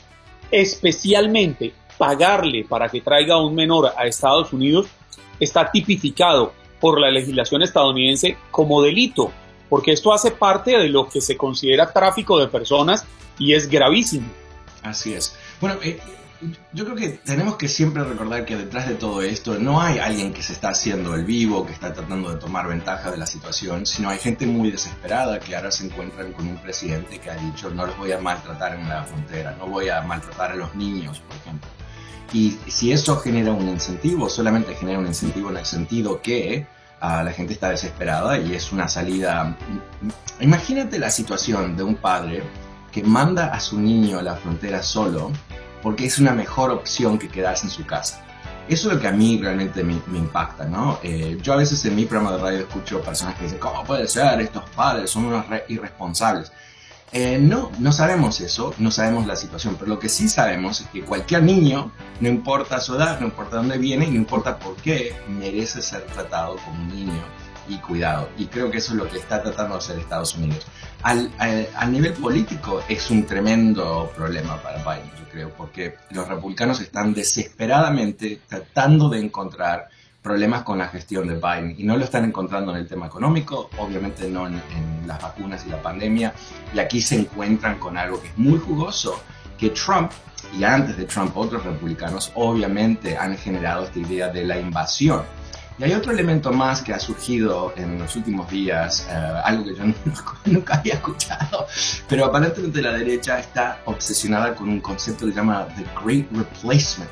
especialmente 0.51 1.73
pagarle 1.99 2.65
para 2.65 2.89
que 2.89 3.01
traiga 3.01 3.35
a 3.35 3.43
un 3.43 3.55
menor 3.55 3.93
a 3.97 4.07
Estados 4.07 4.53
Unidos, 4.53 4.87
está 5.39 5.71
tipificado 5.71 6.53
por 6.81 6.99
la 6.99 7.11
legislación 7.11 7.63
estadounidense 7.63 8.39
como 8.51 8.81
delito, 8.81 9.31
porque 9.69 9.93
esto 9.93 10.13
hace 10.13 10.31
parte 10.31 10.79
de 10.79 10.89
lo 10.89 11.09
que 11.09 11.21
se 11.21 11.37
considera 11.37 11.93
tráfico 11.93 12.39
de 12.39 12.49
personas 12.49 13.05
y 13.39 13.53
es 13.53 13.69
gravísimo. 13.69 14.29
Así 14.83 15.13
es. 15.13 15.37
Bueno, 15.61 15.77
eh, 15.83 16.01
yo 16.73 16.85
creo 16.85 16.97
que 16.97 17.09
tenemos 17.11 17.57
que 17.57 17.69
siempre 17.69 18.03
recordar 18.03 18.45
que 18.47 18.57
detrás 18.57 18.89
de 18.89 18.95
todo 18.95 19.21
esto 19.21 19.59
no 19.59 19.81
hay 19.81 19.99
alguien 19.99 20.33
que 20.33 20.43
se 20.43 20.55
está 20.55 20.71
haciendo 20.71 21.15
el 21.15 21.25
vivo, 21.25 21.67
que 21.67 21.73
está 21.73 21.93
tratando 21.93 22.31
de 22.31 22.37
tomar 22.37 22.67
ventaja 22.67 23.11
de 23.11 23.19
la 23.19 23.27
situación, 23.27 23.85
sino 23.85 24.09
hay 24.09 24.19
gente 24.19 24.47
muy 24.47 24.71
desesperada 24.71 25.39
que 25.39 25.55
ahora 25.55 25.71
se 25.71 25.85
encuentran 25.85 26.33
con 26.33 26.49
un 26.49 26.57
presidente 26.57 27.19
que 27.19 27.31
ha 27.31 27.35
dicho 27.35 27.71
no 27.71 27.87
los 27.87 27.97
voy 27.99 28.13
a 28.13 28.19
maltratar 28.19 28.75
en 28.75 28.89
la 28.89 29.05
frontera, 29.05 29.55
no 29.59 29.67
voy 29.67 29.91
a 29.91 30.01
maltratar 30.03 30.53
a 30.53 30.55
los 30.57 30.75
niños, 30.75 31.21
por 31.21 31.37
ejemplo. 31.37 31.69
Y 32.33 32.57
si 32.69 32.93
eso 32.93 33.19
genera 33.19 33.53
un 33.53 33.69
incentivo, 33.69 34.31
solamente 34.31 34.75
genera 34.75 34.99
un 34.99 35.07
incentivo 35.07 35.51
en 35.51 35.59
el 35.59 35.67
sentido 35.67 36.23
que 36.23 36.67
ah, 37.01 37.23
la 37.23 37.33
gente 37.33 37.53
está 37.53 37.71
desesperada 37.71 38.39
y 38.39 38.55
es 38.55 38.73
una 38.73 38.89
salida... 38.89 39.57
Imagínate 40.41 40.99
la 40.99 41.11
situación 41.11 41.77
de 41.77 41.83
un 41.83 41.97
padre 41.97 42.43
que 42.93 43.03
manda 43.03 43.53
a 43.53 43.61
su 43.61 43.79
niño 43.81 44.19
a 44.19 44.23
la 44.23 44.37
frontera 44.37 44.83
solo 44.83 45.33
porque 45.83 46.07
es 46.07 46.19
una 46.19 46.33
mejor 46.33 46.71
opción 46.71 47.19
que 47.19 47.29
quedarse 47.29 47.67
en 47.67 47.71
su 47.71 47.87
casa. 47.87 48.25
Eso 48.69 48.89
es 48.89 48.95
lo 48.95 49.01
que 49.01 49.09
a 49.09 49.13
mí 49.13 49.39
realmente 49.43 49.83
me, 49.83 50.01
me 50.07 50.19
impacta, 50.19 50.65
¿no? 50.65 51.01
Eh, 51.03 51.39
yo 51.43 51.55
a 51.55 51.57
veces 51.57 51.85
en 51.87 51.97
mi 51.97 52.05
programa 52.05 52.37
de 52.37 52.43
radio 52.43 52.59
escucho 52.61 53.01
personas 53.01 53.35
que 53.35 53.45
dicen, 53.45 53.59
¿cómo 53.59 53.83
puede 53.85 54.07
ser? 54.07 54.41
Estos 54.41 54.69
padres 54.71 55.11
son 55.11 55.25
unos 55.27 55.49
re- 55.49 55.65
irresponsables. 55.69 56.53
Eh, 57.13 57.39
no, 57.41 57.73
no 57.81 57.91
sabemos 57.91 58.41
eso, 58.41 58.73
no 58.79 58.93
sabemos 58.93 59.27
la 59.27 59.35
situación, 59.35 59.75
pero 59.77 59.89
lo 59.89 59.99
que 59.99 60.09
sí 60.09 60.29
sabemos 60.29 60.83
es 60.83 60.87
que 60.89 61.03
cualquier 61.03 61.43
niño, 61.43 61.91
no 62.21 62.29
importa 62.29 62.81
su 62.81 62.95
edad, 62.95 63.19
no 63.19 63.27
importa 63.27 63.57
dónde 63.57 63.79
viene 63.79 64.07
y 64.07 64.11
no 64.11 64.17
importa 64.17 64.57
por 64.61 64.77
qué, 64.77 65.17
merece 65.29 65.83
ser 65.83 66.03
tratado 66.07 66.55
como 66.65 66.81
un 66.81 66.89
niño 66.95 67.25
y 67.69 67.79
cuidado. 67.79 68.29
Y 68.39 68.47
creo 68.47 68.71
que 68.71 68.79
eso 68.79 68.93
es 68.93 68.99
lo 68.99 69.09
que 69.09 69.19
está 69.19 69.43
tratando 69.43 69.75
de 69.75 69.79
hacer 69.79 69.99
Estados 69.99 70.37
Unidos. 70.37 70.65
Al, 71.03 71.31
al- 71.39 71.69
a 71.75 71.87
nivel 71.87 72.13
político 72.13 72.83
es 72.89 73.11
un 73.11 73.25
tremendo 73.25 74.13
problema 74.15 74.61
para 74.63 74.79
Biden, 74.79 75.11
yo 75.19 75.29
creo, 75.31 75.51
porque 75.51 75.95
los 76.11 76.29
republicanos 76.29 76.81
están 76.81 77.15
desesperadamente 77.15 78.41
tratando 78.47 79.09
de 79.09 79.21
encontrar 79.21 79.89
problemas 80.23 80.63
con 80.63 80.77
la 80.77 80.89
gestión 80.89 81.27
de 81.29 81.37
Biden 81.37 81.75
y 81.79 81.85
no 81.85 81.97
lo 81.97 82.05
están 82.05 82.27
encontrando 82.27 82.73
en 82.73 82.79
el 82.79 82.87
tema 82.87 83.07
económico, 83.07 83.71
obviamente 83.79 84.29
no 84.29 84.47
en, 84.47 84.55
en 84.55 85.07
las 85.07 85.23
vacunas 85.23 85.65
y 85.67 85.71
la 85.71 85.81
pandemia, 85.81 86.35
y 86.75 86.79
aquí 86.79 87.01
se 87.01 87.17
encuentran 87.19 87.79
con 87.79 87.97
algo 87.97 88.21
que 88.21 88.29
es 88.29 88.37
muy 88.37 88.59
jugoso, 88.59 89.23
que 89.59 89.71
Trump 89.71 90.11
y 90.59 90.65
antes 90.65 90.99
de 90.99 91.05
Trump 91.05 91.35
otros 91.37 91.65
republicanos 91.65 92.31
obviamente 92.35 93.17
han 93.17 93.37
generado 93.39 93.85
esta 93.85 93.99
idea 93.99 94.29
de 94.29 94.45
la 94.45 94.59
invasión. 94.59 95.23
Y 95.81 95.85
hay 95.85 95.95
otro 95.95 96.13
elemento 96.13 96.53
más 96.53 96.83
que 96.83 96.93
ha 96.93 96.99
surgido 96.99 97.73
en 97.75 97.99
los 97.99 98.15
últimos 98.15 98.51
días, 98.51 99.07
eh, 99.11 99.15
algo 99.45 99.65
que 99.65 99.75
yo 99.75 99.85
nunca, 100.05 100.23
nunca 100.45 100.75
había 100.75 100.95
escuchado, 100.95 101.67
pero 102.07 102.27
aparentemente 102.27 102.83
la 102.83 102.93
derecha 102.93 103.39
está 103.39 103.81
obsesionada 103.87 104.55
con 104.55 104.69
un 104.69 104.81
concepto 104.81 105.25
que 105.25 105.33
se 105.33 105.39
llama 105.39 105.67
The 105.77 105.87
Great 106.05 106.31
Replacement, 106.33 107.11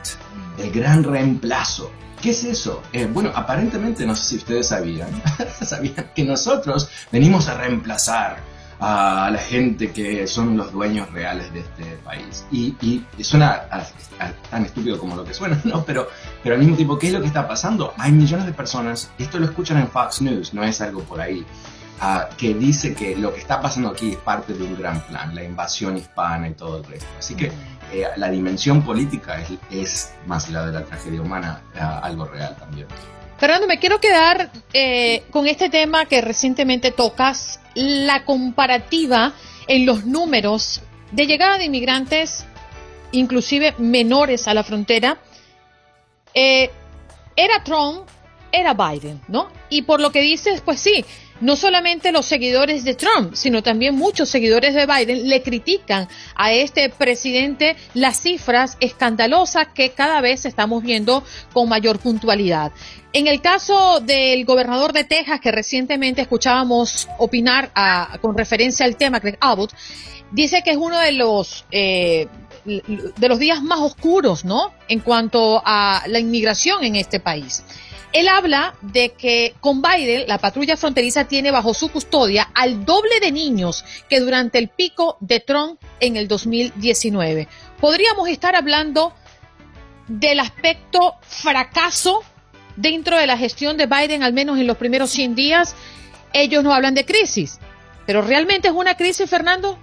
el 0.59 0.71
gran 0.71 1.03
reemplazo. 1.03 1.91
¿Qué 2.21 2.31
es 2.31 2.45
eso? 2.45 2.83
Eh, 2.93 3.09
bueno, 3.11 3.33
aparentemente, 3.35 4.05
no 4.05 4.15
sé 4.15 4.25
si 4.25 4.37
ustedes 4.37 4.69
sabían, 4.69 5.09
sabían 5.63 6.11
que 6.15 6.25
nosotros 6.25 6.91
venimos 7.11 7.49
a 7.49 7.55
reemplazar 7.55 8.37
a 8.81 9.31
la 9.33 9.38
gente 9.38 9.91
que 9.91 10.27
son 10.27 10.57
los 10.57 10.73
dueños 10.73 11.11
reales 11.12 11.53
de 11.53 11.61
este 11.61 11.85
país. 12.05 12.47
Y, 12.53 12.77
y 12.81 13.25
suena 13.25 13.69
tan 14.51 14.64
estúpido 14.64 14.99
como 14.99 15.17
lo 15.17 15.25
que 15.25 15.35
suena, 15.35 15.61
¿no? 15.64 15.85
Pero, 15.85 16.09
pero 16.43 16.55
al 16.55 16.61
mismo 16.61 16.77
tiempo, 16.77 16.99
¿qué 16.99 17.09
es 17.09 17.12
lo 17.12 17.21
que 17.21 17.27
está 17.27 17.47
pasando? 17.47 17.95
Hay 17.99 18.12
millones 18.12 18.47
de 18.47 18.53
personas, 18.53 19.11
esto 19.19 19.38
lo 19.38 19.47
escuchan 19.47 19.79
en 19.79 19.88
Fox 19.88 20.23
News, 20.23 20.55
no 20.55 20.62
es 20.62 20.81
algo 20.81 21.03
por 21.03 21.21
ahí, 21.21 21.45
uh, 22.03 22.35
que 22.37 22.55
dice 22.55 22.95
que 22.95 23.17
lo 23.17 23.33
que 23.33 23.41
está 23.41 23.61
pasando 23.61 23.91
aquí 23.91 24.11
es 24.11 24.17
parte 24.17 24.55
de 24.55 24.64
un 24.64 24.77
gran 24.77 25.01
plan, 25.03 25.35
la 25.35 25.45
invasión 25.45 25.97
hispana 25.97 26.49
y 26.49 26.55
todo 26.55 26.79
el 26.79 26.85
resto. 26.85 27.09
Así 27.19 27.35
que 27.35 27.47
eh, 27.93 28.05
la 28.17 28.31
dimensión 28.31 28.83
política 28.83 29.41
es, 29.41 29.53
es, 29.71 30.14
más 30.27 30.49
allá 30.49 30.67
de 30.67 30.73
la 30.73 30.85
tragedia 30.85 31.23
humana, 31.23 31.62
uh, 31.75 32.05
algo 32.05 32.25
real 32.27 32.57
también. 32.59 32.87
Fernando, 33.38 33.68
me 33.68 33.79
quiero 33.79 34.01
quedar 34.01 34.51
eh, 34.72 35.22
con 35.31 35.46
este 35.46 35.70
tema 35.70 36.07
que 36.07 36.20
recientemente 36.20 36.90
tocas, 36.90 37.61
la 37.74 38.24
comparativa 38.24 39.33
en 39.68 39.87
los 39.87 40.05
números 40.05 40.83
de 41.12 41.27
llegada 41.27 41.57
de 41.57 41.66
inmigrantes, 41.66 42.44
inclusive 43.12 43.77
menores 43.79 44.48
a 44.48 44.55
la 44.55 44.64
frontera. 44.64 45.18
Eh, 46.35 46.68
era 47.37 47.62
Trump, 47.62 48.09
era 48.51 48.74
Biden, 48.74 49.20
¿no? 49.29 49.48
Y 49.70 49.83
por 49.83 50.01
lo 50.01 50.11
que 50.11 50.20
dices, 50.20 50.61
pues 50.61 50.81
sí, 50.81 51.05
no 51.40 51.57
solamente 51.57 52.12
los 52.12 52.27
seguidores 52.27 52.85
de 52.85 52.94
Trump, 52.94 53.35
sino 53.35 53.62
también 53.62 53.94
muchos 53.94 54.29
seguidores 54.29 54.74
de 54.74 54.87
Biden 54.87 55.29
le 55.29 55.42
critican 55.42 56.09
a 56.35 56.53
este 56.53 56.88
presidente 56.88 57.77
las 57.94 58.20
cifras 58.20 58.77
escandalosas 58.81 59.68
que 59.74 59.90
cada 59.90 60.20
vez 60.20 60.44
estamos 60.46 60.83
viendo 60.83 61.24
con 61.53 61.68
mayor 61.68 61.98
puntualidad. 61.98 62.72
En 63.12 63.27
el 63.27 63.40
caso 63.40 64.01
del 64.01 64.44
gobernador 64.44 64.92
de 64.92 65.05
Texas, 65.05 65.40
que 65.40 65.51
recientemente 65.51 66.22
escuchábamos 66.22 67.09
opinar 67.18 67.70
con 68.20 68.37
referencia 68.37 68.85
al 68.85 68.96
tema, 68.96 69.18
Greg 69.18 69.38
Abbott, 69.40 69.72
dice 70.31 70.62
que 70.62 70.70
es 70.72 70.77
uno 70.77 70.98
de 70.98 71.12
los 71.12 71.64
eh, 71.70 72.29
de 72.64 73.29
los 73.29 73.38
días 73.38 73.62
más 73.62 73.81
oscuros, 73.81 74.44
¿no? 74.44 74.72
En 74.88 75.01
cuanto 75.01 75.62
a 75.64 76.03
la 76.07 76.18
inmigración 76.18 76.85
en 76.85 76.96
este 76.96 77.18
país. 77.18 77.64
Él 78.12 78.29
habla 78.29 78.75
de 78.81 79.11
que 79.12 79.55
con 79.61 79.83
Biden 79.83 80.27
la 80.27 80.38
patrulla 80.38 80.77
fronteriza 80.77 81.27
tiene 81.27 81.51
bajo 81.51 81.75
su 81.75 81.90
custodia 81.90 82.51
al 82.55 82.85
doble 82.85 83.21
de 83.21 83.33
niños 83.33 83.85
que 84.09 84.21
durante 84.21 84.59
el 84.59 84.68
pico 84.68 85.18
de 85.21 85.40
Trump 85.40 85.81
en 86.01 86.16
el 86.16 86.27
2019. 86.27 87.49
Podríamos 87.81 88.29
estar 88.29 88.57
hablando 88.57 89.12
del 90.09 90.40
aspecto 90.40 91.16
fracaso 91.21 92.23
dentro 92.77 93.18
de 93.18 93.27
la 93.27 93.37
gestión 93.37 93.77
de 93.77 93.87
Biden, 93.87 94.23
al 94.23 94.33
menos 94.33 94.59
en 94.59 94.66
los 94.66 94.79
primeros 94.79 95.11
100 95.11 95.35
días. 95.35 95.77
Ellos 96.33 96.64
no 96.64 96.73
hablan 96.73 96.94
de 96.94 97.05
crisis, 97.05 97.59
pero 98.07 98.23
¿realmente 98.23 98.68
es 98.68 98.75
una 98.75 98.97
crisis, 98.97 99.29
Fernando? 99.29 99.79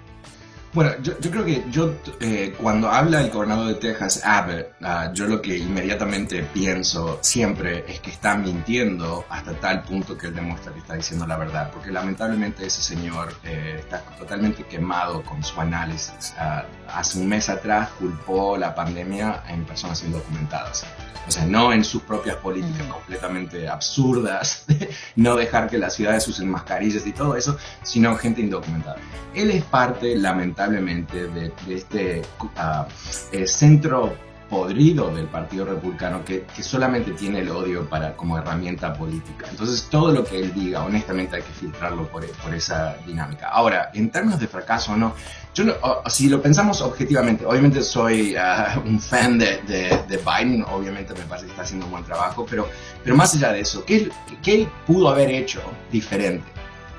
Bueno, 0.76 0.92
yo, 1.02 1.14
creo 1.32 1.46
que 1.46 1.64
yo 1.72 1.94
eh, 2.20 2.54
cuando 2.62 2.90
habla 2.90 3.22
el 3.22 3.32
gobernador 3.32 3.68
de 3.68 3.76
Texas, 3.76 4.22
Abbott, 4.26 4.74
ah, 4.82 5.10
yo 5.14 5.26
lo 5.26 5.42
que 5.42 5.58
inmediatamente 5.58 6.44
pienso 6.54 7.18
siempre 7.22 7.86
es 7.88 8.02
que 8.02 8.12
está 8.12 8.36
mintiendo 8.36 9.24
hasta 9.30 9.54
tal 9.54 9.84
punto 9.84 10.18
que 10.18 10.28
él 10.28 10.36
demuestra 10.36 10.74
que 10.74 10.80
está 10.80 10.96
diciendo 10.96 11.26
la 11.26 11.38
verdad, 11.38 11.72
porque 11.72 11.94
lamentablemente 11.94 12.66
ese 12.66 12.82
señor 12.82 13.34
eh, 13.46 13.78
está 13.80 14.02
totalmente 14.20 14.64
quemado 14.64 15.24
con 15.24 15.42
su 15.46 15.62
análisis. 15.62 16.34
Ah, 16.38 16.66
hace 16.94 17.20
un 17.20 17.30
mes 17.30 17.48
atrás 17.48 17.92
culpó 17.98 18.58
la 18.58 18.76
pandemia 18.76 19.44
en 19.48 19.64
personas 19.64 20.04
indocumentadas 20.04 20.86
o 21.28 21.32
sea, 21.32 21.46
no 21.46 21.74
en 21.74 21.84
sus 21.84 22.04
propias 22.04 22.36
políticas 22.38 22.86
completamente 22.88 23.68
absurdas, 23.68 24.66
no 25.16 25.36
dejar 25.36 25.70
que 25.70 25.78
las 25.78 25.96
ciudades 25.96 26.28
usen 26.28 26.50
mascarillas 26.50 27.06
y 27.08 27.12
todo 27.12 27.36
eso, 27.36 27.58
sino 27.84 28.16
gente 28.16 28.42
indocumentada. 28.42 28.98
Él 29.34 29.52
es 29.52 29.64
parte, 29.64 30.16
lamentablemente, 30.16 30.65
de, 30.70 31.52
este 31.70 32.22
uh, 32.42 33.46
centro 33.46 34.16
podrido 34.50 35.14
del 35.14 35.26
Partido 35.26 35.66
Republicano 35.66 36.24
que, 36.24 36.46
solamente 36.62 37.12
tiene 37.12 37.40
el 37.40 37.50
odio 37.50 37.90
para, 37.90 38.16
como 38.16 38.38
herramienta 38.38 38.94
política. 38.94 39.48
Entonces, 39.50 39.88
todo 39.90 40.12
lo 40.12 40.24
que 40.24 40.40
él 40.40 40.54
diga, 40.54 40.84
honestamente, 40.84 41.38
hay 41.38 41.42
que 41.42 41.52
filtrarlo 41.52 42.08
por, 42.08 42.26
por 42.28 42.54
esa 42.54 42.96
dinámica. 43.06 43.50
Ahora, 43.50 43.90
en 43.94 44.10
términos 44.12 44.40
de 44.40 44.48
fracaso 44.48 44.94
o 44.94 44.96
no, 44.96 45.14
yo 45.54 45.64
si 46.08 46.28
lo 46.28 46.42
pensamos 46.42 46.82
objetivamente, 46.82 47.46
obviamente 47.46 47.82
soy 47.82 48.36
uh, 48.36 48.80
un 48.88 49.00
fan 49.00 49.40
de, 49.40 49.58
de, 49.66 50.18
Biden, 50.18 50.64
obviamente 50.64 51.14
me 51.14 51.26
parece 51.26 51.46
que 51.46 51.52
está 51.52 51.64
haciendo 51.64 51.86
un 51.86 51.92
buen 51.94 52.04
trabajo, 52.04 52.46
pero, 52.50 52.68
pero 53.04 53.16
más 53.16 53.34
allá 53.36 53.54
de 53.54 53.62
eso, 53.62 53.86
¿qué, 53.86 54.10
qué 54.44 54.62
él 54.62 54.70
pudo 54.86 55.10
haber 55.10 55.30
hecho 55.32 55.62
diferente? 55.92 56.55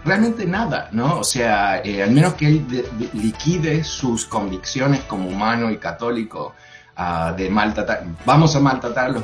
Realmente 0.07 0.47
nada, 0.47 0.89
¿no? 0.93 1.19
O 1.19 1.25
sea, 1.25 1.83
eh, 1.85 2.03
al 2.03 2.13
menos 2.13 2.35
que 2.35 2.47
él 2.47 2.89
liquide 3.13 3.85
sus 3.85 4.25
convicciones 4.25 5.01
como 5.03 5.29
humano 5.29 5.71
y 5.71 5.77
católico, 5.77 6.55
de 7.37 7.51
maltratar, 7.51 8.05
vamos 8.25 8.57
a 8.57 8.61
maltratar 8.61 9.15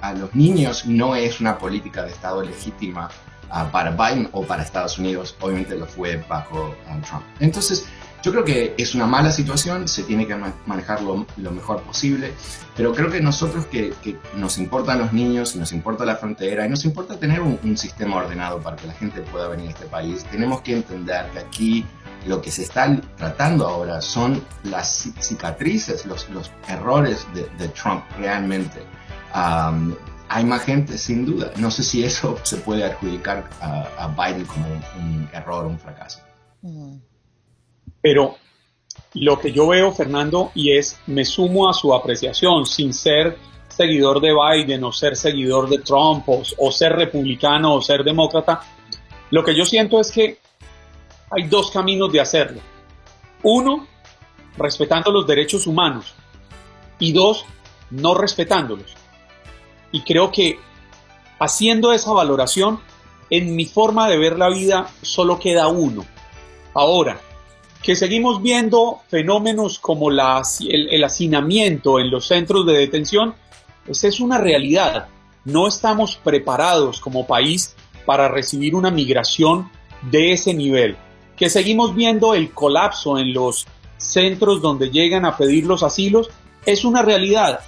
a, 0.00 0.12
los 0.14 0.34
niños, 0.34 0.86
no 0.86 1.14
es 1.14 1.40
una 1.40 1.58
política 1.58 2.02
de 2.02 2.10
Estado 2.10 2.42
legítima 2.42 3.10
ah, 3.50 3.68
para 3.70 3.90
Biden 3.90 4.30
o 4.32 4.44
para 4.44 4.62
Estados 4.62 4.98
Unidos, 4.98 5.36
obviamente 5.40 5.76
lo 5.76 5.86
fue 5.86 6.16
bajo 6.26 6.74
ah, 6.88 6.96
Trump. 7.06 7.24
Entonces, 7.38 7.86
yo 8.22 8.32
creo 8.32 8.44
que 8.44 8.74
es 8.76 8.94
una 8.94 9.06
mala 9.06 9.30
situación, 9.30 9.86
se 9.88 10.02
tiene 10.02 10.26
que 10.26 10.36
manejar 10.66 11.02
lo, 11.02 11.26
mejor 11.36 11.82
posible, 11.82 12.32
pero 12.76 12.92
creo 12.92 13.10
que 13.10 13.20
nosotros 13.20 13.66
que, 13.66 13.94
nos 14.36 14.58
importan 14.58 14.98
los 14.98 15.12
niños, 15.12 15.56
nos 15.56 15.72
importa 15.72 16.04
la 16.04 16.16
frontera 16.16 16.66
y 16.66 16.68
nos 16.68 16.84
importa 16.84 17.18
tener 17.18 17.40
un, 17.40 17.58
un 17.62 17.76
sistema 17.76 18.16
ordenado 18.16 18.60
para 18.60 18.76
que 18.76 18.86
la 18.86 18.94
gente 18.94 19.20
pueda 19.22 19.48
venir 19.48 19.68
a 19.68 19.70
este 19.70 19.86
país, 19.86 20.24
tenemos 20.24 20.62
que 20.62 20.74
entender 20.74 21.30
que 21.30 21.38
aquí 21.38 21.86
lo 22.26 22.42
que 22.42 22.50
se 22.50 22.62
está 22.62 23.00
tratando 23.16 23.66
ahora 23.66 24.00
son 24.00 24.42
las 24.64 25.10
cicatrices, 25.20 26.06
los, 26.06 26.28
los 26.30 26.50
errores 26.68 27.26
de, 27.34 27.68
Trump 27.68 28.04
realmente. 28.18 28.82
hay 29.32 30.44
más 30.44 30.62
gente, 30.62 30.98
sin 30.98 31.24
duda. 31.24 31.52
No 31.56 31.70
sé 31.70 31.82
si 31.82 32.04
eso 32.04 32.38
se 32.42 32.56
puede 32.58 32.84
adjudicar 32.84 33.48
a, 33.60 34.08
Biden 34.08 34.44
como 34.46 34.66
un, 34.66 35.28
error, 35.32 35.66
un 35.66 35.78
fracaso. 35.78 36.20
Pero 38.00 38.36
lo 39.14 39.38
que 39.38 39.52
yo 39.52 39.68
veo, 39.68 39.92
Fernando, 39.92 40.50
y 40.54 40.72
es, 40.76 41.00
me 41.06 41.24
sumo 41.24 41.68
a 41.68 41.72
su 41.72 41.94
apreciación, 41.94 42.66
sin 42.66 42.92
ser 42.92 43.38
seguidor 43.68 44.20
de 44.20 44.32
Biden 44.32 44.82
o 44.84 44.92
ser 44.92 45.16
seguidor 45.16 45.68
de 45.68 45.78
Trump 45.78 46.24
o 46.28 46.72
ser 46.72 46.92
republicano 46.92 47.74
o 47.74 47.82
ser 47.82 48.02
demócrata, 48.02 48.60
lo 49.30 49.44
que 49.44 49.56
yo 49.56 49.64
siento 49.64 50.00
es 50.00 50.10
que 50.10 50.38
hay 51.30 51.44
dos 51.48 51.70
caminos 51.70 52.12
de 52.12 52.20
hacerlo. 52.20 52.60
Uno, 53.42 53.86
respetando 54.56 55.12
los 55.12 55.26
derechos 55.26 55.66
humanos 55.66 56.14
y 56.98 57.12
dos, 57.12 57.44
no 57.90 58.14
respetándolos. 58.14 58.94
Y 59.92 60.02
creo 60.02 60.32
que 60.32 60.58
haciendo 61.38 61.92
esa 61.92 62.12
valoración, 62.12 62.80
en 63.30 63.54
mi 63.54 63.66
forma 63.66 64.08
de 64.08 64.18
ver 64.18 64.38
la 64.38 64.48
vida 64.48 64.88
solo 65.02 65.38
queda 65.38 65.68
uno. 65.68 66.04
Ahora, 66.74 67.20
que 67.82 67.94
seguimos 67.94 68.42
viendo 68.42 69.00
fenómenos 69.08 69.78
como 69.78 70.10
el, 70.10 70.20
el, 70.90 71.04
hacinamiento 71.04 72.00
en 72.00 72.10
los 72.10 72.26
centros 72.26 72.66
de 72.66 72.74
detención, 72.74 73.34
pues 73.86 74.04
es 74.04 74.20
una 74.20 74.38
realidad. 74.38 75.08
No 75.44 75.66
estamos 75.66 76.16
preparados 76.16 77.00
como 77.00 77.26
país 77.26 77.74
para 78.04 78.28
recibir 78.28 78.74
una 78.74 78.90
migración 78.90 79.70
de 80.10 80.32
ese 80.32 80.54
nivel 80.54 80.96
que 81.38 81.48
seguimos 81.48 81.94
viendo 81.94 82.34
el 82.34 82.52
colapso 82.52 83.16
en 83.16 83.32
los 83.32 83.66
centros 83.96 84.60
donde 84.60 84.90
llegan 84.90 85.24
a 85.24 85.36
pedir 85.36 85.64
los 85.66 85.82
asilos, 85.82 86.28
es 86.66 86.84
una 86.84 87.02
realidad, 87.02 87.60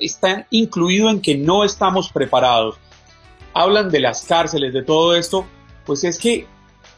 está 0.00 0.46
incluido 0.50 1.08
en 1.08 1.20
que 1.20 1.36
no 1.36 1.64
estamos 1.64 2.10
preparados. 2.10 2.76
Hablan 3.54 3.88
de 3.90 4.00
las 4.00 4.24
cárceles, 4.24 4.74
de 4.74 4.82
todo 4.82 5.14
esto, 5.14 5.46
pues 5.86 6.02
es 6.02 6.18
que 6.18 6.46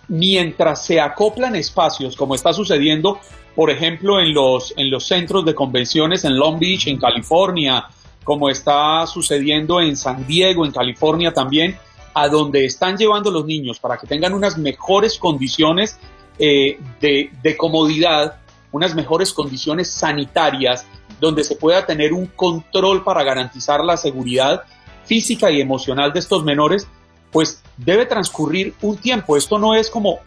mientras 0.09 0.85
se 0.85 1.01
acoplan 1.01 1.57
espacios, 1.57 2.17
como 2.17 2.35
está 2.35 2.53
sucediendo, 2.53 3.19
por 3.55 3.71
ejemplo, 3.71 4.21
en 4.21 4.35
los, 4.35 4.75
en 4.77 4.91
los 4.91 5.07
centros 5.07 5.45
de 5.45 5.55
convenciones 5.55 6.25
en 6.25 6.37
Long 6.37 6.59
Beach, 6.59 6.87
en 6.89 6.99
California, 6.99 7.87
como 8.23 8.51
está 8.51 9.07
sucediendo 9.07 9.81
en 9.81 9.97
San 9.97 10.27
Diego, 10.27 10.67
en 10.67 10.73
California 10.73 11.33
también, 11.33 11.79
a 12.13 12.29
donde 12.29 12.65
están 12.65 12.97
llevando 12.97 13.31
los 13.31 13.45
niños 13.47 13.79
para 13.79 13.97
que 13.99 14.07
tengan 14.07 14.35
unas 14.35 14.59
mejores 14.59 15.19
condiciones 15.19 15.99
eh, 16.39 16.79
de, 17.01 17.57
comodidad, 17.57 18.39
unas 18.73 18.95
mejores 18.95 19.33
condiciones 19.33 19.91
sanitarias, 19.91 20.87
donde 21.21 21.45
se 21.45 21.57
pueda 21.57 21.87
tener 21.87 22.13
un 22.13 22.27
control 22.27 23.05
para 23.05 23.23
garantizar 23.23 23.85
la 23.85 23.97
seguridad 23.97 24.65
física 25.05 25.51
y 25.51 25.61
emocional 25.61 26.13
de 26.13 26.19
estos 26.19 26.45
menores, 26.45 26.89
pues 27.33 27.63
debe 27.77 28.07
transcurrir 28.07 28.75
un 28.83 28.97
tiempo. 28.97 29.37
Esto 29.37 29.59
no 29.59 29.75
es 29.75 29.91
como 29.91 30.21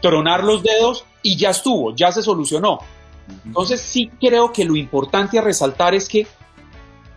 tronar 0.00 0.44
los 0.44 0.62
dedos 0.62 1.04
y 1.22 1.36
ya 1.36 1.50
estuvo, 1.50 1.94
ya 1.94 2.12
se 2.12 2.22
solucionó. 2.22 2.80
Entonces 3.44 3.80
sí 3.80 4.10
creo 4.20 4.52
que 4.52 4.64
lo 4.64 4.76
importante 4.76 5.38
a 5.38 5.42
resaltar 5.42 5.94
es 5.94 6.08
que 6.08 6.26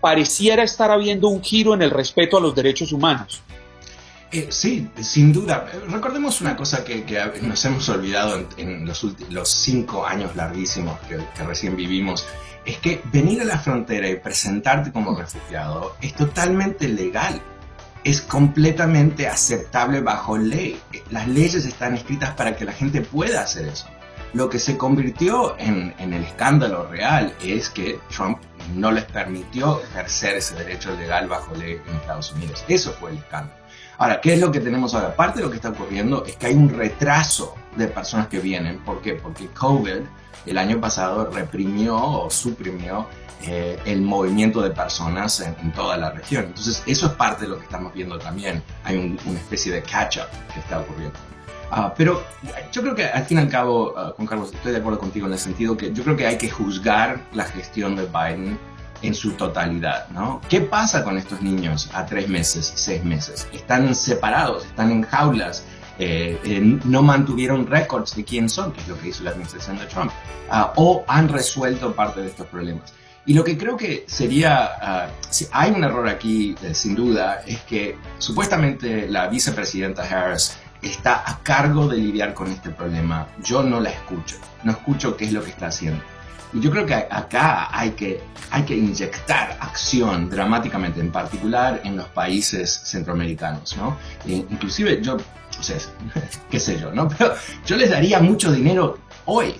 pareciera 0.02 0.63
estar 0.63 0.91
habiendo 0.91 1.30
un 1.30 1.41
giro 1.41 1.74
en 1.74 1.82
el 1.82 1.91
respeto 1.91 2.38
a 2.38 2.41
los 2.41 2.56
derechos 2.56 2.91
humanos. 2.91 3.41
Eh, 4.32 4.48
sí, 4.50 4.89
sin 5.02 5.34
duda. 5.34 5.70
Recordemos 5.89 6.39
una 6.39 6.56
cosa 6.56 6.84
que, 6.86 7.06
nos 7.41 7.63
hemos 7.65 7.88
olvidado 7.89 8.48
en, 8.58 8.86
los, 8.86 9.06
los 9.30 9.50
cinco 9.50 10.06
años 10.06 10.36
larguísimos 10.36 10.98
que, 11.02 11.17
que, 11.36 11.44
recién 11.44 11.76
vivimos, 11.76 12.26
es 12.65 12.78
que 12.78 13.02
venir 13.12 13.41
a 13.41 13.46
la 13.46 13.60
frontera 13.60 14.10
y 14.10 14.15
presentarte 14.15 14.91
como 14.91 15.15
refugiado 15.15 15.98
es 16.02 16.13
totalmente 16.15 16.88
legal, 16.88 17.41
es 18.04 18.22
completamente 18.22 19.28
aceptable 19.28 20.02
bajo 20.02 20.38
ley. 20.38 20.80
Las 21.10 21.28
leyes 21.28 21.66
están 21.66 21.96
escritas 21.96 22.32
para 22.32 22.56
que 22.56 22.66
la 22.66 22.74
gente 22.74 23.02
pueda 23.02 23.42
hacer 23.42 23.68
eso. 23.68 23.88
Lo 24.34 24.50
que 24.50 24.60
se 24.60 24.78
convirtió 24.78 25.58
en, 25.60 25.94
en 26.00 26.14
el 26.14 26.24
escándalo 26.24 26.88
real 26.88 27.36
es 27.44 27.70
que 27.70 28.00
Trump 28.10 28.40
no 28.76 28.92
les 28.92 29.04
permitió 29.04 29.82
ejercer 29.84 30.38
ese 30.38 30.56
derecho 30.56 30.96
legal 30.96 31.28
bajo 31.28 31.54
ley 31.56 31.82
en 31.86 31.96
Estados 31.96 32.32
Unidos. 32.32 32.64
Eso 32.68 32.92
fue 32.94 33.12
el 33.12 33.18
escándalo. 33.18 33.60
Ahora, 33.98 34.22
¿qué 34.22 34.34
es 34.34 34.40
lo 34.40 34.52
que 34.52 34.62
tenemos 34.62 34.96
ahora? 34.96 35.16
Parte 35.16 35.40
de 35.40 35.46
lo 35.46 35.52
que 35.52 35.58
está 35.58 35.70
ocurriendo 35.70 36.26
es 36.26 36.36
que 36.38 36.48
hay 36.48 36.56
un 36.56 36.70
retraso 36.70 37.56
de 37.76 37.88
personas 37.88 38.28
que 38.28 38.40
vienen. 38.40 38.80
¿Por 38.80 39.02
qué? 39.02 39.14
Porque 39.14 39.48
COVID 39.48 40.02
el 40.45 40.58
año 40.58 40.80
pasado 40.80 41.30
reprimió 41.32 41.95
o 41.97 42.30
suprimió 42.30 43.08
eh, 43.43 43.80
el 43.86 44.01
movimiento 44.01 44.62
de 44.62 44.69
personas 44.69 45.39
en, 45.39 45.71
toda 45.73 45.97
la 45.97 46.12
región. 46.12 46.45
Entonces, 46.45 46.84
eso 46.86 47.08
es 47.08 47.13
parte 47.13 47.43
de 47.43 47.49
lo 47.49 47.58
que 47.58 47.63
estamos 47.63 47.93
viendo 47.93 48.19
también. 48.19 48.62
Hay 48.84 49.17
una 49.25 49.39
especie 49.39 49.71
de 49.71 49.82
catch-up 49.82 50.27
que 50.54 50.60
está 50.60 50.80
ocurriendo. 50.80 51.17
Ah, 51.71 51.93
pero 51.95 52.21
yo 52.71 52.82
creo 52.82 52.93
que 52.93 53.06
al 53.06 53.23
fin 53.23 53.38
y 53.38 53.41
al 53.41 53.49
cabo, 53.49 53.93
Juan 54.15 54.27
Carlos, 54.27 54.51
estoy 54.54 54.73
de 54.73 54.80
acuerdo 54.80 54.99
contigo 54.99 55.25
en 55.25 55.34
el 55.34 55.39
sentido 55.39 55.77
que 55.77 55.93
yo 55.93 56.04
creo 56.04 56.17
que 56.17 56.27
hay 56.27 56.38
que 56.38 56.49
juzgar 56.49 57.21
la 57.32 57.45
gestión 57.45 57.95
de 57.95 58.06
Biden 58.08 58.60
en 59.01 59.15
su 59.15 59.32
totalidad, 59.32 60.08
¿no? 60.10 60.41
¿Qué 60.49 60.62
pasa 60.62 61.04
con 61.04 61.17
estos 61.17 61.41
niños 61.41 61.89
a 61.93 62.06
tres 62.06 62.27
meses, 62.27 62.71
seis 62.75 63.04
meses? 63.04 63.47
Están 63.51 63.95
separados, 63.95 64.65
están 64.65 64.91
en 64.91 65.04
jaulas, 65.04 65.65
eh, 66.04 66.40
eh, 66.44 66.80
no 66.86 67.04
mantuvieron 67.04 67.68
récords 67.68 68.16
de 68.16 68.24
quién 68.24 68.50
son, 68.50 68.72
que 68.72 68.82
es 68.82 68.88
lo 68.88 69.00
que 69.00 69.10
hizo 69.10 69.24
la 69.24 69.30
administración 69.30 69.78
de 69.78 69.86
Trump, 69.86 70.12
ah, 70.50 70.74
o 70.76 71.06
han 71.08 71.30
resuelto 71.30 71.94
parte 71.94 72.22
de 72.22 72.28
estos 72.30 72.48
problemas. 72.48 72.92
Y 73.28 73.36
lo 73.36 73.44
que 73.44 73.56
creo 73.56 73.78
que 73.78 74.06
sería, 74.08 74.72
ah, 74.82 75.08
si 75.30 75.46
hay 75.52 75.70
un 75.70 75.84
error 75.84 76.08
aquí, 76.10 76.56
eh, 76.64 76.74
sin 76.74 76.96
duda, 76.96 77.44
es 77.46 77.60
que 77.62 78.00
supuestamente 78.18 79.08
la 79.08 79.28
vicepresidenta 79.28 80.02
Harris 80.02 80.58
está 80.82 81.24
a 81.24 81.38
cargo 81.44 81.88
de 81.88 81.98
lidiar 81.98 82.34
con 82.34 82.48
este 82.50 82.72
problema. 82.72 83.28
Yo 83.44 83.62
no 83.62 83.80
la 83.80 83.92
escucho, 83.92 84.38
no 84.64 84.72
escucho 84.72 85.16
qué 85.16 85.26
es 85.26 85.34
lo 85.34 85.44
que 85.44 85.52
está 85.52 85.68
haciendo. 85.68 86.02
Y 86.52 86.62
yo 86.62 86.72
creo 86.72 86.88
que 86.88 86.96
acá 86.96 87.70
hay 87.72 87.92
que, 87.92 88.24
hay 88.50 88.64
que 88.64 88.76
inyectar 88.76 89.56
acción 89.62 90.32
dramáticamente, 90.32 91.00
en 91.00 91.12
particular 91.12 91.80
en 91.84 91.96
los 91.96 92.08
países 92.08 92.82
centroamericanos, 92.86 93.78
¿no? 93.78 93.98
Inclusive 94.26 95.00
yo, 95.02 95.18
o 95.62 95.63
sea, 95.63 95.78
qué 96.50 96.60
sé 96.60 96.80
yo, 96.80 96.91
¿no? 96.91 97.08
Pero 97.08 97.34
yo 97.65 97.78
les 97.78 97.89
daría 97.89 98.19
mucho 98.19 98.52
dinero 98.52 98.97
hoy, 99.26 99.56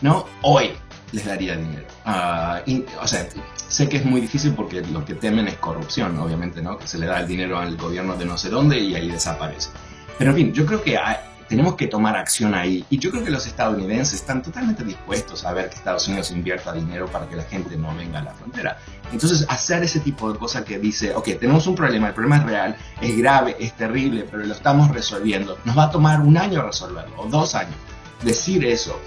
¿no? 0.00 0.26
Hoy 0.42 0.70
les 1.12 1.24
daría 1.24 1.56
dinero. 1.56 1.86
Ah, 2.04 2.62
o 3.00 3.06
sea, 3.06 3.28
sé 3.68 3.88
que 3.88 3.98
es 3.98 4.04
muy 4.04 4.22
difícil 4.22 4.54
porque 4.54 4.80
lo 4.80 5.04
que 5.04 5.14
temen 5.14 5.46
es 5.46 5.56
corrupción, 5.58 6.18
obviamente, 6.18 6.62
¿no? 6.62 6.78
Que 6.78 6.86
se 6.86 6.98
le 6.98 7.06
da 7.06 7.20
el 7.20 7.28
dinero 7.28 7.58
al 7.58 7.76
gobierno 7.76 8.16
de 8.16 8.24
no 8.24 8.36
sé 8.36 8.48
dónde 8.48 8.78
y 8.78 8.94
ahí 8.94 9.10
desaparece. 9.10 9.70
Pero 10.18 10.30
en 10.30 10.36
fin, 10.36 10.52
yo 10.52 10.64
creo 10.64 10.82
que 10.82 10.96
hay, 10.96 11.16
tenemos 11.54 11.76
que 11.76 11.86
tomar 11.86 12.16
acción 12.16 12.52
ahí. 12.52 12.84
Y 12.90 12.98
yo 12.98 13.12
creo 13.12 13.22
que 13.22 13.30
los 13.30 13.46
estadounidenses 13.46 14.14
están 14.14 14.42
totalmente 14.42 14.82
dispuestos 14.82 15.44
a 15.44 15.52
ver 15.52 15.68
que 15.68 15.76
Estados 15.76 16.08
Unidos 16.08 16.32
invierta 16.32 16.72
dinero 16.72 17.06
para 17.06 17.28
que 17.28 17.36
la 17.36 17.44
gente 17.44 17.76
no 17.76 17.94
venga 17.94 18.18
a 18.18 18.24
la 18.24 18.34
frontera. 18.34 18.76
Entonces, 19.12 19.46
hacer 19.48 19.84
ese 19.84 20.00
tipo 20.00 20.32
de 20.32 20.36
cosas 20.36 20.64
que 20.64 20.80
dice, 20.80 21.14
ok, 21.14 21.38
tenemos 21.38 21.68
un 21.68 21.76
problema, 21.76 22.08
el 22.08 22.14
problema 22.14 22.38
es 22.38 22.44
real, 22.44 22.76
es 23.00 23.16
grave, 23.16 23.56
es 23.60 23.72
terrible, 23.76 24.26
pero 24.28 24.44
lo 24.44 24.52
estamos 24.52 24.90
resolviendo. 24.90 25.56
Nos 25.64 25.78
va 25.78 25.84
a 25.84 25.90
tomar 25.92 26.20
un 26.22 26.36
año 26.36 26.60
resolverlo, 26.60 27.20
o 27.20 27.28
dos 27.28 27.54
años. 27.54 27.76
Decir 28.24 28.64
eso, 28.64 28.98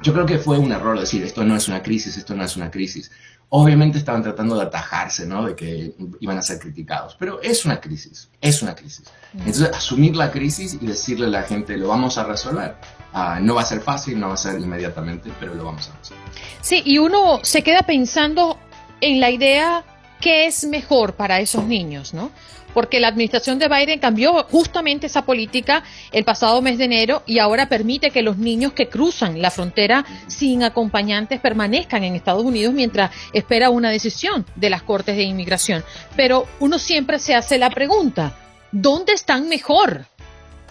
yo 0.00 0.12
creo 0.12 0.26
que 0.26 0.38
fue 0.38 0.58
un 0.58 0.70
error 0.70 0.98
decir, 0.98 1.24
esto 1.24 1.42
no 1.42 1.56
es 1.56 1.66
una 1.66 1.82
crisis, 1.82 2.16
esto 2.16 2.36
no 2.36 2.44
es 2.44 2.56
una 2.56 2.70
crisis 2.70 3.10
obviamente 3.50 3.98
estaban 3.98 4.22
tratando 4.22 4.56
de 4.56 4.62
atajarse, 4.62 5.26
¿no? 5.26 5.44
De 5.44 5.54
que 5.54 5.92
iban 6.20 6.38
a 6.38 6.42
ser 6.42 6.58
criticados. 6.58 7.16
Pero 7.18 7.40
es 7.42 7.64
una 7.64 7.80
crisis, 7.80 8.30
es 8.40 8.62
una 8.62 8.74
crisis. 8.74 9.04
Entonces, 9.34 9.70
asumir 9.74 10.16
la 10.16 10.30
crisis 10.30 10.78
y 10.80 10.86
decirle 10.86 11.26
a 11.26 11.30
la 11.30 11.42
gente, 11.42 11.76
lo 11.76 11.88
vamos 11.88 12.16
a 12.16 12.24
resolver. 12.24 12.76
Ah, 13.12 13.38
no 13.40 13.56
va 13.56 13.62
a 13.62 13.64
ser 13.64 13.80
fácil, 13.80 14.18
no 14.18 14.28
va 14.28 14.34
a 14.34 14.36
ser 14.36 14.58
inmediatamente, 14.60 15.30
pero 15.38 15.54
lo 15.54 15.64
vamos 15.64 15.88
a 15.88 15.98
resolver. 15.98 16.24
Sí, 16.62 16.82
y 16.84 16.98
uno 16.98 17.40
se 17.42 17.62
queda 17.62 17.82
pensando 17.82 18.56
en 19.00 19.20
la 19.20 19.30
idea 19.30 19.84
qué 20.20 20.46
es 20.46 20.64
mejor 20.64 21.14
para 21.14 21.40
esos 21.40 21.64
niños, 21.64 22.14
¿no? 22.14 22.30
Porque 22.74 23.00
la 23.00 23.08
administración 23.08 23.58
de 23.58 23.68
Biden 23.68 23.98
cambió 23.98 24.44
justamente 24.44 25.06
esa 25.06 25.24
política 25.24 25.82
el 26.12 26.24
pasado 26.24 26.62
mes 26.62 26.78
de 26.78 26.84
enero 26.84 27.22
y 27.26 27.38
ahora 27.38 27.68
permite 27.68 28.10
que 28.10 28.22
los 28.22 28.38
niños 28.38 28.72
que 28.72 28.88
cruzan 28.88 29.40
la 29.40 29.50
frontera 29.50 30.04
sin 30.26 30.62
acompañantes 30.62 31.40
permanezcan 31.40 32.04
en 32.04 32.14
Estados 32.14 32.44
Unidos 32.44 32.74
mientras 32.74 33.10
espera 33.32 33.70
una 33.70 33.90
decisión 33.90 34.46
de 34.56 34.70
las 34.70 34.82
Cortes 34.82 35.16
de 35.16 35.22
Inmigración. 35.22 35.84
Pero 36.16 36.46
uno 36.60 36.78
siempre 36.78 37.18
se 37.18 37.34
hace 37.34 37.58
la 37.58 37.70
pregunta, 37.70 38.36
¿dónde 38.72 39.12
están 39.12 39.48
mejor? 39.48 40.06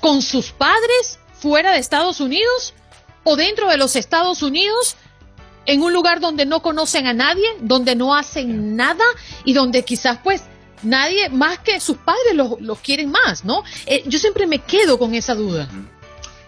¿Con 0.01 0.21
sus 0.21 0.51
padres 0.51 1.19
fuera 1.33 1.71
de 1.73 1.79
Estados 1.79 2.21
Unidos 2.21 2.73
o 3.23 3.35
dentro 3.35 3.69
de 3.69 3.77
los 3.77 3.95
Estados 3.95 4.43
Unidos? 4.43 4.95
en 5.65 5.83
un 5.83 5.93
lugar 5.93 6.19
donde 6.19 6.47
no 6.47 6.63
conocen 6.63 7.05
a 7.05 7.13
nadie, 7.13 7.45
donde 7.59 7.95
no 7.95 8.15
hacen 8.15 8.75
nada 8.75 9.03
y 9.43 9.53
donde 9.53 9.83
quizás 9.83 10.17
pues 10.23 10.41
nadie 10.83 11.29
más 11.29 11.59
que 11.59 11.79
sus 11.79 11.97
padres 11.97 12.35
los, 12.35 12.79
quieren 12.79 13.11
más, 13.11 13.45
¿no? 13.45 13.63
Eh, 13.85 14.03
yo 14.07 14.19
siempre 14.19 14.47
me 14.47 14.59
quedo 14.59 14.97
con 14.97 15.13
esa 15.13 15.35
duda. 15.35 15.67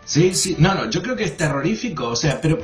Sí, 0.06 0.34
sí, 0.34 0.56
no, 0.60 0.74
no, 0.74 0.90
yo 0.90 1.02
creo 1.02 1.16
que 1.16 1.24
es 1.24 1.38
terrorífico, 1.38 2.08
o 2.08 2.16
sea, 2.16 2.42
pero 2.42 2.60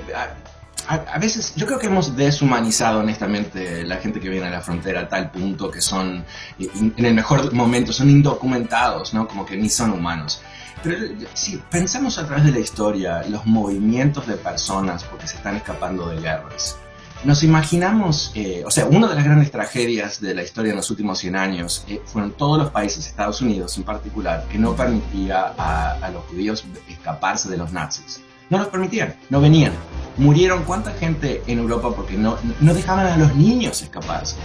a, 0.87 1.19
veces 1.19 1.53
yo 1.55 1.65
creo 1.65 1.79
que 1.79 1.87
hemos 1.87 2.15
deshumanizado 2.15 2.99
honestamente 2.99 3.83
la 3.83 3.97
gente 3.97 4.19
que 4.19 4.29
viene 4.29 4.47
a 4.47 4.49
la 4.49 4.61
frontera 4.61 5.01
a 5.01 5.09
tal 5.09 5.31
punto 5.31 5.69
que 5.69 5.81
son, 5.81 6.23
en 6.59 7.05
el 7.05 7.13
mejor 7.13 7.53
momento, 7.53 7.91
son 7.91 8.09
indocumentados, 8.09 9.13
¿no? 9.13 9.27
Como 9.27 9.45
que 9.45 9.57
ni 9.57 9.69
son 9.69 9.91
humanos. 9.91 10.41
Pero 10.83 10.97
si 11.33 11.57
pensamos 11.69 12.17
a 12.17 12.25
través 12.25 12.45
de 12.45 12.51
la 12.51 12.59
historia, 12.59 13.23
los 13.27 13.45
movimientos 13.45 14.27
de 14.27 14.35
personas 14.35 15.03
porque 15.03 15.27
se 15.27 15.37
están 15.37 15.55
escapando 15.55 16.07
de 16.07 16.21
guerras, 16.21 16.77
nos 17.23 17.43
imaginamos, 17.43 18.31
eh, 18.35 18.63
o 18.65 18.71
sea, 18.71 18.85
una 18.85 19.07
de 19.07 19.15
las 19.15 19.23
grandes 19.23 19.51
tragedias 19.51 20.21
de 20.21 20.35
la 20.35 20.43
historia 20.43 20.71
en 20.71 20.77
los 20.77 20.89
últimos 20.89 21.19
100 21.19 21.35
años 21.35 21.83
eh, 21.87 22.01
fueron 22.05 22.31
todos 22.31 22.57
los 22.59 22.69
países, 22.69 23.07
Estados 23.07 23.41
Unidos 23.41 23.77
en 23.77 23.83
particular, 23.83 24.45
que 24.49 24.57
no 24.57 24.75
permitía 24.75 25.53
a, 25.57 26.09
los 26.11 26.23
judíos 26.25 26.63
escaparse 26.87 27.49
de 27.49 27.57
los 27.57 27.71
nazis. 27.71 28.21
No 28.49 28.59
los 28.59 28.67
permitían, 28.67 29.15
no 29.29 29.41
venían. 29.41 29.73
Murieron 30.17 30.63
cuánta 30.63 30.91
gente 30.93 31.41
en 31.47 31.59
Europa 31.59 31.91
porque 31.95 32.15
no, 32.15 32.37
no 32.61 32.73
dejaban 32.73 33.07
a 33.07 33.17
los 33.17 33.35
niños 33.35 33.81
escaparse. 33.81 34.37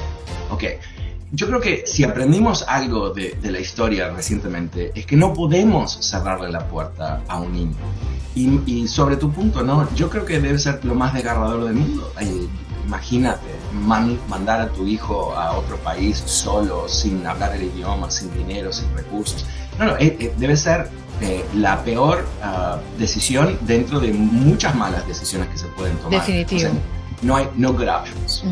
Ok, 0.51 0.65
yo 1.33 1.47
creo 1.47 1.61
que 1.61 1.85
si 1.87 2.05
aprendimos 2.05 2.63
algo 2.69 3.11
de, 3.11 3.37
la 3.43 3.59
historia 3.59 4.11
recientemente 4.11 4.93
es 4.95 5.07
que 5.07 5.17
no 5.17 5.33
podemos 5.33 5.99
cerrarle 6.01 6.51
la 6.51 6.69
puerta 6.69 7.23
a 7.27 7.41
un 7.41 7.53
niño. 7.53 7.77
Y, 8.35 8.87
sobre 8.87 9.17
tu 9.17 9.31
punto, 9.31 9.63
¿no? 9.63 9.93
Yo 9.95 10.09
creo 10.09 10.25
que 10.25 10.41
debe 10.41 10.59
ser 10.59 10.85
lo 10.85 10.95
más 10.95 11.15
desgarrador 11.15 11.65
del 11.65 11.75
mundo. 11.75 12.13
imagínate 12.87 13.47
mandar 14.29 14.61
a 14.61 14.69
tu 14.69 14.87
hijo 14.87 15.35
a 15.35 15.53
otro 15.53 15.77
país 15.79 16.23
solo, 16.27 16.89
sin 16.89 17.27
hablar 17.27 17.55
el 17.57 17.65
idioma, 17.65 18.11
sin 18.11 18.33
dinero, 18.35 18.73
sin 18.73 18.95
recursos. 18.95 19.47
No, 19.79 19.87
no, 19.87 19.97
eh, 19.97 20.17
eh, 20.21 20.35
debe 20.37 20.57
ser 20.57 20.91
eh, 21.23 21.45
la 21.55 21.83
peor 21.83 22.27
ah, 22.43 22.79
decisión 22.99 23.59
dentro 23.63 24.01
de 24.01 24.13
muchas 24.13 24.75
malas 24.75 25.07
decisiones 25.07 25.49
que 25.49 25.59
se 25.59 25.67
pueden 25.69 25.97
tomar. 25.97 26.21
Definitivo 26.21 26.71
no 27.23 27.37
hay 27.37 27.49
no 27.57 27.73
good 27.73 27.89
options. 27.89 28.45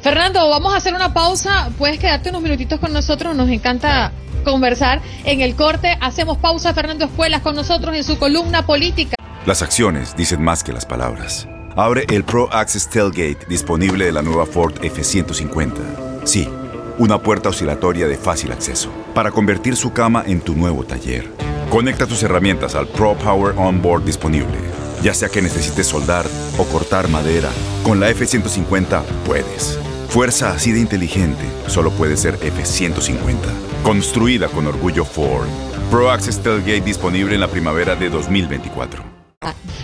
Fernando, 0.00 0.48
vamos 0.48 0.72
a 0.72 0.76
hacer 0.76 0.94
una 0.94 1.12
pausa. 1.12 1.70
Puedes 1.78 1.98
quedarte 1.98 2.30
unos 2.30 2.42
minutitos 2.42 2.80
con 2.80 2.92
nosotros. 2.92 3.36
Nos 3.36 3.48
encanta 3.50 4.12
conversar 4.44 5.02
en 5.24 5.40
el 5.40 5.54
corte. 5.54 5.96
Hacemos 6.00 6.38
pausa. 6.38 6.72
Fernando 6.72 7.04
Escuelas 7.04 7.42
con 7.42 7.54
nosotros 7.54 7.94
en 7.96 8.04
su 8.04 8.18
columna 8.18 8.64
política. 8.64 9.16
Las 9.44 9.62
acciones 9.62 10.16
dicen 10.16 10.42
más 10.42 10.62
que 10.62 10.72
las 10.72 10.86
palabras. 10.86 11.48
Abre 11.76 12.04
el 12.10 12.22
Pro 12.22 12.52
Access 12.52 12.88
Tailgate 12.88 13.46
disponible 13.48 14.04
de 14.04 14.12
la 14.12 14.22
nueva 14.22 14.46
Ford 14.46 14.74
F150. 14.80 16.24
Sí, 16.24 16.48
una 16.98 17.18
puerta 17.18 17.48
oscilatoria 17.48 18.06
de 18.06 18.16
fácil 18.16 18.52
acceso 18.52 18.90
para 19.14 19.30
convertir 19.30 19.74
su 19.74 19.92
cama 19.92 20.22
en 20.26 20.40
tu 20.40 20.54
nuevo 20.54 20.84
taller. 20.84 21.28
Conecta 21.70 22.06
tus 22.06 22.22
herramientas 22.22 22.74
al 22.74 22.86
Pro 22.86 23.14
Power 23.14 23.54
Onboard 23.56 24.04
disponible 24.04 24.58
ya 25.02 25.14
sea 25.14 25.28
que 25.28 25.42
necesites 25.42 25.88
soldar 25.88 26.26
o 26.62 26.66
cortar 26.66 27.08
madera, 27.08 27.50
con 27.82 27.98
la 27.98 28.08
F-150 28.10 29.02
puedes. 29.26 29.78
Fuerza 30.08 30.52
así 30.52 30.72
de 30.72 30.80
inteligente 30.80 31.44
solo 31.66 31.90
puede 31.90 32.16
ser 32.16 32.34
F-150. 32.40 33.36
Construida 33.82 34.48
con 34.48 34.66
orgullo 34.66 35.04
Ford. 35.04 35.48
Pro 35.90 36.10
Access 36.10 36.40
Tailgate 36.40 36.82
disponible 36.82 37.34
en 37.34 37.40
la 37.40 37.48
primavera 37.48 37.96
de 37.96 38.08
2024. 38.08 39.02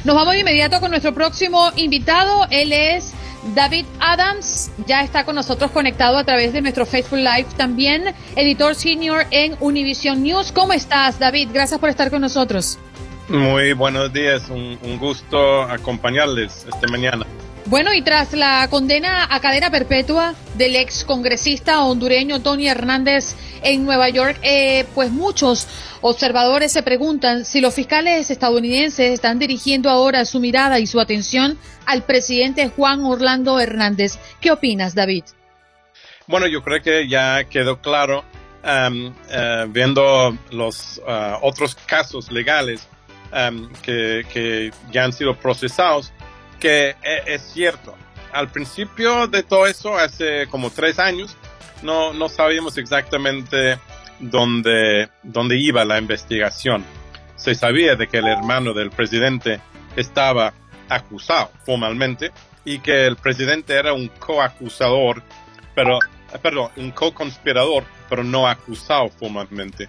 Nos 0.04 0.14
vamos 0.14 0.34
de 0.34 0.40
inmediato 0.40 0.80
con 0.80 0.90
nuestro 0.90 1.12
próximo 1.12 1.70
invitado. 1.76 2.46
Él 2.50 2.72
es 2.72 3.12
David 3.54 3.86
Adams 4.00 4.70
ya 4.86 5.02
está 5.02 5.24
con 5.24 5.34
nosotros 5.34 5.70
conectado 5.70 6.18
a 6.18 6.24
través 6.24 6.52
de 6.52 6.60
nuestro 6.60 6.86
Facebook 6.86 7.18
Live 7.18 7.46
también, 7.56 8.14
editor 8.36 8.74
senior 8.74 9.26
en 9.30 9.56
Univision 9.60 10.22
News. 10.22 10.52
¿Cómo 10.52 10.72
estás, 10.72 11.18
David? 11.18 11.48
Gracias 11.52 11.80
por 11.80 11.88
estar 11.88 12.10
con 12.10 12.20
nosotros. 12.20 12.78
Muy 13.28 13.74
buenos 13.74 14.10
días, 14.10 14.48
un, 14.48 14.78
un 14.82 14.98
gusto 14.98 15.62
acompañarles 15.62 16.66
esta 16.66 16.86
mañana. 16.88 17.26
Bueno, 17.66 17.92
y 17.92 18.00
tras 18.00 18.32
la 18.32 18.66
condena 18.70 19.28
a 19.30 19.40
cadena 19.40 19.70
perpetua 19.70 20.34
del 20.56 20.74
ex 20.76 21.04
congresista 21.04 21.84
hondureño 21.84 22.40
Tony 22.40 22.66
Hernández 22.66 23.36
en 23.62 23.84
Nueva 23.84 24.08
York, 24.08 24.38
eh, 24.42 24.86
pues 24.94 25.10
muchos 25.10 25.68
observadores 26.00 26.72
se 26.72 26.82
preguntan 26.82 27.44
si 27.44 27.60
los 27.60 27.74
fiscales 27.74 28.30
estadounidenses 28.30 29.12
están 29.12 29.38
dirigiendo 29.38 29.90
ahora 29.90 30.24
su 30.24 30.40
mirada 30.40 30.78
y 30.78 30.86
su 30.86 30.98
atención 30.98 31.58
al 31.84 32.04
presidente 32.04 32.70
Juan 32.74 33.04
Orlando 33.04 33.60
Hernández. 33.60 34.18
¿Qué 34.40 34.50
opinas, 34.50 34.94
David? 34.94 35.24
Bueno, 36.26 36.46
yo 36.46 36.62
creo 36.62 36.82
que 36.82 37.06
ya 37.06 37.44
quedó 37.44 37.82
claro, 37.82 38.24
um, 38.64 39.08
uh, 39.08 39.68
viendo 39.68 40.34
los 40.50 41.02
uh, 41.06 41.36
otros 41.42 41.74
casos 41.74 42.32
legales 42.32 42.88
um, 43.32 43.70
que, 43.82 44.24
que 44.32 44.70
ya 44.90 45.04
han 45.04 45.12
sido 45.12 45.36
procesados, 45.36 46.12
que 46.60 46.96
e, 47.02 47.22
es, 47.26 47.42
cierto. 47.42 47.94
Al 48.32 48.48
principio 48.50 49.26
de 49.26 49.42
todo 49.42 49.66
eso, 49.66 49.96
hace 49.96 50.46
como 50.48 50.70
tres 50.70 50.98
años, 50.98 51.36
no, 51.82 52.12
no 52.12 52.28
sabíamos 52.28 52.76
exactamente 52.76 53.78
dónde, 54.18 55.08
dónde 55.22 55.58
iba 55.58 55.84
la 55.84 55.98
investigación. 55.98 56.84
Se 57.36 57.54
sabía 57.54 57.96
de 57.96 58.08
que 58.08 58.18
el 58.18 58.26
hermano 58.26 58.74
del 58.74 58.90
presidente 58.90 59.60
estaba 59.96 60.52
acusado 60.88 61.50
formalmente 61.64 62.32
y 62.64 62.80
que 62.80 63.06
el 63.06 63.16
presidente 63.16 63.74
era 63.74 63.92
un 63.92 64.08
coacusador, 64.08 65.22
pero, 65.74 65.98
perdón, 66.42 66.70
un 66.76 66.90
co-conspirador, 66.90 67.84
pero 68.08 68.24
no 68.24 68.48
acusado 68.48 69.08
formalmente. 69.08 69.88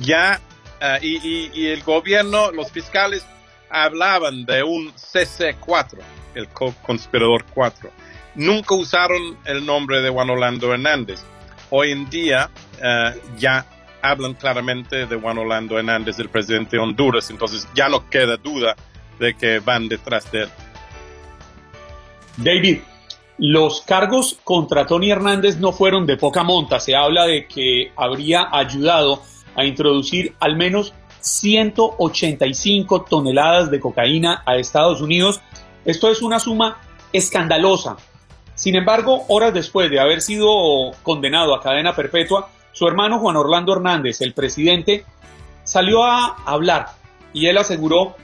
Ya, 0.00 0.40
uh, 0.80 1.02
y, 1.02 1.50
y, 1.54 1.66
el 1.68 1.82
gobierno, 1.82 2.50
los 2.52 2.70
fiscales 2.70 3.24
hablaban 3.70 4.44
de 4.44 4.62
un 4.62 4.92
CC4, 4.94 5.98
el 6.34 6.48
conspirador 6.48 7.44
4. 7.54 7.90
Nunca 8.34 8.74
usaron 8.74 9.38
el 9.44 9.64
nombre 9.64 10.00
de 10.02 10.10
Juan 10.10 10.30
Orlando 10.30 10.72
Hernández. 10.72 11.22
Hoy 11.70 11.92
en 11.92 12.08
día 12.10 12.50
uh, 12.78 13.36
ya 13.38 13.66
hablan 14.02 14.34
claramente 14.34 15.06
de 15.06 15.16
Juan 15.16 15.38
Orlando 15.38 15.78
Hernández, 15.78 16.18
el 16.18 16.28
presidente 16.28 16.76
de 16.76 16.82
Honduras, 16.82 17.30
entonces 17.30 17.68
ya 17.74 17.88
no 17.88 18.08
queda 18.08 18.36
duda 18.36 18.74
de 19.18 19.34
que 19.34 19.58
van 19.60 19.88
detrás 19.88 20.30
de 20.32 20.42
él. 20.42 20.48
David, 22.36 22.78
los 23.38 23.82
cargos 23.82 24.38
contra 24.44 24.86
Tony 24.86 25.10
Hernández 25.10 25.58
no 25.58 25.72
fueron 25.72 26.06
de 26.06 26.16
poca 26.16 26.42
monta. 26.42 26.80
Se 26.80 26.94
habla 26.94 27.24
de 27.24 27.46
que 27.46 27.92
habría 27.96 28.48
ayudado 28.52 29.22
a 29.56 29.64
introducir 29.64 30.34
al 30.40 30.56
menos 30.56 30.94
185 31.20 33.02
toneladas 33.02 33.70
de 33.70 33.80
cocaína 33.80 34.42
a 34.46 34.56
Estados 34.56 35.00
Unidos. 35.00 35.40
Esto 35.84 36.10
es 36.10 36.22
una 36.22 36.40
suma 36.40 36.78
escandalosa. 37.12 37.96
Sin 38.54 38.74
embargo, 38.74 39.24
horas 39.28 39.54
después 39.54 39.90
de 39.90 40.00
haber 40.00 40.20
sido 40.20 40.92
condenado 41.02 41.54
a 41.54 41.62
cadena 41.62 41.94
perpetua, 41.94 42.50
su 42.72 42.86
hermano 42.86 43.18
Juan 43.18 43.36
Orlando 43.36 43.72
Hernández, 43.72 44.20
el 44.20 44.34
presidente, 44.34 45.04
salió 45.64 46.04
a 46.04 46.36
hablar 46.44 46.88
y 47.32 47.46
él 47.46 47.58
aseguró 47.58 48.16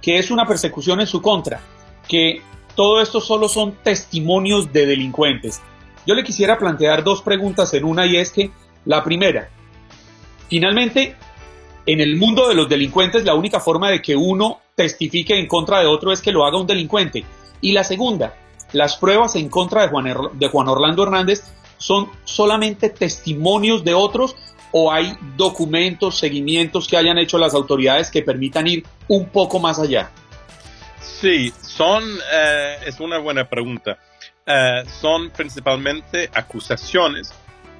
que 0.00 0.18
es 0.18 0.30
una 0.30 0.46
persecución 0.46 1.00
en 1.00 1.06
su 1.06 1.22
contra, 1.22 1.60
que 2.08 2.42
todo 2.74 3.00
esto 3.00 3.20
solo 3.20 3.48
son 3.48 3.72
testimonios 3.82 4.72
de 4.72 4.86
delincuentes. 4.86 5.62
Yo 6.06 6.14
le 6.14 6.24
quisiera 6.24 6.58
plantear 6.58 7.02
dos 7.02 7.22
preguntas 7.22 7.72
en 7.74 7.84
una 7.84 8.06
y 8.06 8.16
es 8.16 8.30
que 8.30 8.50
la 8.84 9.02
primera, 9.02 9.48
finalmente, 10.48 11.16
en 11.86 12.00
el 12.00 12.16
mundo 12.16 12.48
de 12.48 12.54
los 12.54 12.68
delincuentes 12.68 13.24
la 13.24 13.34
única 13.34 13.60
forma 13.60 13.90
de 13.90 14.00
que 14.00 14.16
uno 14.16 14.60
testifique 14.74 15.38
en 15.38 15.46
contra 15.46 15.80
de 15.80 15.86
otro 15.86 16.12
es 16.12 16.20
que 16.20 16.32
lo 16.32 16.44
haga 16.44 16.58
un 16.58 16.66
delincuente. 16.66 17.24
Y 17.60 17.72
la 17.72 17.84
segunda, 17.84 18.36
las 18.72 18.96
pruebas 18.96 19.36
en 19.36 19.48
contra 19.48 19.82
de 19.82 19.88
Juan, 19.88 20.14
de 20.34 20.48
Juan 20.48 20.68
Orlando 20.68 21.02
Hernández 21.02 21.42
son 21.78 22.10
solamente 22.24 22.90
testimonios 22.90 23.84
de 23.84 23.94
otros 23.94 24.36
o 24.76 24.90
hay 24.90 25.16
documentos, 25.36 26.18
seguimientos 26.18 26.88
que 26.88 26.96
hayan 26.96 27.16
hecho 27.16 27.38
las 27.38 27.54
autoridades 27.54 28.10
que 28.10 28.22
permitan 28.22 28.66
ir 28.66 28.84
un 29.06 29.28
poco 29.28 29.60
más 29.60 29.78
allá? 29.78 30.10
Sí, 31.00 31.52
son, 31.62 32.02
eh, 32.32 32.78
es 32.84 32.98
una 32.98 33.18
buena 33.18 33.48
pregunta. 33.48 33.98
Eh, 34.44 34.82
son 35.00 35.30
principalmente 35.30 36.28
acusaciones, 36.34 37.32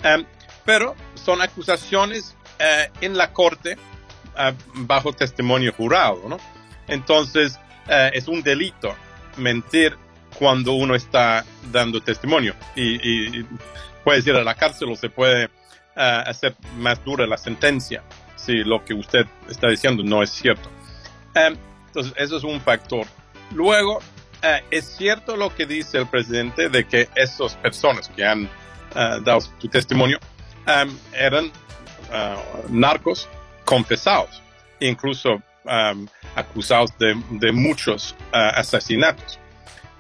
eh, 0.05 0.25
pero 0.65 0.95
son 1.15 1.43
acusaciones 1.43 2.37
eh, 2.65 2.91
en 3.03 3.17
la 3.17 3.31
corte 3.31 3.77
bajo 4.75 5.13
testimonio 5.13 5.73
jurado, 5.73 6.23
¿no? 6.27 6.39
Entonces, 6.89 7.61
eh, 7.89 8.11
es 8.15 8.27
un 8.27 8.43
delito 8.43 8.95
mentir 9.37 9.97
cuando 10.39 10.73
uno 10.73 10.95
está 10.95 11.45
dando 11.71 12.01
testimonio 12.01 12.55
y, 12.75 13.41
y 13.41 13.47
puede 14.03 14.21
ir 14.21 14.35
a 14.35 14.43
la 14.43 14.55
cárcel 14.55 14.91
o 14.91 14.97
se 14.97 15.11
puede 15.11 15.47
uh, 15.47 16.27
hacer 16.27 16.57
más 16.79 17.05
dura 17.05 17.27
la 17.27 17.37
sentencia 17.37 18.03
si 18.35 18.65
lo 18.65 18.85
que 18.85 18.95
usted 18.95 19.27
está 19.49 19.69
diciendo 19.69 20.03
no 20.03 20.23
es 20.23 20.31
cierto. 20.31 20.69
Um, 21.37 21.57
entonces, 21.87 22.15
eso 22.17 22.39
es 22.39 22.45
un 22.45 22.61
factor. 22.61 23.07
Luego, 23.53 23.99
uh, 23.99 24.65
es 24.71 24.87
cierto 24.97 25.37
lo 25.37 25.55
que 25.55 25.67
dice 25.67 25.99
el 25.99 26.07
presidente 26.07 26.69
de 26.69 26.87
que 26.87 27.09
esas 27.15 27.57
personas 27.57 28.09
que 28.09 28.25
han 28.25 28.49
dado 28.95 29.41
su 29.41 29.69
testimonio 29.69 30.21
um, 30.67 30.97
eran 31.13 31.51
narcos 32.69 33.29
confesados, 33.65 34.43
incluso 34.81 35.43
um, 35.65 36.07
acusados 36.35 36.91
de, 36.99 37.53
muchos 37.53 38.15
uh, 38.33 38.59
asesinatos. 38.59 39.39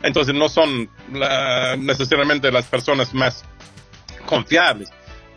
Entonces 0.03 0.35
no 0.35 0.49
son 0.49 0.91
necesariamente 1.79 2.53
las 2.53 2.67
personas 2.67 3.15
más 3.15 3.43
confiables, 4.27 4.91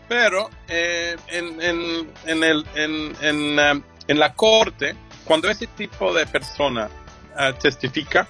pero 0.09 0.49
eh, 0.67 1.15
en, 1.27 1.61
en, 1.61 2.13
en, 2.25 2.43
el, 2.43 2.65
en, 2.75 3.59
um, 3.59 3.83
en, 4.07 4.19
la 4.19 4.33
corte, 4.33 4.95
cuando 5.23 5.49
ese 5.49 5.67
tipo 5.67 6.13
de 6.13 6.25
persona 6.25 6.89
uh, 7.35 7.53
testifica, 7.53 8.27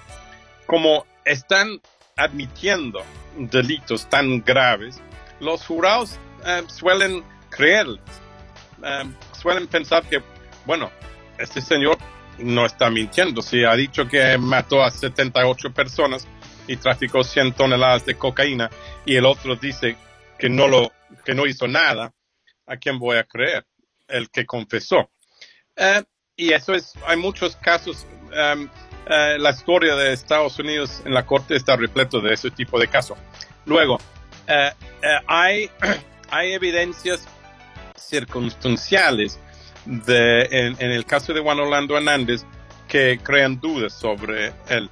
como 0.66 1.06
están 1.24 1.80
admitiendo 2.16 3.02
delitos 3.36 4.08
tan 4.08 4.42
graves, 4.44 5.00
los 5.40 5.64
jurados 5.66 6.18
uh, 6.42 6.68
suelen 6.70 7.24
creerles 7.50 8.00
Um, 8.82 9.14
suelen 9.32 9.66
pensar 9.66 10.04
que, 10.08 10.22
bueno, 10.64 10.90
este 11.38 11.60
señor 11.60 11.98
no 12.38 12.66
está 12.66 12.90
mintiendo. 12.90 13.42
Si 13.42 13.64
ha 13.64 13.74
dicho 13.74 14.06
que 14.06 14.38
mató 14.38 14.82
a 14.82 14.90
78 14.90 15.72
personas 15.72 16.26
y 16.66 16.76
traficó 16.76 17.24
100 17.24 17.52
toneladas 17.54 18.04
de 18.06 18.14
cocaína 18.14 18.70
y 19.04 19.16
el 19.16 19.26
otro 19.26 19.56
dice 19.56 19.96
que 20.38 20.48
no 20.48 20.68
lo, 20.68 20.92
que 21.24 21.34
no 21.34 21.46
hizo 21.46 21.66
nada, 21.66 22.12
¿a 22.66 22.76
quién 22.76 22.98
voy 22.98 23.16
a 23.16 23.24
creer? 23.24 23.66
El 24.06 24.30
que 24.30 24.46
confesó. 24.46 25.10
Uh, 25.76 26.02
y 26.36 26.52
eso 26.52 26.74
es, 26.74 26.94
hay 27.06 27.16
muchos 27.16 27.56
casos. 27.56 28.06
Um, 28.26 28.68
la 29.08 29.50
historia 29.50 29.94
de 29.96 30.12
Estados 30.12 30.58
Unidos 30.58 31.02
en 31.06 31.14
la 31.14 31.24
corte 31.24 31.56
está 31.56 31.76
repleto 31.76 32.20
de 32.20 32.34
ese 32.34 32.50
tipo 32.50 32.78
de 32.78 32.88
casos. 32.88 33.16
Luego, 33.64 33.94
uh, 33.94 34.70
hay, 35.26 35.70
hay 36.30 36.52
evidencias 36.52 37.26
circunstanciales 38.00 39.38
de, 39.84 40.42
en, 40.50 40.90
el 40.90 41.04
caso 41.04 41.32
de 41.32 41.40
Juan 41.40 41.58
Orlando 41.60 41.96
Hernández 41.96 42.44
que 42.86 43.18
crean 43.22 43.60
dudas 43.60 43.92
sobre 43.92 44.52
él. 44.68 44.90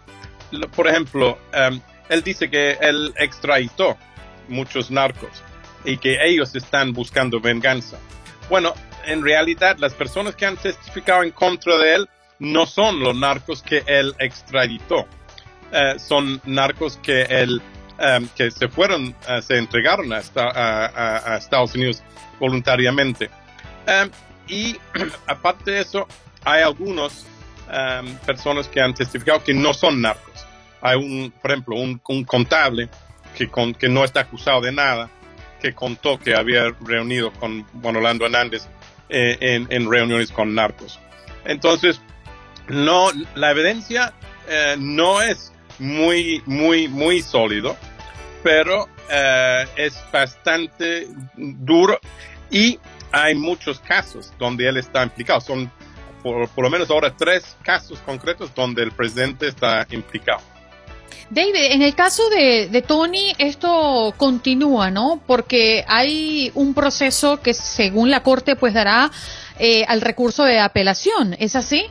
Por 0.75 0.89
ejemplo, 0.89 1.39
um, 1.71 1.81
él 2.09 2.23
dice 2.23 2.49
que 2.49 2.79
él 2.81 3.13
extraditó 3.19 3.97
muchos 4.49 4.91
narcos 4.91 5.43
y 5.85 5.99
que 5.99 6.25
ellos 6.25 6.55
están 6.55 6.93
buscando 6.93 7.41
venganza. 7.41 7.99
Bueno, 8.49 8.75
en 9.07 9.23
realidad 9.23 9.77
las 9.79 9.95
personas 9.95 10.37
que 10.37 10.47
han 10.47 10.57
testificado 10.57 11.23
en 11.23 11.31
contra 11.31 11.77
de 11.79 11.95
él 11.95 12.09
no 12.39 12.67
son 12.67 13.01
los 13.01 13.17
narcos 13.17 13.63
que 13.63 13.83
él 13.87 14.15
extraditó. 14.19 15.07
Uh, 15.73 15.99
son 15.99 16.41
narcos 16.45 16.97
que 16.99 17.23
él 17.23 17.61
um, 17.99 18.29
que 18.37 18.51
se 18.51 18.69
fueron, 18.69 19.15
uh, 19.29 19.43
se 19.43 19.59
entregaron 19.59 20.13
a, 20.13 20.23
a, 20.37 21.35
a, 21.35 21.37
Estados 21.37 21.75
Unidos 21.75 22.03
voluntariamente. 22.39 23.31
Um, 23.87 24.11
y 24.49 24.77
aparte 25.27 25.71
de 25.73 25.81
eso, 25.81 26.07
hay 26.45 26.63
algunas 26.63 27.27
um, 27.69 28.15
personas 28.27 28.69
que 28.69 28.81
han 28.81 28.95
testificado 28.95 29.43
que 29.43 29.55
no 29.55 29.75
son 29.75 30.01
narcos. 30.01 30.47
Hay 30.81 30.97
un, 30.97 31.33
por 31.43 31.51
ejemplo, 31.51 31.77
un, 31.77 32.01
un 32.09 32.25
contable 32.25 32.89
que, 33.37 33.49
con, 33.49 33.75
que 33.75 33.89
no 33.89 34.05
está 34.05 34.21
acusado 34.21 34.61
de 34.61 34.73
nada, 34.73 35.11
que 35.61 35.75
contó 35.75 36.19
que 36.19 36.35
había 36.35 36.75
reunido 36.81 37.33
con 37.33 37.65
Juan 37.83 37.97
Orlando 37.97 38.27
Hernández 38.27 38.67
eh, 39.09 39.37
en, 39.41 39.67
en, 39.71 39.91
reuniones 39.91 40.31
con 40.31 40.55
narcos. 40.55 40.99
Entonces, 41.45 42.01
no, 42.69 43.11
la 43.35 43.51
evidencia 43.53 44.13
eh, 44.49 44.77
no 44.79 45.23
es 45.23 45.53
muy, 45.79 46.43
muy, 46.47 46.89
muy 46.89 47.23
sólido, 47.23 47.77
pero 48.43 48.89
eh, 49.11 49.65
es 49.77 49.95
bastante 50.13 51.09
duro 51.37 51.99
y 52.51 52.79
hay 53.13 53.35
muchos 53.35 53.81
casos 53.81 54.33
donde 54.39 54.69
él 54.69 54.77
está 54.77 55.03
implicado. 55.03 55.41
Son 55.41 55.71
por, 56.23 56.49
por 56.49 56.65
lo 56.65 56.71
menos 56.71 56.91
ahora 56.91 57.15
tres 57.17 57.57
casos 57.63 57.99
concretos 58.01 58.55
donde 58.55 58.83
el 58.83 58.93
presidente 58.93 59.49
está 59.49 59.87
implicado. 59.91 60.43
David, 61.29 61.73
en 61.73 61.83
el 61.83 61.95
caso 61.97 62.29
de, 62.31 62.69
de, 62.69 62.83
Tony, 62.83 63.33
esto 63.39 64.15
continúa, 64.17 64.91
¿no? 64.91 65.21
Porque 65.27 65.85
hay 65.89 66.53
un 66.55 66.73
proceso 66.73 67.41
que 67.41 67.53
según 67.53 68.11
la 68.11 68.23
Corte 68.23 68.55
pues 68.55 68.75
dará 68.75 69.11
eh, 69.59 69.85
al 69.89 70.03
recurso 70.03 70.45
de 70.45 70.61
apelación, 70.61 71.35
¿es 71.41 71.57
así? 71.57 71.87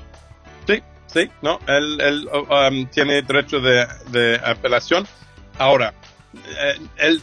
Sí, 1.15 1.31
no, 1.41 1.61
él, 1.65 1.97
él 2.01 2.29
um, 2.29 2.87
tiene 2.87 3.21
derecho 3.21 3.61
de, 3.61 4.41
apelación. 4.43 5.07
Ahora, 5.57 5.93
eh, 6.97 7.19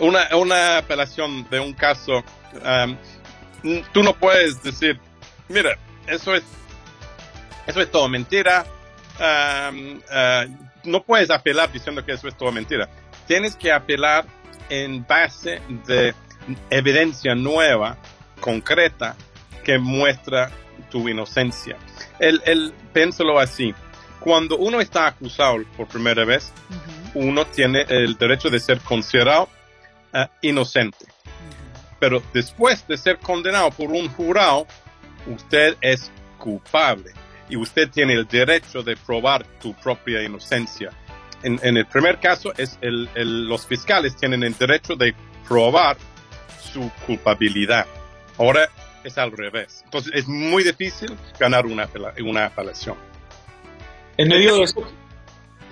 una, 0.00 0.36
una 0.36 0.78
apelación 0.78 1.48
de 1.48 1.60
un 1.60 1.72
caso, 1.72 2.24
um, 2.54 2.96
tú 3.92 4.02
no 4.02 4.14
puedes 4.14 4.60
decir, 4.64 4.98
mira, 5.48 5.78
eso 6.08 6.34
es, 6.34 6.42
eso 7.68 7.80
es 7.80 7.88
todo 7.88 8.08
mentira. 8.08 8.66
Um, 9.20 9.98
uh, 9.98 10.66
no 10.82 11.04
puedes 11.04 11.30
apelar 11.30 11.70
diciendo 11.70 12.04
que 12.04 12.14
eso 12.14 12.26
es 12.26 12.36
todo 12.36 12.50
mentira. 12.50 12.88
Tienes 13.28 13.54
que 13.54 13.70
apelar 13.70 14.26
en 14.70 15.06
base 15.06 15.62
de 15.86 16.16
evidencia 16.70 17.36
nueva, 17.36 17.96
concreta, 18.40 19.14
que 19.62 19.78
muestra 19.78 20.50
tu 20.90 21.08
inocencia. 21.08 21.76
El, 22.18 22.42
el, 22.44 22.72
así. 23.38 23.74
Cuando 24.20 24.56
uno 24.56 24.80
está 24.80 25.06
acusado 25.06 25.58
por 25.76 25.86
primera 25.86 26.24
vez, 26.24 26.52
uh 26.70 26.74
-huh. 26.74 27.28
uno 27.28 27.46
tiene 27.46 27.84
el 27.88 28.16
derecho 28.16 28.50
de 28.50 28.58
ser 28.58 28.80
considerado 28.80 29.48
uh, 30.14 30.26
inocente. 30.42 31.04
Uh 31.04 31.08
-huh. 31.08 31.96
Pero 32.00 32.22
después 32.32 32.86
de 32.88 32.96
ser 32.96 33.18
condenado 33.18 33.70
por 33.70 33.90
un 33.90 34.08
jurado, 34.08 34.66
usted 35.26 35.76
es 35.80 36.10
culpable 36.38 37.12
y 37.48 37.56
usted 37.56 37.90
tiene 37.90 38.14
el 38.14 38.26
derecho 38.26 38.82
de 38.82 38.96
probar 38.96 39.44
tu 39.60 39.74
propia 39.74 40.22
inocencia. 40.22 40.90
En, 41.42 41.60
en 41.62 41.76
el 41.76 41.86
primer 41.86 42.18
caso, 42.18 42.52
es 42.56 42.78
el, 42.80 43.08
el, 43.14 43.46
los 43.46 43.66
fiscales 43.66 44.16
tienen 44.16 44.42
el 44.42 44.56
derecho 44.56 44.96
de 44.96 45.14
probar 45.46 45.96
su 46.72 46.90
culpabilidad. 47.06 47.86
Ahora 48.38 48.68
es 49.06 49.18
al 49.18 49.32
revés. 49.32 49.82
Entonces 49.84 50.12
es 50.14 50.28
muy 50.28 50.64
difícil 50.64 51.16
ganar 51.38 51.66
una, 51.66 51.88
una 52.24 52.46
apelación. 52.46 52.96
En 54.16 54.28
medio 54.28 54.56
de 54.56 54.62
eso. 54.62 54.82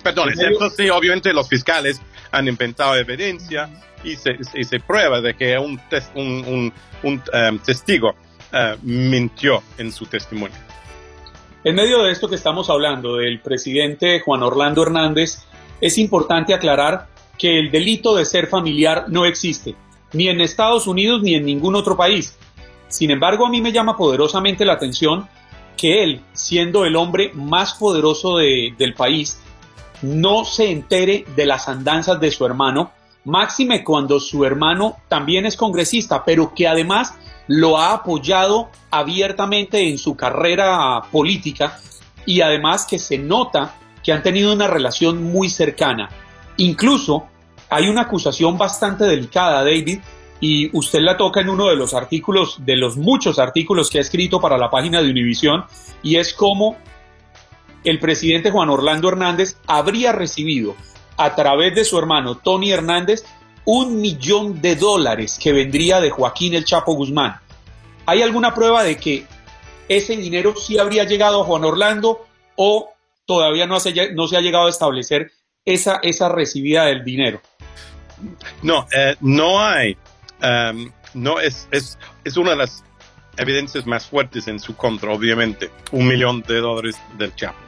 Perdón, 0.03 0.31
medio... 0.37 0.71
sí, 0.71 0.89
obviamente 0.91 1.33
los 1.33 1.49
fiscales 1.49 2.01
han 2.31 2.47
inventado 2.47 2.95
evidencia 2.97 3.71
y 4.03 4.17
se, 4.17 4.37
y 4.55 4.65
se 4.65 4.81
prueba 4.81 5.21
de 5.21 5.35
que 5.35 5.59
un, 5.59 5.79
test, 5.89 6.15
un, 6.15 6.45
un, 6.47 6.73
un 7.03 7.23
um, 7.33 7.59
testigo 7.59 8.11
uh, 8.53 8.77
mintió 8.83 9.63
en 9.79 9.91
su 9.91 10.07
testimonio. 10.07 10.57
En 11.65 11.75
medio 11.75 12.03
de 12.03 12.13
esto 12.13 12.29
que 12.29 12.37
estamos 12.37 12.69
hablando 12.69 13.17
del 13.17 13.41
presidente 13.41 14.21
Juan 14.21 14.43
Orlando 14.43 14.83
Hernández, 14.83 15.39
es 15.81 15.97
importante 15.97 16.53
aclarar 16.53 17.09
que 17.39 17.59
el 17.59 17.71
delito 17.71 18.15
de 18.15 18.27
ser 18.27 18.47
familiar 18.47 19.07
no 19.09 19.25
existe, 19.25 19.75
ni 20.13 20.29
en 20.29 20.43
Estados 20.43 20.87
Unidos 20.87 21.23
ni 21.23 21.35
en 21.35 21.47
ningún 21.47 21.75
otro 21.75 21.97
país. 21.97 22.37
Sin 22.95 23.11
embargo, 23.11 23.45
a 23.45 23.51
mí 23.51 23.61
me 23.61 23.73
llama 23.73 23.97
poderosamente 23.97 24.65
la 24.65 24.75
atención 24.75 25.29
que 25.77 26.05
él, 26.05 26.21
siendo 26.33 26.85
el 26.85 26.95
hombre 26.95 27.33
más 27.35 27.75
poderoso 27.75 28.37
de, 28.37 28.73
del 28.79 28.95
país, 28.95 29.41
no 30.03 30.45
se 30.45 30.71
entere 30.71 31.25
de 31.35 31.45
las 31.45 31.69
andanzas 31.69 32.21
de 32.21 32.31
su 32.31 32.47
hermano, 32.47 32.93
máxime 33.25 33.83
cuando 33.83 34.21
su 34.21 34.45
hermano 34.45 34.99
también 35.09 35.45
es 35.45 35.57
congresista, 35.57 36.25
pero 36.25 36.55
que 36.55 36.69
además 36.69 37.15
lo 37.49 37.79
ha 37.79 37.95
apoyado 37.95 38.71
abiertamente 38.93 39.89
en 39.89 39.99
su 39.99 40.15
carrera 40.15 41.03
política 41.11 41.81
y 42.25 42.43
además 42.43 42.87
que 42.89 43.01
se 43.01 43.19
nota 43.19 43.75
que 44.05 44.13
han 44.13 44.23
tenido 44.23 44.53
una 44.53 44.69
relación 44.69 45.21
muy 45.21 45.51
cercana. 45.51 46.11
Incluso 46.59 47.25
hay 47.71 47.89
una 47.89 48.03
acusación 48.03 48.57
bastante 48.57 49.03
delicada, 49.03 49.65
David, 49.65 49.99
y 50.47 50.69
usted 50.77 51.01
la 51.01 51.17
toca 51.17 51.41
en 51.41 51.49
uno 51.49 51.69
de 51.69 51.75
los 51.75 51.95
artículos, 51.95 52.59
de 52.67 52.77
los 52.77 52.99
muchos 52.99 53.39
artículos 53.39 53.89
que 53.89 53.97
ha 53.97 54.03
escrito 54.03 54.43
para 54.43 54.59
la 54.59 54.69
página 54.69 55.01
de 55.01 55.09
Univisión, 55.09 55.65
y 56.03 56.17
es 56.17 56.35
como 56.35 56.77
el 57.83 57.99
presidente 57.99 58.51
Juan 58.51 58.69
Orlando 58.69 59.09
Hernández 59.09 59.57
habría 59.67 60.13
recibido 60.13 60.77
a 61.17 61.35
través 61.35 61.75
de 61.75 61.87
su 61.87 61.99
hermano 61.99 62.37
Tony 62.37 62.73
Hernández 62.73 63.25
un 63.65 64.03
millón 64.03 64.61
de 64.61 64.77
dólares 64.77 65.39
que 65.43 65.55
vendría 65.55 66.03
de 66.03 66.11
Joaquín 66.11 66.53
el 66.53 66.67
Chapo 66.67 66.93
Guzmán. 66.93 67.37
¿Hay 68.05 68.21
alguna 68.21 68.53
prueba 68.53 68.85
de 68.85 68.99
que 68.99 69.25
ese 69.89 70.15
dinero 70.15 70.55
sí 70.57 70.77
habría 70.77 71.05
llegado 71.05 71.41
a 71.41 71.45
Juan 71.47 71.65
Orlando 71.65 72.27
o 72.57 72.91
todavía 73.25 73.67
no, 73.67 73.81
se, 73.81 74.13
no 74.13 74.29
se 74.29 74.37
ha 74.37 74.43
llegado 74.43 74.67
a 74.67 74.71
establecer 74.71 75.33
esa, 75.65 76.01
esa 76.03 76.29
recibida 76.29 76.85
del 76.85 77.03
dinero? 77.03 77.41
No, 78.61 78.87
eh, 78.95 79.17
no 79.23 79.59
hay. 79.59 79.97
Um, 80.45 80.93
no 81.15 81.41
es, 81.41 81.69
es, 81.71 81.99
es 82.23 82.37
una 82.37 82.51
de 82.51 82.57
las 82.57 82.85
evidencias 83.39 83.87
más 83.87 84.07
fuertes 84.07 84.47
en 84.47 84.61
su 84.61 84.77
contra, 84.77 85.11
obviamente, 85.11 85.71
un 85.91 86.07
millón 86.07 86.43
de 86.43 86.61
dólares 86.61 86.97
del 87.17 87.35
Chapo. 87.35 87.59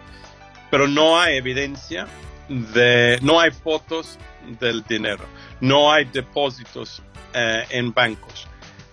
Pero 0.70 0.87
no 0.87 1.18
hay 1.18 1.39
evidencia 1.39 2.07
de, 2.49 3.18
no 3.22 3.41
hay 3.41 3.51
fotos 3.51 4.18
del 4.61 4.83
dinero, 4.85 5.24
no 5.61 5.91
hay 5.91 6.05
depósitos 6.05 7.03
eh, 7.33 7.64
en 7.70 7.95
bancos. 7.95 8.47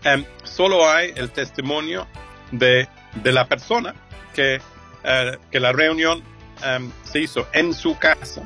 Um, 0.05 0.23
solo 0.43 0.89
hay 0.89 1.11
el 1.15 1.31
testimonio 1.31 2.07
de, 2.51 2.87
de 3.15 3.31
la 3.31 3.47
persona 3.47 3.93
que, 4.33 4.61
uh, 5.03 5.37
que 5.51 5.59
la 5.59 5.71
reunión 5.73 6.23
um, 6.65 6.91
se 7.03 7.19
hizo 7.19 7.47
en 7.53 7.73
su 7.73 7.97
casa, 7.97 8.43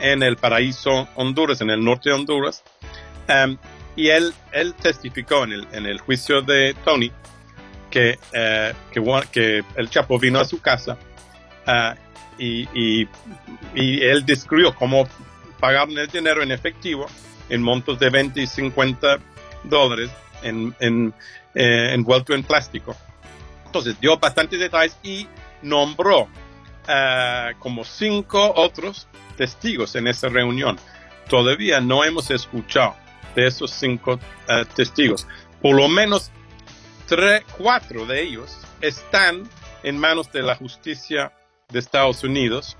en 0.00 0.22
el 0.22 0.36
paraíso 0.36 1.08
Honduras, 1.16 1.60
en 1.60 1.70
el 1.70 1.82
norte 1.84 2.10
de 2.10 2.14
Honduras. 2.14 2.62
Um, 3.28 3.56
y 3.96 4.08
él, 4.08 4.32
él 4.52 4.74
testificó 4.74 5.44
en 5.44 5.52
el, 5.52 5.68
en 5.72 5.86
el 5.86 5.98
juicio 5.98 6.42
de 6.42 6.76
Tony 6.84 7.10
que, 7.90 8.18
uh, 8.28 8.92
que, 8.92 9.22
que, 9.32 9.64
el 9.76 9.90
Chapo 9.90 10.18
vino 10.18 10.38
a 10.38 10.44
su 10.44 10.60
casa 10.60 10.98
y, 12.38 12.68
y, 12.74 13.08
y, 13.74 14.02
él 14.02 14.24
describió 14.24 14.74
cómo 14.74 15.08
pagaron 15.58 15.96
el 15.98 16.06
dinero 16.08 16.42
en 16.42 16.52
efectivo 16.52 17.06
en 17.48 17.62
montos 17.62 17.98
de 17.98 18.10
20 18.10 18.40
y 18.40 18.46
50 18.46 19.18
dólares 19.64 20.10
en, 20.42 20.74
en, 20.80 21.14
eh, 21.54 21.94
envuelto 21.94 22.34
en 22.34 22.42
plástico. 22.42 22.94
Entonces 23.64 23.98
dio 24.00 24.18
bastantes 24.18 24.60
detalles 24.60 24.96
y 25.02 25.26
nombró 25.62 26.22
uh, 26.22 27.58
como 27.58 27.84
cinco 27.84 28.52
otros 28.54 29.08
testigos 29.36 29.96
en 29.96 30.06
esa 30.06 30.28
reunión. 30.28 30.78
Todavía 31.28 31.80
no 31.80 32.04
hemos 32.04 32.30
escuchado 32.30 32.94
de 33.36 33.46
esos 33.46 33.70
cinco 33.70 34.14
uh, 34.14 34.64
testigos. 34.74 35.26
Por 35.62 35.76
lo 35.76 35.88
menos 35.88 36.32
tres, 37.06 37.44
cuatro 37.56 38.04
de 38.06 38.22
ellos 38.22 38.58
están 38.80 39.48
en 39.84 39.98
manos 39.98 40.32
de 40.32 40.42
la 40.42 40.56
justicia 40.56 41.32
de 41.68 41.78
Estados 41.78 42.24
Unidos, 42.24 42.76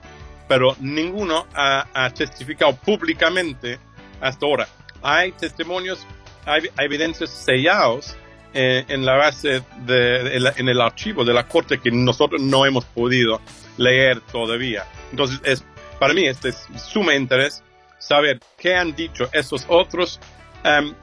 pero 0.48 0.74
ninguno 0.80 1.46
ha, 1.54 1.86
ha 1.94 2.10
testificado 2.10 2.74
públicamente 2.74 3.78
hasta 4.20 4.46
ahora. 4.46 4.68
Hay 5.02 5.32
testimonios 5.32 6.04
hay, 6.46 6.62
hay 6.76 6.86
evidencias 6.86 7.30
sellados 7.30 8.16
eh, 8.54 8.84
en 8.88 9.04
la 9.04 9.16
base 9.16 9.62
de, 9.84 9.94
de, 9.94 10.52
en 10.56 10.68
el 10.68 10.80
archivo 10.80 11.24
de 11.24 11.34
la 11.34 11.46
corte 11.46 11.78
que 11.78 11.90
nosotros 11.90 12.40
no 12.40 12.64
hemos 12.64 12.84
podido 12.84 13.40
leer 13.76 14.20
todavía. 14.32 14.86
Entonces, 15.10 15.40
es, 15.44 15.64
para 15.98 16.14
mí, 16.14 16.26
este 16.26 16.50
es 16.50 16.66
suma 16.76 17.14
interés 17.14 17.62
saber 17.98 18.40
qué 18.56 18.74
han 18.74 18.94
dicho 18.94 19.28
esos 19.32 19.66
otros 19.68 20.20
um, 20.66 20.94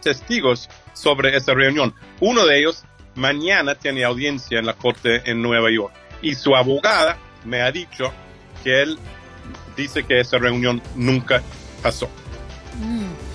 testigos 0.00 0.68
sobre 0.92 1.36
esa 1.36 1.54
reunión. 1.54 1.94
Uno 2.20 2.46
de 2.46 2.58
ellos 2.58 2.84
mañana 3.14 3.74
tiene 3.74 4.04
audiencia 4.04 4.58
en 4.58 4.66
la 4.66 4.74
corte 4.74 5.22
en 5.30 5.42
Nueva 5.42 5.70
York 5.70 5.92
y 6.22 6.34
su 6.34 6.54
abogada 6.54 7.18
me 7.44 7.62
ha 7.62 7.70
dicho 7.70 8.12
que 8.62 8.82
él 8.82 8.98
dice 9.76 10.04
que 10.04 10.20
esa 10.20 10.38
reunión 10.38 10.82
nunca 10.94 11.42
pasó. 11.82 12.08
Mm. 12.80 13.28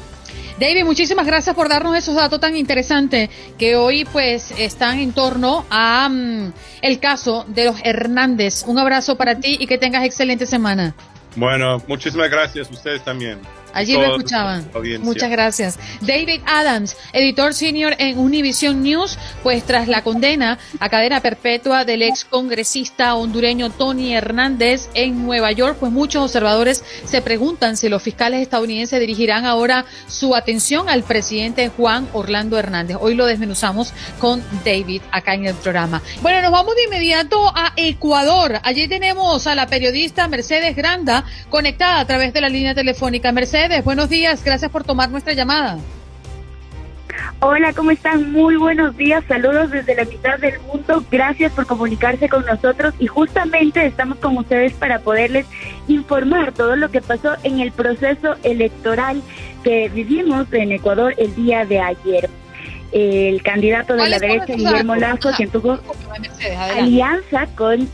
David, 0.60 0.86
muchísimas 0.86 1.26
gracias 1.26 1.56
por 1.56 1.68
darnos 1.68 1.96
esos 1.98 2.16
datos 2.16 2.40
tan 2.40 2.56
interesantes 2.56 3.30
que 3.58 3.76
hoy 3.76 4.06
pues 4.06 4.52
están 4.58 5.00
en 5.00 5.12
torno 5.12 5.66
a 5.70 6.08
um, 6.10 6.52
el 6.82 7.00
caso 7.00 7.44
de 7.48 7.66
los 7.66 7.76
Hernández. 7.84 8.64
Un 8.68 8.78
abrazo 8.78 9.18
para 9.18 9.40
ti 9.40 9.58
y 9.60 9.66
que 9.66 9.78
tengas 9.78 10.06
excelente 10.06 10.46
semana. 10.46 10.96
Bueno, 11.36 11.82
muchísimas 11.88 12.30
gracias. 12.30 12.70
Ustedes 12.70 13.04
también. 13.04 13.40
Allí 13.74 13.94
lo 13.94 14.06
escuchaban. 14.06 14.70
Muchas 15.02 15.30
gracias. 15.30 15.80
David 16.02 16.42
Adams, 16.46 16.96
editor 17.12 17.54
senior 17.54 17.96
en 17.98 18.18
Univision 18.18 18.84
News, 18.84 19.18
pues 19.42 19.64
tras 19.64 19.88
la 19.88 20.04
condena 20.04 20.60
a 20.80 20.90
cadena 20.90 21.22
perpetua 21.22 21.86
del 21.86 22.02
ex 22.04 22.26
congresista 22.26 23.16
hondureño 23.16 23.70
Tony 23.70 24.14
Hernández 24.14 24.90
en 24.94 25.26
Nueva 25.26 25.52
York, 25.52 25.78
pues 25.80 25.92
muchos 25.92 26.24
observadores 26.24 26.84
se 27.06 27.22
preguntan 27.22 27.78
si 27.78 27.90
los 27.90 28.02
fiscales 28.02 28.42
estadounidenses 28.42 29.00
dirigirán 29.00 29.46
ahora 29.46 29.86
su 30.08 30.36
atención 30.36 30.90
al 30.90 31.04
presidente 31.04 31.70
Juan 31.70 32.08
Orlando 32.14 32.58
Hernández. 32.58 32.98
Hoy 33.00 33.16
lo 33.16 33.26
desmenuzamos 33.26 33.94
con 34.20 34.44
David 34.64 35.02
acá 35.12 35.34
en 35.34 35.46
el 35.46 35.56
programa. 35.56 36.02
Bueno, 36.22 36.42
nos 36.42 36.52
vamos 36.52 36.76
de 36.76 36.84
inmediato 36.84 37.52
a 37.56 37.74
Ecuador. 37.76 38.60
Allí 38.64 38.88
tenemos 38.88 39.48
a 39.48 39.56
la 39.56 39.68
periodista 39.68 40.28
Mercedes 40.28 40.76
Granda 40.76 41.26
conectada 41.50 42.00
a 42.00 42.06
través 42.06 42.34
de 42.34 42.42
la 42.42 42.50
línea 42.50 42.74
telefónica. 42.76 43.32
Mercedes, 43.32 43.63
buenos 43.84 44.10
días. 44.10 44.44
Gracias 44.44 44.70
por 44.70 44.84
tomar 44.84 45.10
nuestra 45.10 45.34
llamada. 45.34 45.78
Hola, 47.40 47.74
¿cómo 47.74 47.92
están? 47.92 48.32
Muy 48.32 48.56
buenos 48.56 48.96
días, 48.98 49.24
saludos 49.28 49.72
desde 49.72 49.96
la 49.96 50.06
mitad 50.06 50.40
del 50.40 50.60
mundo, 50.62 51.04
gracias 51.12 51.52
por 51.52 51.68
comunicarse 51.68 52.28
con 52.28 52.46
nosotros 52.46 52.94
y 53.00 53.08
justamente 53.08 53.86
estamos 53.86 54.18
con 54.18 54.38
ustedes 54.38 54.74
para 54.74 55.00
poderles 55.00 55.46
informar 55.88 56.54
todo 56.54 56.76
lo 56.76 56.90
que 56.90 57.02
pasó 57.02 57.36
en 57.44 57.60
el 57.60 57.72
proceso 57.72 58.36
electoral 58.44 59.22
que 59.64 59.90
vivimos 59.90 60.48
en 60.54 60.72
Ecuador 60.72 61.14
el 61.18 61.36
día 61.36 61.66
de 61.66 61.80
ayer. 61.80 62.30
El 62.92 63.42
candidato 63.44 63.96
de 63.96 64.10
la 64.10 64.20
derecha, 64.20 64.54
Guillermo 64.54 64.96
Lazo, 64.96 65.32
quien 65.36 65.50
tuvo 65.50 65.80
alianza 66.76 67.48
con 67.56 67.90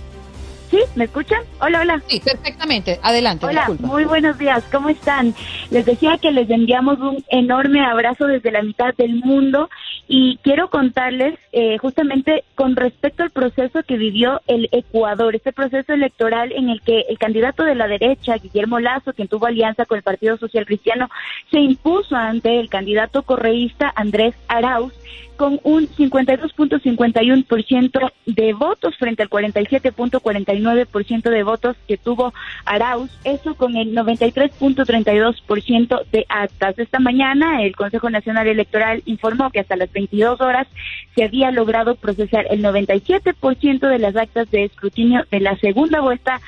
¿Sí? 0.70 0.80
¿Me 0.96 1.06
escuchan? 1.06 1.42
Hola, 1.62 1.82
hola. 1.82 2.02
Sí, 2.08 2.22
perfectamente. 2.24 3.00
Adelante. 3.02 3.46
Hola, 3.46 3.70
muy 3.80 4.06
buenos 4.06 4.38
días. 4.38 4.64
¿Cómo 4.72 4.90
están? 4.90 5.34
Les 5.72 5.84
decía 5.86 6.20
que 6.20 6.32
les 6.32 6.50
enviamos 6.50 7.00
un 7.00 7.24
enorme 7.30 7.84
abrazo 7.84 8.28
desde 8.28 8.52
la 8.52 8.62
mitad 8.62 8.94
del 8.96 9.16
mundo 9.16 9.70
y 10.08 10.38
quiero 10.44 10.70
contarles 10.70 11.40
eh, 11.54 11.78
justamente 11.80 12.44
con 12.54 12.76
respecto 12.76 13.24
al 13.24 13.32
proceso 13.32 13.82
que 13.84 13.98
vivió 13.98 14.42
el 14.46 14.70
Ecuador, 14.72 15.36
este 15.36 15.54
proceso 15.54 15.94
electoral 15.94 16.52
en 16.52 16.70
el 16.70 16.82
que 16.82 17.02
el 17.10 17.18
candidato 17.18 17.64
de 17.64 17.76
la 17.76 17.88
derecha, 17.88 18.38
Guillermo 18.38 18.80
Lazo, 18.80 19.14
quien 19.14 19.28
tuvo 19.28 19.48
alianza 19.48 19.86
con 19.86 19.98
el 19.98 20.04
Partido 20.04 20.38
Social 20.38 20.66
Cristiano, 20.66 21.10
se 21.50 21.60
impuso 21.60 22.16
ante 22.16 22.60
el 22.60 22.70
candidato 22.70 23.24
correísta 23.24 23.92
Andrés 23.96 24.36
Arauz 24.48 24.94
con 25.40 25.60
un 25.64 25.88
52.51% 25.88 28.12
de 28.26 28.54
votos 28.54 28.98
frente 28.98 29.24
al 29.24 29.30
47.49% 29.30 31.30
de 31.30 31.44
votos 31.44 31.78
que 31.88 31.96
tuvo 31.96 32.34
Arauz, 32.66 33.10
eso 33.24 33.56
con 33.56 33.78
el 33.78 33.96
93.32% 33.96 36.04
de 36.12 36.26
actas. 36.28 36.78
Esta 36.78 37.00
mañana 37.00 37.64
el 37.64 37.74
Consejo 37.74 38.10
Nacional 38.10 38.50
Electoral 38.50 39.02
informó 39.06 39.50
que 39.50 39.62
hasta 39.62 39.78
las 39.78 39.94
22 39.94 40.42
horas 40.42 40.68
se 41.16 41.24
había 41.24 41.52
logrado 41.52 41.96
procesar 41.96 42.46
el 42.50 42.62
97% 42.62 43.88
de 43.88 44.00
las 44.00 44.18
actas 44.18 44.52
de 44.52 44.66
escrutinio 44.66 45.24
de 45.32 45.40
la 45.40 45.56
segunda 45.60 46.02
vuelta 46.02 46.42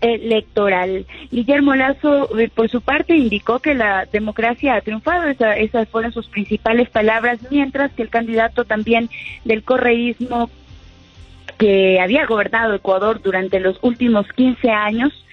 electoral. 0.00 1.06
Guillermo 1.30 1.74
Lazo, 1.74 2.38
eh, 2.38 2.48
por 2.54 2.68
su 2.68 2.80
parte, 2.80 3.16
indicó 3.16 3.58
que 3.58 3.74
la 3.74 4.06
democracia 4.06 4.74
ha 4.74 4.80
triunfado, 4.80 5.28
esas 5.28 5.88
fueron 5.88 6.12
sus 6.12 6.28
principales 6.28 6.88
palabras, 6.90 7.40
mientras 7.50 7.92
que 7.92 8.02
el 8.02 8.08
candidato 8.08 8.64
también 8.64 9.10
del 9.44 9.62
correísmo 9.62 10.50
que 11.58 12.00
había 12.00 12.26
gobernado 12.26 12.74
Ecuador 12.74 13.20
durante 13.20 13.58
los 13.58 13.78
últimos 13.82 14.26
15 14.32 14.70
años, 14.70 15.24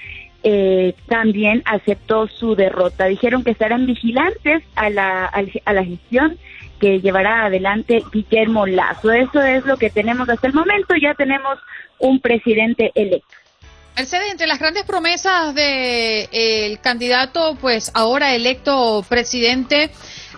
eh, 0.43 0.93
también 1.07 1.63
aceptó 1.65 2.27
su 2.27 2.55
derrota. 2.55 3.05
Dijeron 3.05 3.43
que 3.43 3.51
estarán 3.51 3.85
vigilantes 3.85 4.63
a 4.75 4.89
la, 4.89 5.25
a 5.25 5.73
la 5.73 5.83
gestión 5.83 6.37
que 6.79 6.99
llevará 7.01 7.45
adelante 7.45 8.03
Guillermo 8.11 8.65
Lazo. 8.65 9.11
Eso 9.11 9.41
es 9.41 9.65
lo 9.65 9.77
que 9.77 9.89
tenemos 9.89 10.29
hasta 10.29 10.47
el 10.47 10.53
momento. 10.53 10.95
Ya 11.01 11.13
tenemos 11.13 11.57
un 11.99 12.19
presidente 12.19 12.91
electo. 12.95 13.44
Mercedes, 13.95 14.31
entre 14.31 14.47
las 14.47 14.59
grandes 14.59 14.83
promesas 14.83 15.55
del 15.55 16.27
de, 16.31 16.79
candidato, 16.81 17.57
pues 17.61 17.91
ahora 17.93 18.35
electo 18.35 19.05
presidente, 19.07 19.89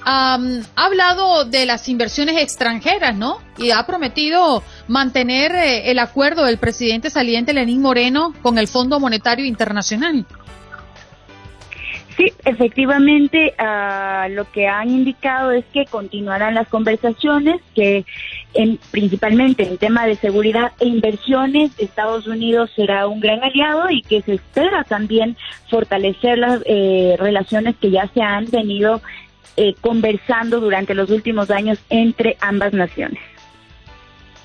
ha 0.05 0.39
hablado 0.75 1.43
de 1.43 1.65
las 1.65 1.89
inversiones 1.89 2.37
extranjeras, 2.37 3.15
¿no? 3.15 3.39
Y 3.57 3.71
ha 3.71 3.85
prometido 3.85 4.63
mantener 4.87 5.53
eh, 5.55 5.91
el 5.91 5.99
acuerdo 5.99 6.45
del 6.45 6.57
presidente 6.57 7.09
saliente 7.09 7.51
Lenín 7.51 7.81
Moreno 7.81 8.33
con 8.41 8.57
el 8.57 8.67
Fondo 8.67 8.99
Monetario 8.99 9.45
Internacional. 9.45 10.25
Sí, 12.17 12.33
efectivamente, 12.45 13.53
uh, 13.59 14.27
lo 14.33 14.51
que 14.51 14.67
han 14.67 14.89
indicado 14.89 15.51
es 15.51 15.63
que 15.71 15.85
continuarán 15.85 16.55
las 16.55 16.67
conversaciones, 16.67 17.61
que 17.75 18.05
en, 18.55 18.79
principalmente 18.89 19.67
en 19.67 19.77
tema 19.77 20.07
de 20.07 20.15
seguridad 20.15 20.71
e 20.79 20.87
inversiones, 20.87 21.71
Estados 21.77 22.25
Unidos 22.25 22.71
será 22.75 23.05
un 23.05 23.19
gran 23.19 23.43
aliado 23.43 23.91
y 23.91 24.01
que 24.01 24.23
se 24.23 24.33
espera 24.33 24.83
también 24.83 25.37
fortalecer 25.69 26.39
las 26.39 26.63
eh, 26.65 27.15
relaciones 27.19 27.75
que 27.79 27.91
ya 27.91 28.09
se 28.11 28.21
han 28.21 28.45
venido 28.45 28.99
eh, 29.55 29.75
conversando 29.79 30.59
durante 30.59 30.95
los 30.95 31.11
últimos 31.11 31.51
años 31.51 31.77
entre 31.91 32.35
ambas 32.41 32.73
naciones. 32.73 33.19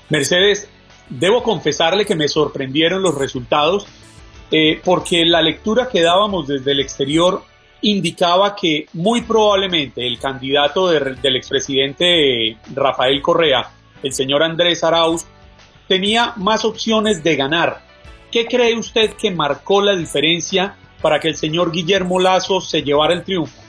Mercedes, 0.09 0.69
debo 1.09 1.41
confesarle 1.41 2.05
que 2.05 2.15
me 2.15 2.27
sorprendieron 2.27 3.01
los 3.01 3.17
resultados 3.17 3.87
eh, 4.51 4.79
porque 4.85 5.25
la 5.25 5.41
lectura 5.41 5.89
que 5.91 6.03
dábamos 6.03 6.47
desde 6.47 6.73
el 6.73 6.79
exterior 6.79 7.41
indicaba 7.83 8.55
que 8.55 8.87
muy 8.93 9.21
probablemente 9.21 10.05
el 10.07 10.17
candidato 10.17 10.87
del 10.87 11.35
expresidente 11.35 12.57
Rafael 12.73 13.21
Correa, 13.21 13.69
el 14.01 14.13
señor 14.13 14.41
Andrés 14.41 14.83
Arauz, 14.83 15.25
tenía 15.87 16.33
más 16.37 16.65
opciones 16.65 17.23
de 17.23 17.35
ganar. 17.35 17.81
¿Qué 18.31 18.47
cree 18.47 18.75
usted 18.75 19.13
que 19.13 19.29
marcó 19.31 19.81
la 19.81 19.95
diferencia 19.95 20.75
para 21.01 21.19
que 21.19 21.27
el 21.27 21.35
señor 21.35 21.71
Guillermo 21.71 22.19
Lazo 22.19 22.61
se 22.61 22.81
llevara 22.81 23.13
el 23.13 23.23
triunfo? 23.23 23.61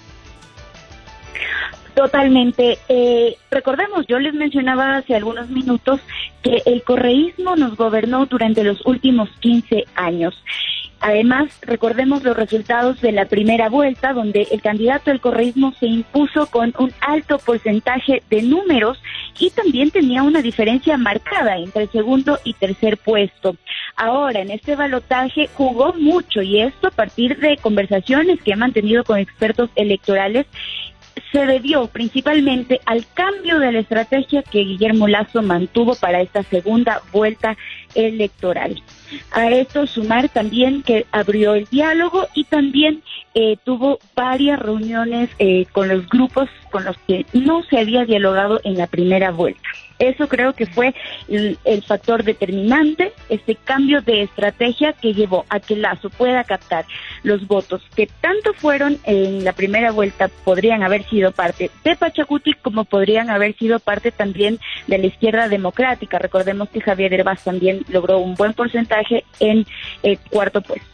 Totalmente. 1.95 2.79
Eh, 2.89 3.37
recordemos, 3.51 4.07
yo 4.09 4.19
les 4.19 4.35
mencionaba 4.35 4.97
hace 4.97 5.15
algunos 5.15 5.49
minutos 5.49 6.01
que 6.43 6.63
el 6.67 6.83
correísmo 6.83 7.57
nos 7.57 7.77
gobernó 7.77 8.27
durante 8.27 8.65
los 8.65 8.85
últimos 8.85 9.29
15 9.41 9.85
años. 9.95 10.35
Además, 11.07 11.51
recordemos 11.61 12.25
los 12.25 12.35
resultados 12.35 12.99
de 13.03 13.13
la 13.13 13.27
primera 13.27 13.69
vuelta, 13.69 14.15
donde 14.15 14.49
el 14.51 14.63
candidato 14.63 15.11
del 15.11 15.21
correísmo 15.21 15.75
se 15.79 15.85
impuso 15.85 16.47
con 16.47 16.73
un 16.79 16.95
alto 17.03 17.37
porcentaje 17.37 18.23
de 18.31 18.41
números 18.41 19.03
y 19.39 19.51
también 19.51 19.91
tenía 19.91 20.23
una 20.23 20.41
diferencia 20.41 20.97
marcada 20.97 21.59
entre 21.59 21.83
el 21.83 21.91
segundo 21.91 22.39
y 22.43 22.55
tercer 22.55 22.97
puesto. 22.97 23.55
Ahora, 23.97 24.41
en 24.41 24.51
este 24.51 24.77
balotaje 24.77 25.51
jugó 25.53 25.93
mucho 25.93 26.41
y 26.41 26.63
esto 26.63 26.89
a 26.89 26.93
partir 26.93 27.37
de 27.37 27.59
conversaciones 27.59 28.41
que 28.41 28.55
ha 28.55 28.57
mantenido 28.57 29.05
con 29.05 29.19
expertos 29.19 29.69
electorales 29.77 30.47
se 31.33 31.45
debió 31.45 31.87
principalmente 31.89 32.81
al 32.87 33.05
cambio 33.13 33.59
de 33.59 33.73
la 33.73 33.81
estrategia 33.81 34.43
que 34.43 34.61
Guillermo 34.61 35.07
Lazo 35.07 35.43
mantuvo 35.43 35.97
para 35.97 36.23
esta 36.23 36.43
segunda 36.45 37.03
vuelta 37.13 37.59
electoral. 37.95 38.83
A 39.31 39.51
esto 39.51 39.87
sumar 39.87 40.29
también 40.29 40.83
que 40.83 41.07
abrió 41.13 41.55
el 41.55 41.67
diálogo 41.67 42.27
y 42.35 42.45
también 42.45 43.03
eh, 43.35 43.57
tuvo 43.65 43.99
varias 44.15 44.61
reuniones 44.61 45.31
eh, 45.39 45.67
con 45.73 45.89
los 45.89 46.09
grupos 46.09 46.49
con 46.71 46.85
los 46.85 46.97
que 47.07 47.27
no 47.33 47.63
se 47.65 47.79
había 47.79 48.05
dialogado 48.05 48.61
en 48.65 48.79
la 48.79 48.87
primera 48.87 49.31
vuelta. 49.31 49.69
Eso 49.99 50.29
creo 50.29 50.53
que 50.55 50.67
fue 50.67 50.95
el, 51.29 51.59
factor 51.87 52.25
determinante, 52.25 53.13
este 53.29 53.55
cambio 53.55 54.01
de 54.01 54.23
estrategia 54.23 54.93
que 54.93 55.15
llevó 55.15 55.45
a 55.49 55.61
que 55.61 55.77
Lazo 55.77 56.11
pueda 56.11 56.45
captar 56.45 56.85
los 57.23 57.47
votos 57.47 57.83
que 57.95 58.09
tanto 58.21 58.53
fueron 58.55 58.99
en 59.05 59.45
la 59.45 59.53
primera 59.53 59.93
vuelta, 59.93 60.29
podrían 60.29 60.83
haber 60.83 61.05
sido 61.09 61.33
parte 61.33 61.71
de 61.85 61.97
Pachacuti 61.97 62.55
como 62.55 62.85
podrían 62.85 63.31
haber 63.31 63.57
sido 63.57 63.79
parte 63.79 64.11
también 64.11 64.59
de 64.87 64.99
la 64.99 65.07
izquierda 65.07 65.49
democrática. 65.49 66.19
Recordemos 66.19 66.69
que 66.69 66.81
Javier 66.81 67.15
Herbaz 67.15 67.45
también 67.45 67.85
logró 67.89 68.19
un 68.19 68.35
buen 68.35 68.53
porcentaje 68.53 69.25
en 69.41 69.67
el 70.03 70.19
cuarto 70.19 70.61
puesto 70.63 70.94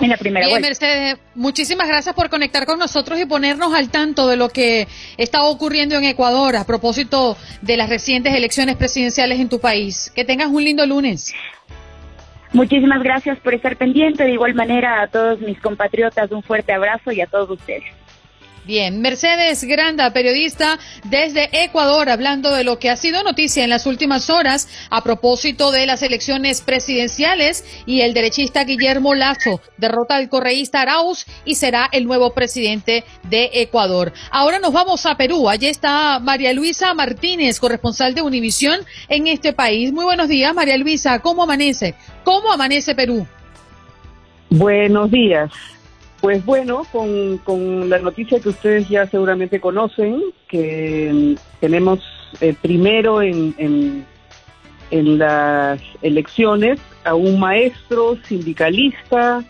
en 0.00 0.10
la 0.10 0.16
primera 0.16 0.46
Bien, 0.46 0.60
Mercedes, 0.60 1.18
muchísimas 1.34 1.88
gracias 1.88 2.14
por 2.14 2.30
conectar 2.30 2.66
con 2.66 2.78
nosotros 2.78 3.18
y 3.20 3.26
ponernos 3.26 3.74
al 3.74 3.90
tanto 3.90 4.28
de 4.28 4.36
lo 4.36 4.48
que 4.48 4.88
está 5.16 5.44
ocurriendo 5.44 5.96
en 5.96 6.04
Ecuador 6.04 6.56
a 6.56 6.64
propósito 6.64 7.36
de 7.62 7.76
las 7.76 7.88
recientes 7.88 8.34
elecciones 8.34 8.76
presidenciales 8.76 9.40
en 9.40 9.48
tu 9.48 9.60
país. 9.60 10.12
Que 10.14 10.24
tengas 10.24 10.48
un 10.48 10.64
lindo 10.64 10.86
lunes. 10.86 11.34
Muchísimas 12.52 13.02
gracias 13.02 13.38
por 13.38 13.54
estar 13.54 13.76
pendiente. 13.76 14.24
De 14.24 14.32
igual 14.32 14.54
manera, 14.54 15.02
a 15.02 15.06
todos 15.06 15.40
mis 15.40 15.60
compatriotas, 15.60 16.32
un 16.32 16.42
fuerte 16.42 16.72
abrazo 16.72 17.12
y 17.12 17.20
a 17.20 17.26
todos 17.26 17.50
ustedes. 17.50 17.84
Bien, 18.70 19.00
Mercedes 19.00 19.64
Granda, 19.64 20.12
periodista 20.12 20.78
desde 21.02 21.64
Ecuador, 21.64 22.08
hablando 22.08 22.52
de 22.52 22.62
lo 22.62 22.78
que 22.78 22.88
ha 22.88 22.94
sido 22.94 23.24
noticia 23.24 23.64
en 23.64 23.70
las 23.70 23.84
últimas 23.84 24.30
horas 24.30 24.68
a 24.90 25.02
propósito 25.02 25.72
de 25.72 25.86
las 25.86 26.04
elecciones 26.04 26.60
presidenciales 26.60 27.64
y 27.84 28.02
el 28.02 28.14
derechista 28.14 28.62
Guillermo 28.62 29.16
Lazo 29.16 29.60
derrota 29.76 30.14
al 30.14 30.28
correísta 30.28 30.82
Arauz 30.82 31.26
y 31.44 31.56
será 31.56 31.88
el 31.90 32.04
nuevo 32.04 32.32
presidente 32.32 33.02
de 33.24 33.50
Ecuador. 33.54 34.12
Ahora 34.30 34.60
nos 34.60 34.72
vamos 34.72 35.04
a 35.04 35.16
Perú. 35.16 35.48
Allí 35.48 35.66
está 35.66 36.20
María 36.20 36.52
Luisa 36.52 36.94
Martínez, 36.94 37.58
corresponsal 37.58 38.14
de 38.14 38.22
Univisión 38.22 38.78
en 39.08 39.26
este 39.26 39.52
país. 39.52 39.92
Muy 39.92 40.04
buenos 40.04 40.28
días, 40.28 40.54
María 40.54 40.76
Luisa. 40.76 41.18
¿Cómo 41.18 41.42
amanece? 41.42 41.96
¿Cómo 42.22 42.52
amanece 42.52 42.94
Perú? 42.94 43.26
Buenos 44.48 45.10
días. 45.10 45.50
Pues 46.20 46.44
bueno, 46.44 46.82
con, 46.92 47.88
la 47.88 47.98
noticia 47.98 48.40
que 48.40 48.50
ustedes 48.50 48.88
ya 48.88 49.06
seguramente 49.06 49.58
conocen, 49.58 50.22
que 50.48 51.10
mm, 51.12 51.60
tenemos 51.60 52.00
eh, 52.40 52.54
primero 52.60 53.22
en, 53.22 53.54
en, 53.58 54.06
las 55.18 55.80
elecciones 56.02 56.80
a 57.04 57.14
un 57.14 57.38
maestro 57.38 58.18
sindicalista 58.24 59.42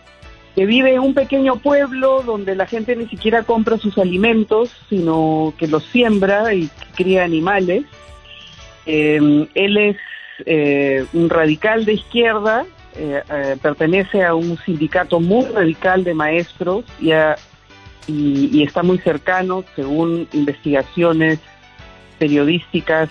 que 0.55 0.65
vive 0.65 0.93
en 0.93 0.99
un 0.99 1.13
pequeño 1.15 1.55
pueblo 1.55 2.21
donde 2.21 2.55
la 2.55 2.67
gente 2.67 2.95
ni 2.95 3.07
siquiera 3.07 3.43
compra 3.43 3.77
sus 3.77 3.97
alimentos, 3.97 4.71
sino 4.87 5.53
que 5.57 5.67
los 5.67 5.83
siembra 5.85 6.53
y 6.53 6.69
cría 6.95 7.23
animales. 7.23 7.85
Em, 8.85 9.47
él 9.55 9.77
es 9.77 9.97
eh, 10.45 11.05
un 11.13 11.29
radical 11.29 11.85
de 11.85 11.93
izquierda 11.93 12.65
eh, 12.95 13.23
eh, 13.29 13.57
pertenece 13.61 14.23
a 14.25 14.35
un 14.35 14.57
sindicato 14.57 15.21
muy 15.21 15.45
radical 15.45 16.03
de 16.03 16.13
maestros 16.13 16.83
y, 16.99 17.11
y, 18.07 18.63
está 18.63 18.83
muy 18.83 18.97
cercano, 18.97 19.63
según 19.77 20.27
investigaciones 20.33 21.39
periodísticas 22.19 23.09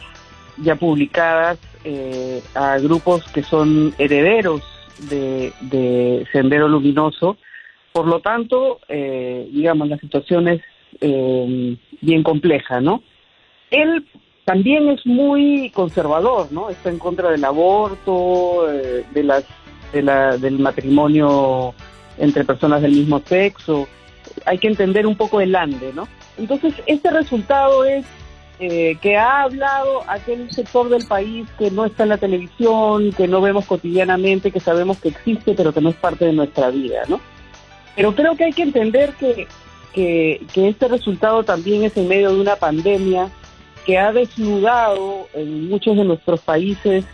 ya 0.59 0.77
publicadas, 0.77 1.59
eh, 1.85 2.43
a 2.55 2.79
grupos 2.79 3.25
que 3.33 3.43
son 3.43 3.95
herederos 3.97 4.61
de, 5.09 6.27
Sendero 6.31 6.69
Luminoso. 6.69 7.39
Por 7.93 8.07
lo 8.07 8.21
tanto, 8.21 8.81
digamos, 8.89 9.89
la 9.89 9.99
situación 9.99 10.47
es 10.47 10.61
bien 11.01 12.23
compleja, 12.23 12.81
¿no? 12.81 13.03
Él 13.71 14.07
también 14.45 14.89
es 14.91 15.05
muy 15.07 15.71
conservador, 15.71 16.53
¿no? 16.53 16.71
Está 16.71 16.91
en 16.91 16.99
contra 16.99 17.31
del 17.31 17.45
aborto, 17.45 18.67
de 18.69 19.23
las 19.25 19.45
de 19.93 20.03
la, 20.03 20.37
del 20.37 20.59
matrimonio 20.59 21.75
entre 22.19 22.45
personas 22.45 22.83
del 22.83 22.93
mismo 22.93 23.21
sexo. 23.25 23.89
Hay 24.45 24.59
que 24.59 24.69
entender 24.69 25.07
un 25.07 25.17
poco 25.17 25.41
el 25.41 25.55
ande, 25.57 25.93
¿no? 25.95 26.09
Entonces, 26.39 26.75
este 26.87 27.11
resultado 27.11 27.85
es 27.85 28.05
eh, 28.59 28.99
que 29.01 29.17
ha 29.17 29.43
hablado 29.43 30.03
aquel 30.07 30.51
sector 30.51 30.89
del 30.89 31.07
país 31.07 31.49
que 31.59 31.71
no 31.71 31.87
está 31.87 32.03
en 32.03 32.11
la 32.11 32.19
televisión, 32.19 33.13
que 33.13 33.27
no 33.27 33.41
vemos 33.41 33.65
cotidianamente, 33.65 34.51
que 34.51 34.61
sabemos 34.61 34.99
que 34.99 35.09
existe, 35.09 35.55
pero 35.55 35.73
que 35.73 35.81
no 35.81 35.89
es 35.91 35.97
parte 35.97 36.27
de 36.27 36.33
nuestra 36.33 36.71
vida, 36.71 37.03
¿no? 37.09 37.21
Pero 37.97 38.15
creo 38.15 38.37
que 38.37 38.45
hay 38.45 38.53
que 38.53 38.63
entender 38.63 39.15
que, 39.15 39.49
que, 39.93 40.43
que 40.53 40.69
este 40.69 40.89
resultado 40.89 41.43
también 41.43 41.85
es 41.85 41.97
en 41.97 42.09
medio 42.09 42.35
de 42.35 42.41
una 42.41 42.57
pandemia 42.57 43.31
que 43.87 43.99
ha 43.99 44.13
desnudado 44.13 45.29
en 45.35 45.69
muchos 45.69 45.97
de 45.97 46.05
nuestros 46.05 46.41
países 46.41 47.05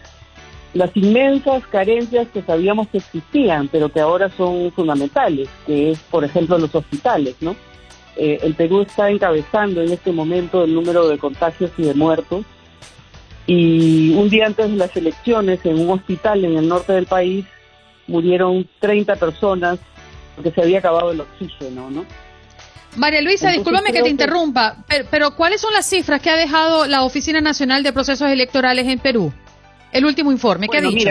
las 0.76 0.96
inmensas 0.96 1.66
carencias 1.66 2.28
que 2.32 2.42
sabíamos 2.42 2.88
que 2.88 2.98
existían, 2.98 3.68
pero 3.68 3.88
que 3.88 4.00
ahora 4.00 4.28
son 4.36 4.70
fundamentales, 4.72 5.48
que 5.66 5.92
es, 5.92 5.98
por 6.10 6.24
ejemplo, 6.24 6.58
los 6.58 6.74
hospitales, 6.74 7.36
¿no? 7.40 7.56
Eh, 8.16 8.38
el 8.42 8.54
Perú 8.54 8.82
está 8.82 9.10
encabezando 9.10 9.82
en 9.82 9.92
este 9.92 10.12
momento 10.12 10.64
el 10.64 10.74
número 10.74 11.08
de 11.08 11.18
contagios 11.18 11.70
y 11.76 11.82
de 11.82 11.94
muertos. 11.94 12.44
Y 13.46 14.14
un 14.14 14.28
día 14.28 14.46
antes 14.46 14.70
de 14.70 14.76
las 14.76 14.96
elecciones, 14.96 15.60
en 15.64 15.80
un 15.80 15.90
hospital 15.90 16.44
en 16.44 16.56
el 16.56 16.68
norte 16.68 16.92
del 16.92 17.06
país, 17.06 17.44
murieron 18.06 18.68
30 18.80 19.16
personas 19.16 19.78
porque 20.34 20.50
se 20.50 20.62
había 20.62 20.78
acabado 20.78 21.12
el 21.12 21.20
oxígeno, 21.20 21.90
¿no? 21.90 22.04
María 22.96 23.20
Luisa, 23.20 23.50
discúlpame 23.50 23.92
que 23.92 24.02
te 24.02 24.08
interrumpa, 24.08 24.84
pero, 25.10 25.36
¿cuáles 25.36 25.60
son 25.60 25.72
las 25.72 25.86
cifras 25.86 26.20
que 26.20 26.30
ha 26.30 26.36
dejado 26.36 26.86
la 26.86 27.02
Oficina 27.02 27.40
Nacional 27.40 27.82
de 27.82 27.92
Procesos 27.92 28.30
Electorales 28.30 28.86
en 28.86 28.98
Perú? 28.98 29.32
El 29.92 30.04
último 30.04 30.30
informe, 30.32 30.68
¿qué 30.68 30.78
ha 30.78 30.82
dicho? 30.82 31.10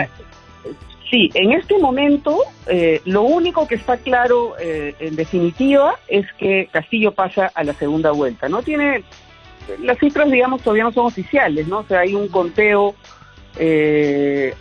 sí, 1.10 1.30
en 1.34 1.54
este 1.54 1.78
momento 1.78 2.40
eh, 2.68 3.02
lo 3.06 3.22
único 3.24 3.68
que 3.68 3.76
está 3.76 3.98
claro 3.98 4.56
eh, 4.60 4.96
en 5.00 5.16
definitiva 5.16 5.98
es 6.08 6.26
que 6.34 6.68
Castillo 6.72 7.14
pasa 7.14 7.52
a 7.54 7.64
la 7.64 7.74
segunda 7.74 8.12
vuelta. 8.12 8.50
No 8.50 8.62
tiene 8.64 9.04
las 9.82 9.98
cifras, 9.98 10.30
digamos, 10.30 10.62
todavía 10.62 10.84
no 10.84 10.92
son 10.92 11.06
oficiales, 11.06 11.68
¿no? 11.68 11.80
O 11.80 11.84
sea, 11.86 12.02
hay 12.02 12.14
un 12.14 12.28
conteo 12.28 12.96
eh, 13.58 14.54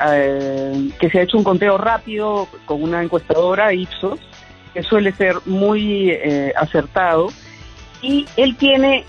que 1.00 1.10
se 1.10 1.18
ha 1.18 1.22
hecho 1.22 1.38
un 1.38 1.44
conteo 1.44 1.76
rápido 1.76 2.48
con 2.64 2.82
una 2.82 3.02
encuestadora 3.02 3.72
Ipsos 3.74 4.20
que 4.72 4.82
suele 4.82 5.12
ser 5.12 5.36
muy 5.46 6.12
acertado 6.56 7.28
y 8.02 8.26
él 8.36 8.56
tiene 8.56 9.04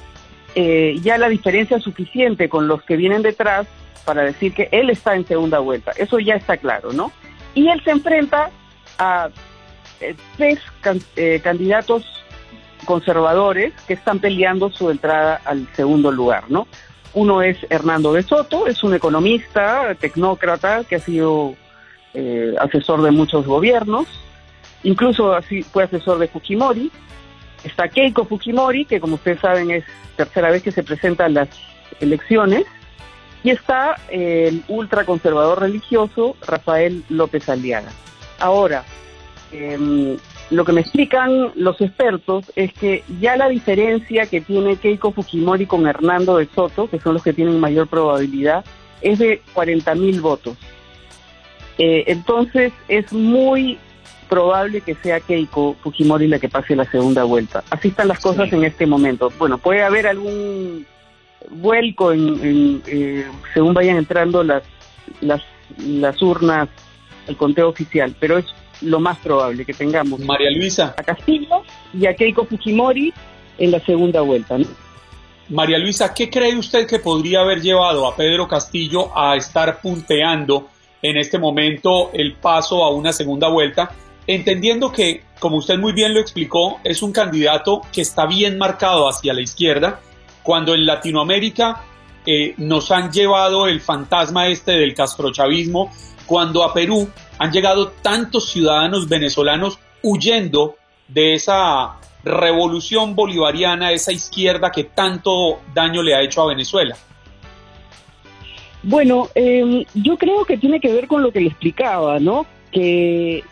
ya 1.02 1.18
la 1.18 1.28
diferencia 1.28 1.80
suficiente 1.80 2.50
con 2.50 2.68
los 2.68 2.84
que 2.84 2.98
vienen 2.98 3.24
detrás 3.24 3.68
para 4.06 4.24
decir 4.24 4.54
que 4.54 4.70
él 4.72 4.90
está 4.90 5.16
en 5.16 5.28
segunda 5.28 5.60
vuelta. 5.60 5.92
Eso 5.98 6.20
ya 6.20 6.36
está 6.36 6.58
claro, 6.58 6.94
¿no? 6.94 7.12
Y 7.54 7.70
él 7.70 7.82
se 7.84 7.92
enfrenta 7.92 8.52
a 8.98 9.30
eh, 10.00 10.16
tres 10.38 10.60
eh, 11.16 11.42
candidatos 11.44 12.06
conservadores 12.86 13.74
que 13.88 13.94
están 13.94 14.20
peleando 14.20 14.70
su 14.70 14.90
entrada 14.90 15.42
al 15.44 15.68
segundo 15.76 16.12
lugar, 16.12 16.46
¿no? 16.50 16.68
Uno 17.14 17.42
es 17.42 17.58
Hernando 17.70 18.14
de 18.14 18.24
Soto, 18.24 18.68
es 18.68 18.84
un 18.84 18.94
economista, 18.94 19.96
tecnócrata, 19.96 20.84
que 20.84 20.96
ha 20.96 21.00
sido 21.00 21.56
eh, 22.14 22.54
asesor 22.60 23.02
de 23.02 23.12
muchos 23.12 23.46
gobiernos, 23.46 24.06
incluso 24.84 25.34
así 25.34 25.64
fue 25.64 25.84
asesor 25.84 26.20
de 26.20 26.28
Fujimori. 26.28 26.92
Está 27.64 27.88
Keiko 27.88 28.26
Fujimori, 28.26 28.86
que 28.86 29.00
como 29.00 29.16
ustedes 29.16 29.40
saben 29.40 29.72
es 29.72 29.86
tercera 30.18 30.52
vez 30.52 30.62
que 30.62 30.72
se 30.72 30.84
presenta 30.84 31.26
a 31.26 31.30
las 31.30 31.50
elecciones, 32.00 32.66
y 33.46 33.52
está 33.52 33.96
el 34.10 34.64
ultraconservador 34.68 35.62
religioso 35.62 36.36
Rafael 36.48 37.04
López 37.10 37.48
Aliaga. 37.48 37.92
Ahora, 38.40 38.84
em, 39.52 40.18
lo 40.50 40.66
que 40.66 40.72
me 40.72 40.82
explican 40.82 41.52
los 41.54 41.80
expertos 41.80 42.52
es 42.56 42.74
que 42.74 43.04
ya 43.22 43.38
la 43.38 43.48
diferencia 43.48 44.26
que 44.26 44.42
tiene 44.42 44.78
Keiko 44.78 45.12
Fujimori 45.12 45.68
con 45.68 45.86
Hernando 45.86 46.38
de 46.38 46.48
Soto, 46.56 46.90
que 46.90 47.00
son 47.00 47.14
los 47.14 47.22
que 47.22 47.34
tienen 47.34 47.60
mayor 47.60 47.88
probabilidad, 47.88 48.66
es 49.02 49.20
de 49.20 49.44
40 49.54 49.94
mil 49.94 50.22
votos. 50.22 50.58
Eh, 51.78 52.06
entonces 52.08 52.74
es 52.88 53.14
muy 53.14 53.78
probable 54.28 54.82
que 54.82 54.96
sea 54.96 55.20
Keiko 55.20 55.76
Fujimori 55.84 56.28
la 56.28 56.40
que 56.40 56.50
pase 56.50 56.76
la 56.76 56.90
segunda 56.90 57.24
vuelta. 57.26 57.64
Así 57.70 57.90
están 57.90 58.08
las 58.08 58.20
cosas 58.20 58.52
en 58.52 58.64
este 58.64 58.88
momento. 58.88 59.32
Bueno, 59.38 59.60
puede 59.60 59.84
haber 59.84 60.08
algún 60.08 60.88
vuelco 61.50 62.12
en, 62.12 62.82
eh, 62.88 63.26
según 63.54 63.74
vayan 63.74 63.98
entrando 63.98 64.44
las, 64.44 64.64
las, 65.22 65.42
las 65.78 66.22
urnas 66.22 66.70
al 67.28 67.38
conteo 67.38 67.70
oficial, 67.70 68.16
pero 68.20 68.38
es 68.38 68.46
lo 68.82 69.00
más 69.00 69.18
probable 69.20 69.66
que 69.66 69.74
tengamos 69.74 70.20
María 70.20 70.52
Luisa 70.52 70.94
a 70.98 71.04
Castillo 71.04 71.64
y 71.94 72.06
a 72.06 72.16
Keiko 72.16 72.46
Fujimori 72.46 73.14
en 73.58 73.72
la 73.72 73.80
segunda 73.80 74.22
vuelta. 74.22 74.58
María 75.50 75.78
Luisa, 75.78 76.14
¿qué 76.14 76.30
cree 76.30 76.58
usted 76.58 76.88
que 76.88 77.00
podría 77.00 77.42
haber 77.42 77.62
llevado 77.62 78.08
a 78.08 78.16
Pedro 78.16 78.48
Castillo 78.48 79.16
a 79.16 79.36
estar 79.36 79.80
punteando 79.80 80.70
en 81.02 81.18
este 81.18 81.38
momento 81.38 82.10
el 82.14 82.34
paso 82.34 82.84
a 82.84 82.90
una 82.90 83.14
segunda 83.14 83.48
vuelta? 83.48 83.92
Entendiendo 84.28 84.92
que, 84.92 85.24
como 85.40 85.58
usted 85.58 85.78
muy 85.78 85.94
bien 85.94 86.16
lo 86.16 86.20
explicó, 86.20 86.80
es 86.84 87.04
un 87.04 87.12
candidato 87.12 87.82
que 87.94 88.02
está 88.02 88.26
bien 88.26 88.58
marcado 88.58 89.08
hacia 89.08 89.34
la 89.34 89.42
izquierda, 89.42 90.02
cuando 90.46 90.76
en 90.76 90.86
Latinoamérica 90.86 91.82
eh, 92.26 92.54
nos 92.58 92.92
han 92.92 93.12
llevado 93.12 93.68
el 93.68 93.82
fantasma 93.82 94.48
este 94.48 94.74
del 94.74 94.94
castrochavismo, 94.94 95.92
cuando 96.28 96.64
a 96.64 96.72
Perú 96.72 97.10
han 97.40 97.52
llegado 97.52 97.90
tantos 97.90 98.52
ciudadanos 98.52 99.10
venezolanos 99.10 99.80
huyendo 100.04 100.76
de 101.08 101.34
esa 101.34 101.96
revolución 102.24 103.16
bolivariana, 103.16 103.92
esa 103.92 104.12
izquierda 104.12 104.72
que 104.72 104.86
tanto 104.86 105.62
daño 105.74 106.04
le 106.04 106.14
ha 106.14 106.22
hecho 106.22 106.44
a 106.44 106.48
Venezuela. 106.48 106.96
Bueno, 108.84 109.30
em, 109.34 109.84
yo 109.96 110.16
creo 110.18 110.46
que 110.46 110.58
tiene 110.58 110.80
que 110.80 110.94
ver 110.94 111.08
con 111.08 111.24
lo 111.24 111.32
que 111.32 111.42
le 111.42 111.48
explicaba, 111.48 112.20
¿no? 112.20 112.46
Que, 112.72 113.44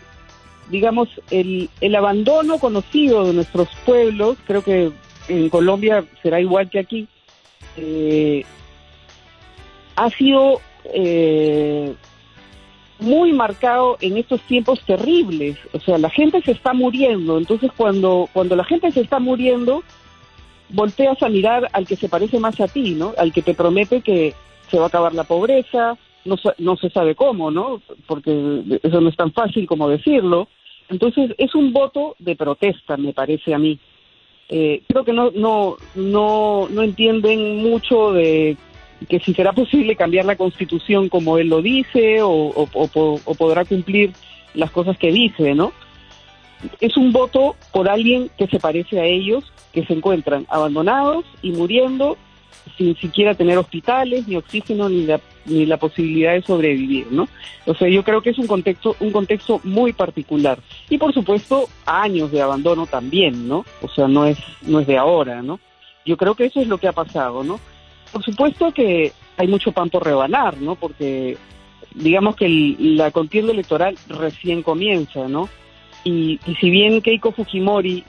digamos, 0.70 1.10
el, 1.32 1.72
el 1.82 1.96
abandono 1.96 2.60
conocido 2.60 3.26
de 3.26 3.34
nuestros 3.34 3.68
pueblos, 3.84 4.38
creo 4.46 4.64
que 4.64 4.91
en 5.28 5.49
Colombia 5.49 6.05
será 6.21 6.39
igual 6.39 6.69
que 6.69 6.80
aquí, 6.80 7.07
eh, 7.78 8.43
ha 9.95 10.09
sido 10.09 10.61
eh, 10.86 11.93
muy 12.99 13.34
marcado 13.34 13.97
en 14.01 14.17
estos 14.17 14.41
tiempos 14.41 14.82
terribles. 14.86 15.57
O 15.74 15.80
sea, 15.80 15.97
la 15.97 16.09
gente 16.09 16.41
se 16.41 16.51
está 16.51 16.74
muriendo. 16.74 17.38
Entonces, 17.38 17.71
cuando, 17.76 18.30
cuando 18.34 18.55
la 18.55 18.63
gente 18.63 18.91
se 18.91 19.01
está 19.01 19.19
muriendo, 19.19 19.84
volteas 20.69 21.21
a 21.21 21.30
mirar 21.30 21.69
al 21.74 21.86
que 21.86 21.95
se 21.95 22.09
parece 22.09 22.39
más 22.39 22.59
a 22.59 22.67
ti, 22.67 22.95
¿no? 22.95 23.13
Al 23.17 23.32
que 23.34 23.41
te 23.41 23.53
promete 23.53 24.01
que 24.01 24.34
se 24.69 24.78
va 24.78 24.86
a 24.86 24.88
acabar 24.88 25.13
la 25.13 25.26
pobreza, 25.26 25.97
no, 26.26 26.36
no 26.57 26.78
se 26.78 26.89
sabe 26.89 27.15
cómo, 27.15 27.51
¿no? 27.51 27.82
Porque 28.07 28.63
eso 28.82 29.01
no 29.01 29.09
es 29.09 29.15
tan 29.15 29.32
fácil 29.34 29.67
como 29.67 29.89
decirlo. 29.89 30.47
Entonces, 30.89 31.32
es 31.38 31.53
un 31.55 31.74
voto 31.74 32.15
de 32.19 32.36
protesta, 32.36 32.97
me 32.97 33.13
parece 33.13 33.53
a 33.53 33.59
mí. 33.59 33.80
Eh, 34.50 34.84
creo 34.88 35.04
que 35.04 35.14
no, 35.14 35.32
no, 35.32 35.78
no, 35.96 36.68
no 36.70 36.82
entienden 36.84 37.58
mucho 37.58 38.12
de 38.12 38.58
que 39.10 39.20
si 39.20 39.34
será 39.34 39.52
posible 39.52 39.96
cambiar 39.96 40.26
la 40.26 40.36
constitución 40.36 41.10
como 41.10 41.38
él 41.38 41.50
lo 41.50 41.62
dice 41.62 42.22
o, 42.22 42.54
o 42.56 43.36
podrá 43.36 43.66
cumplir 43.66 44.14
las 44.54 44.72
cosas 44.72 44.98
que 44.98 45.12
dice, 45.12 45.56
¿no? 45.56 45.74
Es 46.80 46.96
un 46.96 47.12
voto 47.12 47.56
por 47.72 47.89
alguien 47.89 48.30
que 48.38 48.48
se 48.48 48.60
parece 48.60 49.00
a 49.00 49.06
ellos, 49.06 49.52
que 49.74 49.86
se 49.86 49.94
encuentran 49.94 50.46
abandonados 50.50 51.26
y 51.41 51.52
muriendo 51.52 52.18
sin 52.78 52.95
siquiera 52.97 53.36
tener 53.36 53.57
hospitales, 53.57 54.28
ni 54.28 54.36
oxígeno, 54.36 54.89
ni 54.89 55.05
la, 55.05 55.20
ni 55.45 55.66
la 55.66 55.78
posibilidad 55.78 56.34
de 56.34 56.41
sobrevivir, 56.41 57.07
¿no? 57.11 57.28
O 57.66 57.76
sea, 57.76 57.88
yo 57.89 58.03
creo 58.03 58.22
que 58.22 58.32
es 58.32 58.38
un 58.38 58.47
contexto, 58.47 58.95
un 58.99 59.11
contexto 59.11 59.61
muy 59.64 59.93
particular. 59.93 60.59
Y 60.89 60.97
por 60.97 61.14
supuesto, 61.14 61.68
años 61.86 62.32
de 62.32 62.41
abandono 62.41 62.88
también, 62.88 63.47
¿no? 63.47 63.66
O 63.82 63.89
sea, 63.89 64.07
no 64.07 64.26
es, 64.26 64.38
no 64.61 64.80
es 64.80 64.88
de 64.88 64.97
ahora, 64.97 65.41
¿no? 65.41 65.59
Yo 66.05 66.18
creo 66.18 66.36
que 66.36 66.45
eso 66.45 66.61
es 66.61 66.68
lo 66.68 66.78
que 66.78 66.88
ha 66.88 66.93
pasado, 66.93 67.43
¿no? 67.43 67.59
Por 68.11 68.24
supuesto 68.24 68.72
que 68.72 69.11
hay 69.38 69.47
mucho 69.47 69.72
pan 69.72 69.89
por 69.89 70.03
rebanar, 70.03 70.57
¿no? 70.57 70.76
Porque 70.76 71.38
digamos 71.95 72.36
que 72.36 72.76
la 72.80 73.11
contienda 73.11 73.51
electoral 73.51 73.97
recién 74.07 74.64
comienza, 74.64 75.28
¿no? 75.28 75.49
Y, 76.03 76.39
y 76.45 76.55
si 76.55 76.70
bien 76.70 77.01
Keiko 77.01 77.32
Fujimori, 77.32 78.03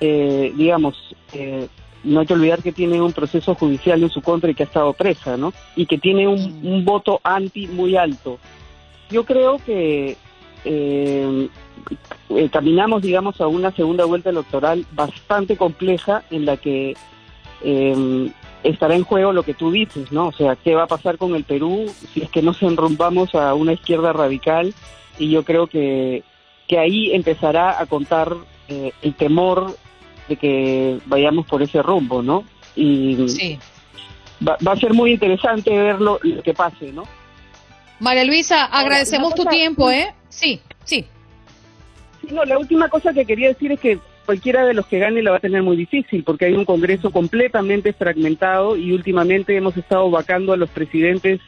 eh, 0.00 0.52
digamos, 0.56 0.96
eh, 1.32 1.68
no 2.06 2.20
hay 2.20 2.26
que 2.26 2.34
olvidar 2.34 2.62
que 2.62 2.72
tiene 2.72 3.02
un 3.02 3.12
proceso 3.12 3.54
judicial 3.54 4.02
en 4.02 4.10
su 4.10 4.22
contra 4.22 4.50
y 4.50 4.54
que 4.54 4.62
ha 4.62 4.66
estado 4.66 4.92
presa, 4.92 5.36
¿no? 5.36 5.52
Y 5.74 5.86
que 5.86 5.98
tiene 5.98 6.28
un, 6.28 6.84
voto 6.84 7.20
anti 7.24 7.66
muy 7.66 7.96
alto. 7.96 8.38
Yo 9.10 9.24
creo 9.24 9.58
que 9.58 10.16
eh, 10.64 11.48
eh, 12.30 12.48
caminamos, 12.50 13.02
digamos, 13.02 13.40
a 13.40 13.48
una 13.48 13.72
segunda 13.72 14.04
vuelta 14.04 14.30
electoral 14.30 14.86
bastante 14.92 15.56
compleja 15.56 16.22
en 16.30 16.46
la 16.46 16.56
que 16.56 16.96
eh, 17.62 18.30
estará 18.62 18.94
en 18.94 19.04
juego 19.04 19.32
lo 19.32 19.42
que 19.42 19.54
tú 19.54 19.72
dices, 19.72 20.12
¿no? 20.12 20.28
O 20.28 20.32
sea, 20.32 20.54
¿qué 20.54 20.76
va 20.76 20.84
a 20.84 20.88
pasar 20.88 21.18
con 21.18 21.34
el 21.34 21.42
Perú 21.42 21.86
si 22.12 22.22
es 22.22 22.30
que 22.30 22.42
nos 22.42 22.62
enrumbamos 22.62 23.34
a 23.34 23.52
una 23.54 23.72
izquierda 23.72 24.12
radical? 24.12 24.74
Y 25.18 25.30
yo 25.30 25.44
creo 25.44 25.66
que, 25.66 26.22
que 26.68 26.78
ahí 26.78 27.12
empezará 27.12 27.80
a 27.80 27.86
contar 27.86 28.32
el 28.68 29.14
temor 29.14 29.76
de 30.28 30.36
que 30.36 30.98
vayamos 31.06 31.46
por 31.46 31.62
ese 31.62 31.82
rumbo, 31.82 32.22
¿no? 32.22 32.44
Y 32.74 33.28
sí. 33.28 33.58
va, 34.46 34.56
a 34.72 34.76
ser 34.76 34.92
muy 34.92 35.12
interesante 35.12 35.70
ver 35.70 36.00
lo, 36.00 36.18
que 36.18 36.54
pase, 36.54 36.92
¿no? 36.92 37.04
María 38.00 38.24
Luisa, 38.24 38.64
agradecemos 38.64 39.34
tu 39.34 39.44
tiempo, 39.46 39.90
¿eh? 39.90 40.14
Sí, 40.28 40.60
sí. 40.84 41.06
Sí, 42.20 42.34
no, 42.34 42.44
la 42.44 42.58
última 42.58 42.88
cosa 42.88 43.14
que 43.14 43.24
quería 43.24 43.48
decir 43.48 43.72
es 43.72 43.80
que 43.80 43.98
cualquiera 44.26 44.66
de 44.66 44.74
los 44.74 44.86
que 44.86 44.98
gane 44.98 45.22
la 45.22 45.30
va 45.30 45.36
a 45.38 45.40
tener 45.40 45.62
muy 45.62 45.76
difícil 45.76 46.24
porque 46.24 46.46
hay 46.46 46.54
un 46.54 46.64
Congreso 46.64 47.10
completamente 47.10 47.92
fragmentado 47.92 48.76
y 48.76 48.92
últimamente 48.92 49.56
hemos 49.56 49.76
estado 49.76 50.10
vacando 50.10 50.52
a 50.52 50.56
los 50.56 50.68
presidentes, 50.68 51.40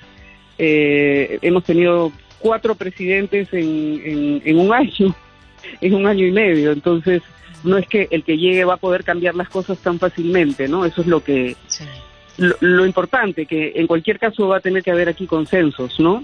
eh, 0.57 1.39
hemos 1.43 1.64
tenido 1.64 2.12
cuatro 2.39 2.76
presidentes 2.76 3.53
en, 3.53 4.01
en, 4.05 4.43
en 4.45 4.59
un 4.59 4.72
año, 4.72 5.14
en 5.81 5.95
un 5.95 6.07
año 6.07 6.24
y 6.24 6.31
medio, 6.31 6.72
entonces 6.72 7.20
no 7.64 7.78
es 7.78 7.86
que 7.88 8.09
el 8.11 8.24
que 8.24 8.38
llegue 8.38 8.64
va 8.64 8.74
a 8.74 8.78
poder 8.78 9.04
cambiar 9.04 9.34
las 9.34 9.48
cosas 9.48 9.78
tan 9.78 9.98
fácilmente, 9.98 10.68
¿no? 10.68 10.84
Eso 10.84 11.00
es 11.00 11.06
lo 11.06 11.22
que 11.22 11.56
lo, 12.36 12.86
importante, 12.86 13.46
que 13.46 13.72
en 13.74 13.86
cualquier 13.86 14.18
caso 14.18 14.48
va 14.48 14.59
a 14.59 14.61
tener 14.61 14.82
que 14.82 14.90
haber 14.90 15.09
aquí 15.09 15.26
consensos, 15.26 15.98
¿no? 15.98 16.22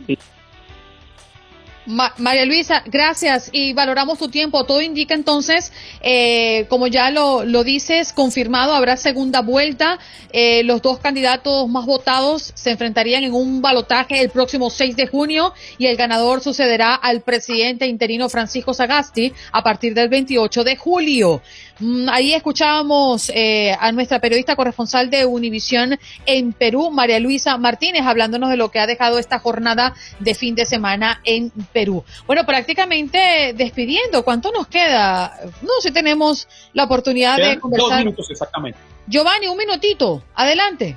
María 1.87 2.47
Luisa, 2.47 2.83
gracias 2.87 3.51
y 3.53 3.75
valoramos 3.75 4.19
tu 4.19 4.29
tiempo. 4.29 4.65
Todo 4.65 4.81
indica 4.81 5.15
entonces, 5.15 5.73
eh, 6.01 6.67
como 6.69 6.87
ya 6.87 7.11
lo, 7.11 7.45
lo, 7.45 7.63
dices, 7.63 8.13
confirmado, 8.13 8.73
habrá 8.75 8.97
segunda 8.97 9.43
vuelta. 9.43 9.99
Eh, 10.33 10.63
los 10.65 10.83
dos 10.83 10.99
candidatos 10.99 11.69
más 11.69 11.87
votados 11.87 12.53
se 12.55 12.71
enfrentarían 12.71 13.25
en 13.25 13.35
un 13.35 13.61
balotaje 13.61 14.21
el 14.21 14.31
próximo 14.31 14.71
6 14.71 14.97
de 14.97 15.07
junio 15.07 15.53
y 15.79 15.87
el 15.87 15.97
ganador 15.97 16.41
sucederá 16.41 16.95
al 16.95 17.21
presidente 17.21 17.87
interino 17.87 18.29
Francisco 18.29 18.75
Sagasti 18.75 19.33
a 19.53 19.63
partir 19.63 19.95
del 19.95 20.09
28 20.09 20.65
de 20.65 20.77
julio. 20.77 21.43
Mm, 21.81 22.09
ahí 22.09 22.33
escuchábamos 22.33 23.31
eh, 23.35 23.73
a 23.79 23.91
nuestra 23.93 24.21
periodista 24.21 24.55
corresponsal 24.55 25.11
de 25.11 25.27
Univisión 25.27 25.99
en 26.27 26.53
Perú, 26.53 26.91
María 26.91 27.19
Luisa 27.19 27.59
Martínez, 27.59 28.03
hablándonos 28.03 28.51
de 28.51 28.57
lo 28.57 28.71
que 28.71 28.79
ha 28.79 28.87
dejado 28.87 29.19
esta 29.19 29.39
jornada 29.41 29.95
de 30.21 30.35
fin 30.35 30.55
de 30.55 30.67
semana 30.67 31.21
en 31.25 31.51
Perú. 31.73 32.05
Bueno, 32.27 32.47
prácticamente 32.47 33.55
despidiendo, 33.57 34.25
¿cuánto 34.25 34.53
nos 34.53 34.69
queda? 34.69 35.33
No 35.63 35.81
sé 35.81 35.89
si 35.89 35.95
tenemos 35.95 36.49
la 36.73 36.85
oportunidad 36.85 37.37
de 37.39 37.59
conversar. 37.59 37.91
Dos 37.91 37.99
minutos 37.99 38.31
exactamente. 38.31 38.79
Giovanni, 39.07 39.49
un 39.49 39.57
minutito, 39.57 40.23
adelante. 40.35 40.97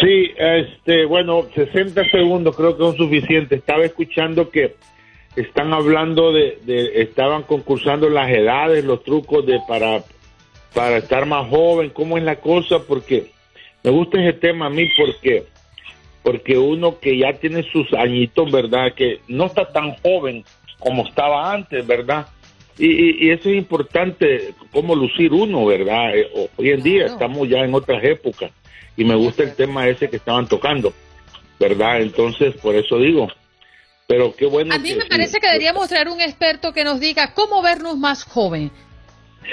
Sí, 0.00 0.30
este, 0.36 1.04
bueno, 1.04 1.46
60 1.54 2.10
segundos 2.10 2.56
creo 2.56 2.76
que 2.76 2.82
son 2.82 2.96
suficientes. 2.96 3.58
Estaba 3.58 3.84
escuchando 3.84 4.48
que 4.50 4.76
están 5.36 5.72
hablando 5.72 6.32
de, 6.32 6.58
estaban 6.96 7.42
concursando 7.42 8.08
las 8.08 8.30
edades, 8.30 8.84
los 8.84 9.04
trucos 9.04 9.46
de 9.46 9.60
para, 9.66 10.02
para 10.74 10.98
estar 10.98 11.26
más 11.26 11.48
joven, 11.48 11.90
cómo 11.90 12.18
es 12.18 12.24
la 12.24 12.36
cosa, 12.36 12.80
porque 12.80 13.30
me 13.82 13.90
gusta 13.90 14.20
ese 14.20 14.38
tema 14.38 14.66
a 14.66 14.70
mí 14.70 14.88
porque 14.96 15.44
porque 16.22 16.58
uno 16.58 16.98
que 17.00 17.16
ya 17.16 17.32
tiene 17.32 17.62
sus 17.62 17.90
añitos, 17.94 18.52
¿verdad? 18.52 18.92
Que 18.94 19.20
no 19.26 19.46
está 19.46 19.72
tan 19.72 19.94
joven 20.02 20.44
como 20.78 21.06
estaba 21.06 21.50
antes, 21.50 21.86
¿verdad? 21.86 22.26
Y, 22.78 23.26
y, 23.26 23.30
eso 23.30 23.48
es 23.48 23.56
importante, 23.56 24.54
cómo 24.70 24.94
lucir 24.94 25.32
uno, 25.32 25.64
¿verdad? 25.66 26.16
Eh, 26.16 26.28
hoy 26.56 26.70
en 26.70 26.82
día 26.82 27.06
estamos 27.06 27.48
ya 27.48 27.58
en 27.58 27.74
otras 27.74 28.02
épocas 28.04 28.50
y 28.96 29.04
me 29.04 29.14
gusta 29.14 29.42
el 29.42 29.54
tema 29.54 29.88
ese 29.88 30.08
que 30.08 30.16
estaban 30.16 30.46
tocando, 30.46 30.92
¿verdad? 31.58 32.00
Entonces, 32.00 32.54
por 32.56 32.74
eso 32.74 32.98
digo, 32.98 33.28
pero 34.10 34.34
qué 34.34 34.44
bueno. 34.44 34.74
A 34.74 34.78
mí 34.78 34.92
me 34.96 35.04
parece 35.04 35.38
que 35.38 35.46
deberíamos 35.46 35.88
traer 35.88 36.08
un 36.08 36.20
experto 36.20 36.72
que 36.72 36.82
nos 36.82 36.98
diga 36.98 37.32
cómo 37.32 37.62
vernos 37.62 37.96
más 37.96 38.24
joven. 38.24 38.72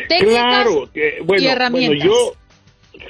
claro, 0.07 0.89
que, 0.91 1.19
bueno, 1.23 1.69
bueno, 1.69 1.93
yo 1.93 2.33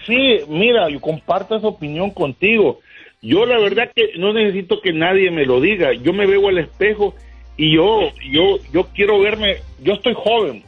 sí, 0.06 0.40
mira, 0.50 0.90
yo 0.90 1.00
comparto 1.00 1.56
esa 1.56 1.68
opinión 1.68 2.12
contigo. 2.12 2.82
Yo 3.22 3.46
la 3.46 3.60
verdad 3.60 3.90
que 3.96 4.18
no 4.18 4.34
necesito 4.34 4.82
que 4.82 4.92
nadie 4.92 5.32
me 5.32 5.46
lo 5.46 5.62
diga. 5.62 5.94
Yo 5.94 6.12
me 6.12 6.28
veo 6.28 6.50
al 6.50 6.58
espejo 6.58 7.16
y 7.56 7.76
yo, 7.78 8.12
yo, 8.30 8.58
yo 8.74 8.90
quiero 8.94 9.18
verme. 9.22 9.60
Yo 9.82 9.94
estoy 9.94 10.16
joven. 10.18 10.66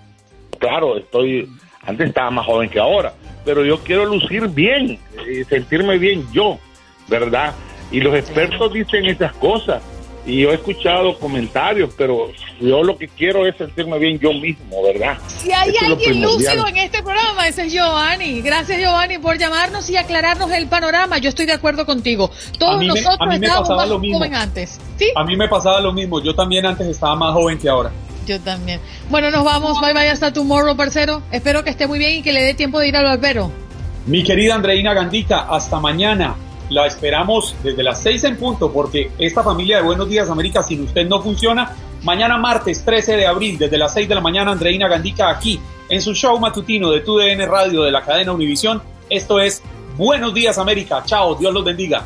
Claro, 0.59 0.97
estoy. 0.97 1.49
Antes 1.81 2.07
estaba 2.07 2.31
más 2.31 2.45
joven 2.45 2.69
que 2.69 2.79
ahora, 2.79 3.13
pero 3.43 3.65
yo 3.65 3.79
quiero 3.79 4.05
lucir 4.05 4.47
bien 4.47 4.97
y 5.29 5.43
sentirme 5.43 5.97
bien 5.97 6.23
yo, 6.31 6.57
¿verdad? 7.09 7.53
Y 7.91 7.99
los 7.99 8.15
expertos 8.15 8.71
dicen 8.71 9.05
esas 9.07 9.33
cosas 9.33 9.83
y 10.29 10.41
yo 10.41 10.51
he 10.51 10.55
escuchado 10.55 11.17
comentarios, 11.17 11.91
pero 11.97 12.31
yo 12.61 12.83
lo 12.83 12.97
que 12.97 13.07
quiero 13.07 13.47
es 13.47 13.57
sentirme 13.57 13.97
bien 13.97 14.19
yo 14.19 14.31
mismo, 14.31 14.83
¿verdad? 14.83 15.17
Si 15.37 15.51
hay 15.51 15.73
alguien 15.81 16.21
lúcido 16.21 16.67
en 16.67 16.77
este 16.77 17.01
programa, 17.01 17.47
ese 17.47 17.65
es 17.65 17.73
Giovanni. 17.73 18.41
Gracias, 18.41 18.79
Giovanni, 18.79 19.17
por 19.17 19.37
llamarnos 19.37 19.89
y 19.89 19.97
aclararnos 19.97 20.51
el 20.51 20.67
panorama. 20.67 21.17
Yo 21.17 21.29
estoy 21.29 21.47
de 21.47 21.53
acuerdo 21.53 21.85
contigo. 21.85 22.29
Todos 22.59 22.83
nosotros 22.83 23.33
estábamos 23.33 23.69
más 23.69 23.89
joven 23.89 24.35
antes. 24.35 24.79
¿Sí? 24.97 25.09
A 25.15 25.23
mí 25.23 25.35
me 25.35 25.47
pasaba 25.47 25.79
lo 25.79 25.93
mismo. 25.93 26.21
Yo 26.21 26.35
también 26.35 26.65
antes 26.65 26.87
estaba 26.87 27.15
más 27.15 27.33
joven 27.33 27.57
que 27.57 27.67
ahora. 27.67 27.91
Yo 28.27 28.39
también. 28.39 28.79
Bueno, 29.09 29.31
nos 29.31 29.43
vamos. 29.43 29.81
Bye 29.81 29.93
bye 29.93 30.09
hasta 30.09 30.31
tomorrow, 30.31 30.77
parcero. 30.77 31.23
Espero 31.31 31.63
que 31.63 31.71
esté 31.71 31.87
muy 31.87 31.97
bien 31.97 32.17
y 32.17 32.21
que 32.21 32.33
le 32.33 32.43
dé 32.43 32.53
tiempo 32.53 32.79
de 32.79 32.89
ir 32.89 32.95
al 32.95 33.05
barbero. 33.05 33.51
Mi 34.05 34.23
querida 34.23 34.53
Andreina 34.55 34.93
Gandica, 34.93 35.47
hasta 35.49 35.79
mañana. 35.79 36.35
La 36.69 36.85
esperamos 36.85 37.55
desde 37.63 37.81
las 37.81 38.01
6 38.03 38.23
en 38.25 38.37
punto 38.37 38.71
porque 38.71 39.11
esta 39.17 39.41
familia 39.41 39.77
de 39.77 39.83
Buenos 39.83 40.07
Días 40.07 40.29
América 40.29 40.61
sin 40.61 40.83
usted 40.83 41.07
no 41.07 41.21
funciona. 41.21 41.75
Mañana 42.03 42.37
martes 42.37 42.85
13 42.85 43.17
de 43.17 43.25
abril 43.25 43.57
desde 43.57 43.77
las 43.77 43.93
6 43.93 44.07
de 44.07 44.15
la 44.15 44.21
mañana 44.21 44.51
Andreina 44.51 44.87
Gandica 44.87 45.29
aquí 45.29 45.59
en 45.89 46.01
su 46.01 46.13
show 46.13 46.39
matutino 46.39 46.91
de 46.91 47.01
TUDN 47.01 47.47
Radio 47.49 47.83
de 47.83 47.91
la 47.91 48.03
cadena 48.03 48.31
Univisión. 48.31 48.81
Esto 49.09 49.39
es 49.39 49.63
Buenos 49.97 50.33
Días 50.33 50.59
América. 50.59 51.01
Chao, 51.05 51.35
Dios 51.35 51.51
los 51.51 51.65
bendiga. 51.65 52.05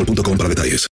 boostmobile.com 0.00 0.36
para 0.36 0.48
detalles. 0.48 0.88